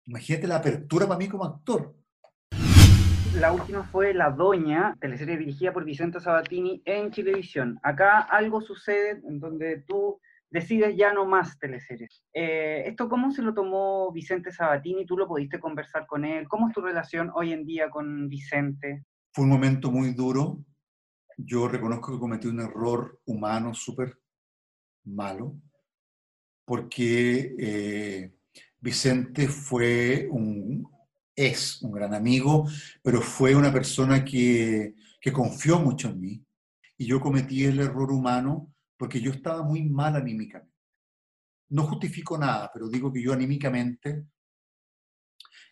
[0.06, 1.94] Imagínate la apertura para mí como actor.
[3.34, 7.78] La última fue La Doña, teleserie dirigida por Vicente Sabatini en Chilevisión.
[7.82, 10.18] Acá algo sucede en donde tú
[10.50, 12.24] decides ya no más teleseries.
[12.32, 15.04] Eh, ¿Esto cómo se lo tomó Vicente Sabatini?
[15.04, 16.48] ¿Tú lo pudiste conversar con él?
[16.48, 19.04] ¿Cómo es tu relación hoy en día con Vicente?
[19.32, 20.64] Fue un momento muy duro.
[21.36, 24.18] Yo reconozco que cometí un error humano súper
[25.04, 25.54] malo,
[26.64, 28.34] porque eh,
[28.80, 30.88] Vicente fue un,
[31.36, 32.66] es un gran amigo,
[33.02, 36.44] pero fue una persona que, que confió mucho en mí.
[36.96, 40.74] Y yo cometí el error humano porque yo estaba muy mal anímicamente.
[41.70, 44.26] No justifico nada, pero digo que yo anímicamente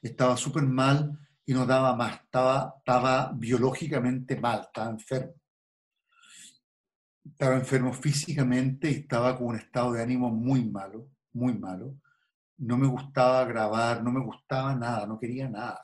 [0.00, 5.34] estaba súper mal y no daba más, estaba, estaba biológicamente mal, estaba enfermo.
[7.24, 11.96] Estaba enfermo físicamente y estaba con un estado de ánimo muy malo, muy malo
[12.58, 15.80] no me gustaba grabar, no me gustaba nada, no quería nada.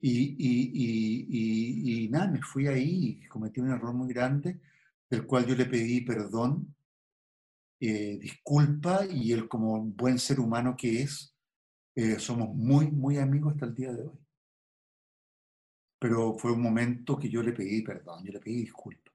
[0.00, 4.60] Y, y, nada, me fui ahí y cometí un error muy grande,
[5.10, 6.74] del cual yo le pedí perdón,
[7.80, 11.34] eh, disculpa, y él como buen ser humano que es,
[11.94, 14.18] eh, somos muy, muy amigos hasta el día de hoy.
[15.98, 19.10] Pero fue un momento que yo le pedí perdón, yo le pedí disculpa.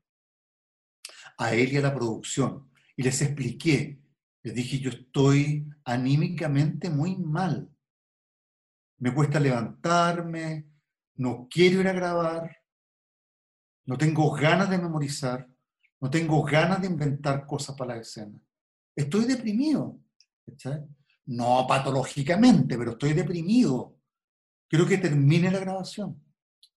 [1.37, 2.69] A él y a la producción.
[2.95, 3.99] Y les expliqué
[4.45, 7.67] les dije, yo estoy anímicamente muy mal.
[8.99, 10.67] Me cuesta levantarme,
[11.15, 12.55] no quiero ir a grabar,
[13.85, 15.49] no tengo ganas de memorizar,
[16.05, 18.39] no tengo ganas de inventar cosas para la escena.
[18.95, 19.99] Estoy deprimido.
[21.25, 23.97] No patológicamente, pero estoy deprimido.
[24.69, 26.23] Quiero que termine la grabación.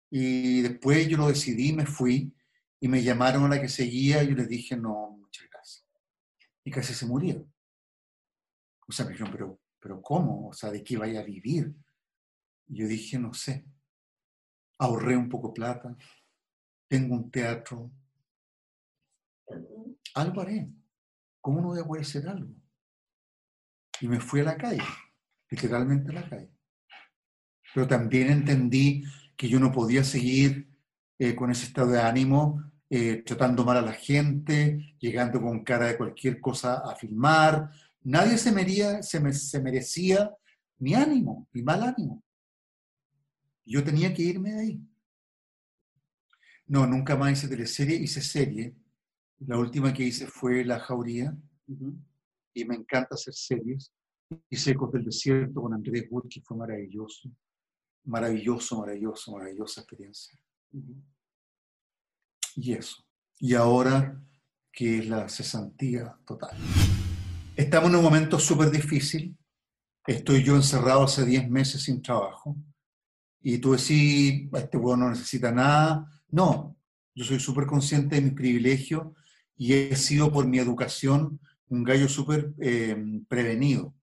[0.09, 2.33] Y después yo lo decidí, me fui
[2.79, 5.85] y me llamaron a la que seguía y yo les dije, no, muchas gracias.
[6.63, 7.53] Y casi se murieron.
[8.87, 10.47] O sea, me dijeron, pero, pero ¿cómo?
[10.47, 11.75] O sea, ¿de qué vaya a vivir?
[12.67, 13.65] Y yo dije, no sé.
[14.77, 15.97] Ahorré un poco plata,
[16.87, 17.91] tengo un teatro.
[20.17, 20.67] Algo haré.
[21.41, 22.53] ¿Cómo no voy a hacer algo?
[24.01, 24.83] Y me fui a la calle,
[25.49, 26.51] literalmente a la calle.
[27.73, 29.03] Pero también entendí
[29.35, 30.67] que yo no podía seguir
[31.19, 35.87] eh, con ese estado de ánimo, eh, tratando mal a la gente, llegando con cara
[35.87, 37.71] de cualquier cosa a filmar,
[38.07, 40.31] Nadie se, merecía, se, merecía
[40.77, 42.23] mi ánimo, mi mal ánimo.
[43.65, 44.81] Yo tenía que irme de ahí.
[46.67, 48.73] No, nunca más hice teleserie, hice serie.
[49.39, 51.35] La última que hice fue La Jauría.
[52.53, 53.93] Y me encanta hacer series.
[54.49, 57.29] Hice Ecos del Desierto con Andrés Wood, que fue maravilloso.
[58.05, 60.39] Maravilloso, maravilloso, maravillosa experiencia.
[62.55, 63.03] Y eso.
[63.39, 64.19] Y ahora
[64.71, 66.55] que es la cesantía total.
[67.55, 69.37] Estamos en un momento súper difícil.
[70.05, 72.55] Estoy yo encerrado hace 10 meses sin trabajo.
[73.41, 76.21] Y tú decís, este pueblo no necesita nada.
[76.29, 76.75] No,
[77.13, 79.15] yo soy súper consciente de mi privilegio
[79.57, 81.39] y he sido por mi educación
[81.69, 82.95] un gallo súper eh,
[83.27, 83.93] prevenido.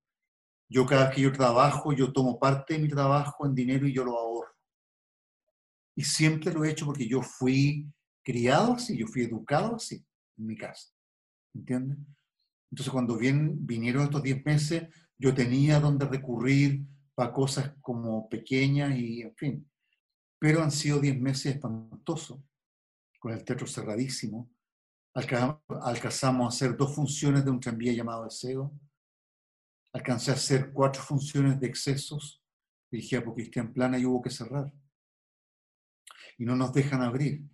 [0.68, 3.94] Yo cada vez que yo trabajo, yo tomo parte de mi trabajo en dinero y
[3.94, 4.52] yo lo ahorro.
[5.96, 7.86] Y siempre lo he hecho porque yo fui
[8.22, 10.04] criado así, yo fui educado así
[10.36, 10.90] en mi casa.
[11.54, 11.98] ¿Entiendes?
[12.70, 19.22] Entonces, cuando vinieron estos 10 meses, yo tenía donde recurrir para cosas como pequeñas y,
[19.22, 19.70] en fin.
[20.40, 22.40] Pero han sido 10 meses espantosos,
[23.20, 24.50] con el teatro cerradísimo,
[25.14, 28.72] alcanzamos a hacer dos funciones de un tranvía llamado Deseo,
[29.92, 32.42] alcancé a hacer cuatro funciones de excesos,
[32.90, 34.72] dirigida por Cristian Plana y hubo que cerrar.
[36.36, 37.44] Y no nos dejan abrir.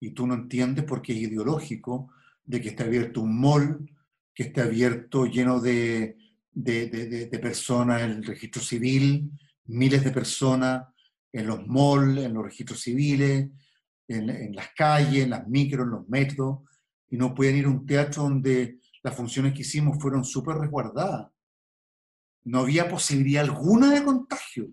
[0.00, 2.12] Y tú no entiendes porque es ideológico
[2.44, 3.88] de que esté abierto un mall,
[4.34, 6.16] que esté abierto lleno de,
[6.50, 9.30] de, de, personas en el registro civil,
[9.66, 10.84] miles de personas
[11.32, 13.48] en los malls, en los registros civiles,
[14.08, 16.58] en, en, las calles, en las micros, en los metros,
[17.12, 21.30] y no pueden ir a un teatro donde las funciones que hicimos fueron súper resguardadas.
[22.44, 24.72] No había posibilidad alguna de contagio.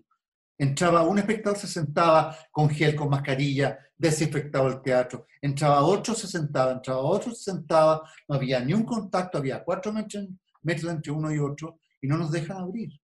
[0.56, 5.26] Entraba un espectador, se sentaba con gel, con mascarilla, desinfectado el teatro.
[5.42, 8.10] Entraba otro, se sentaba, entraba otro, se sentaba.
[8.26, 10.26] No había ni un contacto, había cuatro metros,
[10.62, 12.98] metros entre uno y otro y no nos dejan abrir.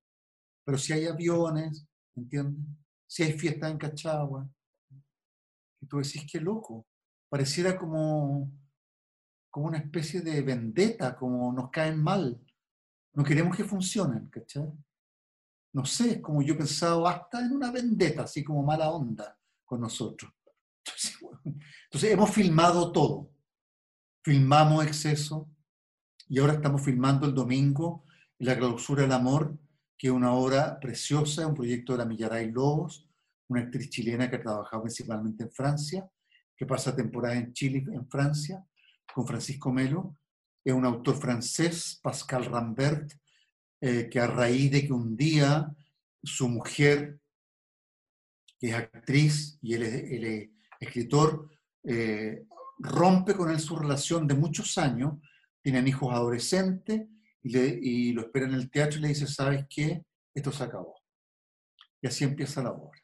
[0.65, 2.65] Pero si hay aviones, ¿entiendes?
[3.07, 4.49] Si hay fiestas en Cachagua.
[5.83, 6.87] Y tú decís, qué loco.
[7.29, 8.51] Pareciera como,
[9.57, 12.39] como una especie de vendetta, como nos caen mal.
[13.15, 14.71] No queremos que funcionen, ¿cachai?
[15.73, 19.35] No sé, es como yo he pensado hasta en una vendetta, así como mala onda
[19.65, 20.31] con nosotros.
[21.85, 23.31] Entonces, hemos filmado todo.
[24.23, 25.49] Filmamos exceso
[26.29, 28.05] y ahora estamos filmando el domingo
[28.39, 29.59] La clausura del amor,
[29.97, 33.09] que es una obra preciosa, un proyecto de la Millaray Lobos,
[33.49, 36.11] una actriz chilena que ha trabajado principalmente en Francia,
[36.55, 38.63] que pasa temporada en Chile, en Francia,
[39.15, 40.17] con Francisco Melo,
[40.65, 43.13] es un autor francés, Pascal Rambert,
[43.81, 45.71] eh, que a raíz de que un día
[46.23, 47.21] su mujer,
[48.59, 50.51] que es actriz y él es,
[50.81, 51.49] escritor,
[51.85, 52.47] eh,
[52.79, 55.15] rompe con él su relación de muchos años,
[55.63, 57.07] tienen hijos adolescentes
[57.43, 60.05] y, y lo espera en el teatro y le dice, ¿sabes qué?
[60.35, 61.01] Esto se acabó.
[62.03, 63.01] Y así empieza la obra.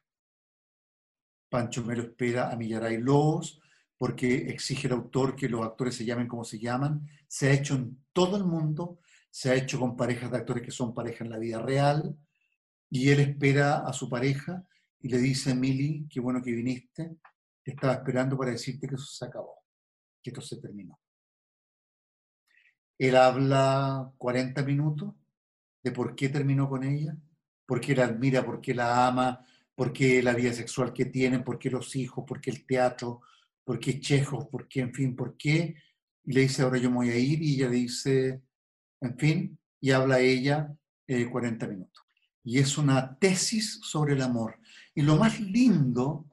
[1.48, 3.61] Pancho Melo espera a Millaray Lobos,
[4.02, 7.08] porque exige el autor que los actores se llamen como se llaman.
[7.28, 8.98] Se ha hecho en todo el mundo,
[9.30, 12.18] se ha hecho con parejas de actores que son pareja en la vida real,
[12.90, 14.66] y él espera a su pareja
[14.98, 17.16] y le dice, Mili, qué bueno que viniste,
[17.62, 19.54] te estaba esperando para decirte que eso se acabó,
[20.20, 20.98] que esto se terminó.
[22.98, 25.14] Él habla 40 minutos
[25.80, 27.16] de por qué terminó con ella,
[27.64, 29.46] por qué la admira, por qué la ama,
[29.76, 33.20] por qué la vida sexual que tienen, por qué los hijos, por qué el teatro,
[33.64, 34.48] ¿por qué Chejo?
[34.48, 34.80] ¿Por qué?
[34.80, 35.76] En fin, ¿por qué?
[36.24, 38.42] Y le dice, ahora yo me voy a ir, y ella dice,
[39.00, 40.72] en fin, y habla ella
[41.06, 42.02] 40 eh, minutos.
[42.44, 44.58] Y es una tesis sobre el amor.
[44.94, 46.26] Y lo más lindo,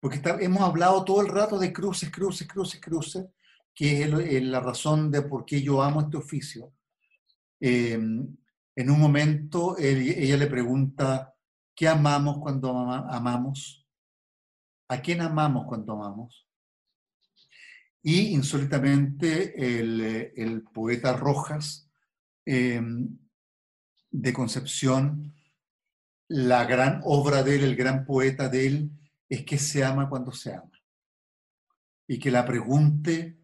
[0.00, 3.26] porque hemos hablado todo el rato de cruces, cruces, cruces, cruces,
[3.74, 6.72] que es la razón de por qué yo amo este oficio.
[7.60, 8.36] Em,
[8.76, 11.34] en un momento ella le pregunta,
[11.74, 13.86] ¿qué amamos cuando amamos?
[14.88, 16.49] ¿A quién amamos cuando amamos?
[18.02, 21.88] Y insólitamente el, poeta Rojas
[22.46, 23.18] em,
[24.10, 25.34] de Concepción,
[26.28, 28.90] la gran obra de él, el gran poeta de él,
[29.28, 30.70] es que se ama cuando se ama.
[32.06, 33.38] Y que la pregunte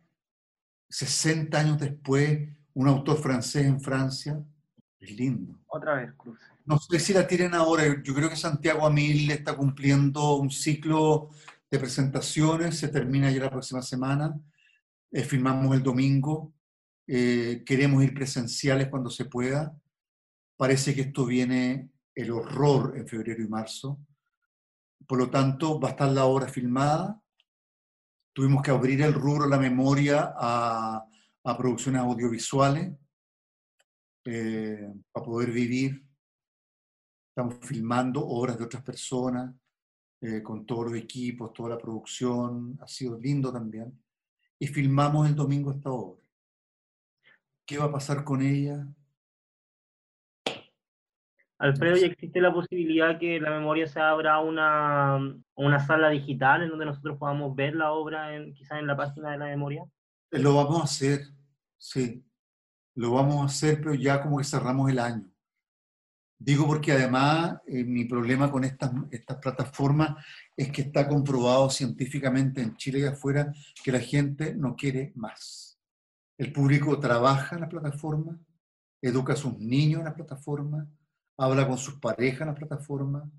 [0.89, 4.43] 60 años después, un autor francés en Francia,
[4.99, 5.59] es lindo.
[5.67, 6.39] Otra vez, Cruz.
[6.65, 11.31] No sé si la tienen ahora, yo creo que Santiago Amil está cumpliendo un ciclo
[11.71, 14.39] de presentaciones, se termina ya la próxima semana,
[15.11, 16.55] eh, filmamos el domingo,
[17.07, 19.77] eh, queremos ir presenciales cuando se pueda,
[20.57, 24.01] parece que esto viene el horror en febrero y marzo,
[25.07, 27.21] por lo tanto va a estar la obra filmada,
[28.33, 31.07] tuvimos que abrir el rubro, la memoria a,
[31.45, 32.93] a producciones audiovisuales
[34.25, 36.05] eh, para poder vivir.
[37.29, 39.55] Estamos filmando obras de otras personas,
[40.27, 43.97] eh, con todos los equipos, toda la producción, ha sido lindo también.
[44.59, 46.21] Y filmamos el domingo esta obra.
[47.65, 48.87] ¿Qué va a pasar con ella?
[51.59, 56.71] Alfredo, ¿ya existe la posibilidad que la memoria se abra una, una sala digital en
[56.71, 59.85] donde nosotros podamos ver la obra en, quizás en la página de la memoria?
[60.33, 61.21] Eh, lo vamos a hacer,
[61.79, 62.25] sí.
[62.97, 65.31] Lo vamos a hacer, pero ya como que cerramos el año.
[66.39, 70.23] Digo porque además eh, mi problema con estas, estas plataformas
[70.55, 73.53] es que está comprobado científicamente en Chile y afuera
[73.83, 75.79] que la gente no quiere más.
[76.37, 78.39] El público trabaja en la plataforma,
[79.01, 80.87] educa a sus niños en la plataforma,
[81.39, 83.31] habla con sus parejas en la plataforma,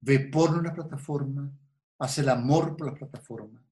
[0.00, 1.52] ve porno en la plataforma,
[1.98, 3.62] hace el amor por la plataforma.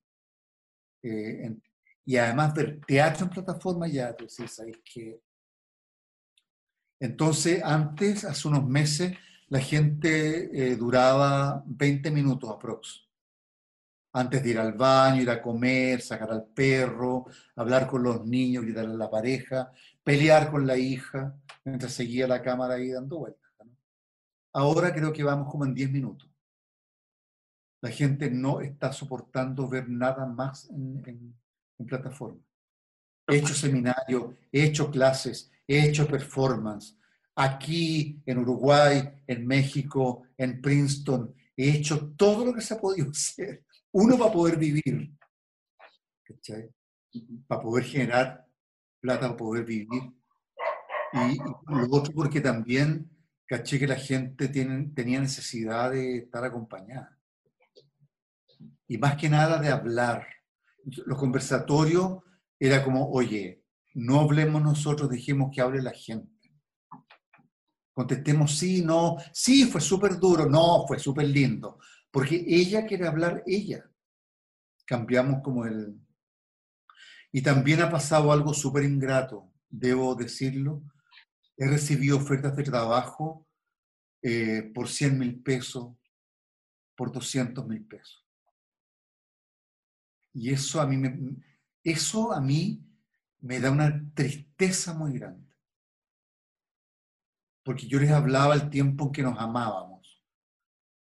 [1.02, 1.56] Eh,
[2.04, 5.22] y además ver teatro en plataforma, ya tú sabes que
[7.00, 9.16] entonces, antes, hace unos meses,
[9.48, 13.04] la gente eh, duraba 20 minutos aprox.
[14.12, 17.26] antes de ir al baño, ir a comer, sacar al perro,
[17.56, 19.70] hablar con los niños, gritarle a la pareja,
[20.02, 23.48] pelear con la hija, mientras seguía la cámara ahí dando vueltas.
[24.52, 26.28] Ahora creo que vamos como en 10 minutos.
[27.80, 31.36] La gente no está soportando ver nada más en,
[31.78, 32.40] en plataforma.
[33.28, 36.98] He hecho seminarios, he hecho clases, he hecho performance.
[37.36, 43.10] Aquí, en Uruguay, en México, en Princeton, he hecho todo lo que se ha podido
[43.10, 43.64] hacer.
[43.92, 45.12] Uno va a poder vivir,
[46.24, 46.70] ¿cachai?
[47.46, 48.46] Para poder generar
[49.00, 50.12] plata, para poder vivir.
[51.12, 53.10] Y, y, lo otro porque también
[53.46, 57.18] caché que la gente tiene, tenía necesidad de estar acompañada.
[58.86, 60.26] Y más que nada de hablar.
[61.06, 62.22] Los conversatorios
[62.58, 63.62] era como, oye,
[63.94, 66.52] no hablemos nosotros, dejemos que hable la gente.
[67.92, 73.42] Contestemos sí, no, sí, fue súper duro, no, fue súper lindo, porque ella quiere hablar
[73.46, 73.90] ella.
[74.86, 76.00] Cambiamos como el...
[77.32, 80.82] Y también ha pasado algo súper ingrato, debo decirlo.
[81.56, 83.46] He recibido ofertas de trabajo
[84.22, 85.94] eh, por 100 mil pesos,
[86.96, 88.24] por 200 mil pesos.
[90.32, 91.36] Y eso a mí me,
[91.82, 92.87] eso a mí
[93.40, 95.46] me da una tristeza muy grande.
[97.64, 100.22] Porque yo les hablaba el tiempo en que nos amábamos.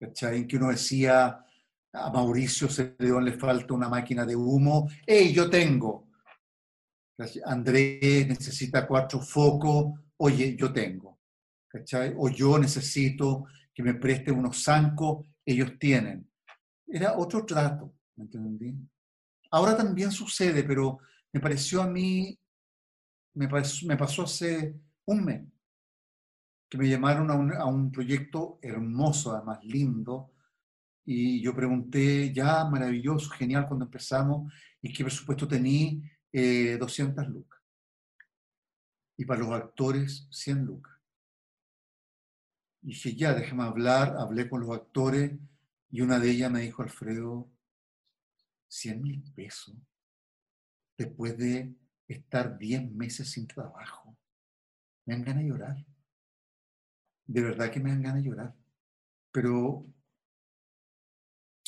[0.01, 0.39] ¿Cachai?
[0.39, 1.45] En que uno decía,
[1.93, 4.89] a Mauricio Celedón le falta una máquina de humo.
[5.07, 6.09] ¡Ey, yo tengo!
[7.45, 9.99] Andrés necesita cuatro focos.
[10.19, 11.19] Oye, yo tengo.
[11.67, 12.15] ¿Cachai?
[12.17, 15.27] O yo necesito que me presten unos zancos.
[15.45, 16.31] Ellos tienen.
[16.87, 17.95] Era otro trato.
[18.17, 18.77] ¿Me entendí?
[19.51, 20.99] Ahora también sucede, pero
[21.33, 22.39] me pareció a mí,
[23.35, 24.75] me, pasó hace
[25.05, 25.47] un mes,
[26.69, 30.33] que me llamaron a un, a un, proyecto hermoso, además lindo,
[31.05, 34.53] y yo pregunté, ya, maravilloso, genial cuando empezamos,
[34.83, 35.93] y qué presupuesto tenía,
[36.33, 37.61] eh, 200 lucas.
[39.17, 40.95] Y para los actores, 100 lucas.
[42.83, 45.33] Y dije, ya, déjame hablar, hablé con los actores,
[45.91, 47.51] y una de ellas me dijo, Alfredo,
[48.69, 49.75] 100 mil pesos
[50.99, 51.75] después de
[52.09, 54.17] estar 10 meses sin trabajo.
[55.07, 55.87] Me dan ganas de llorar.
[57.25, 58.55] De verdad que me dan ganas de llorar.
[59.31, 59.87] Pero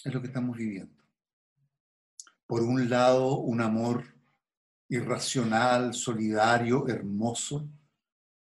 [0.04, 1.02] es lo que estamos viviendo.
[2.46, 4.04] Por un lado, un amor
[4.88, 7.70] irracional, solidario, hermoso,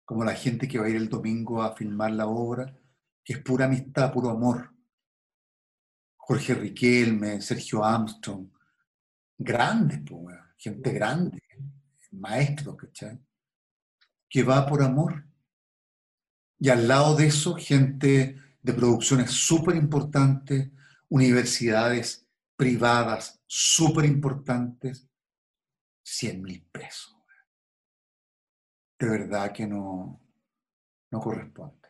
[0.03, 2.77] como la gente que va a ir el domingo a filmar la obra,
[3.23, 4.71] que es pura amistad, puro amor.
[6.17, 8.47] Jorge Riquelme, Sergio Armstrong,
[9.37, 11.41] grandes, pues, gente grande,
[12.11, 13.19] maestros, ¿cachai?
[14.29, 15.25] Que va por amor.
[16.59, 20.71] Y al lado de eso, gente de producciones súper importantes,
[21.09, 22.25] universidades
[22.55, 25.07] privadas súper importantes,
[26.03, 27.13] 100 mil pesos.
[28.97, 30.21] De verdad que no,
[31.11, 31.89] no corresponde.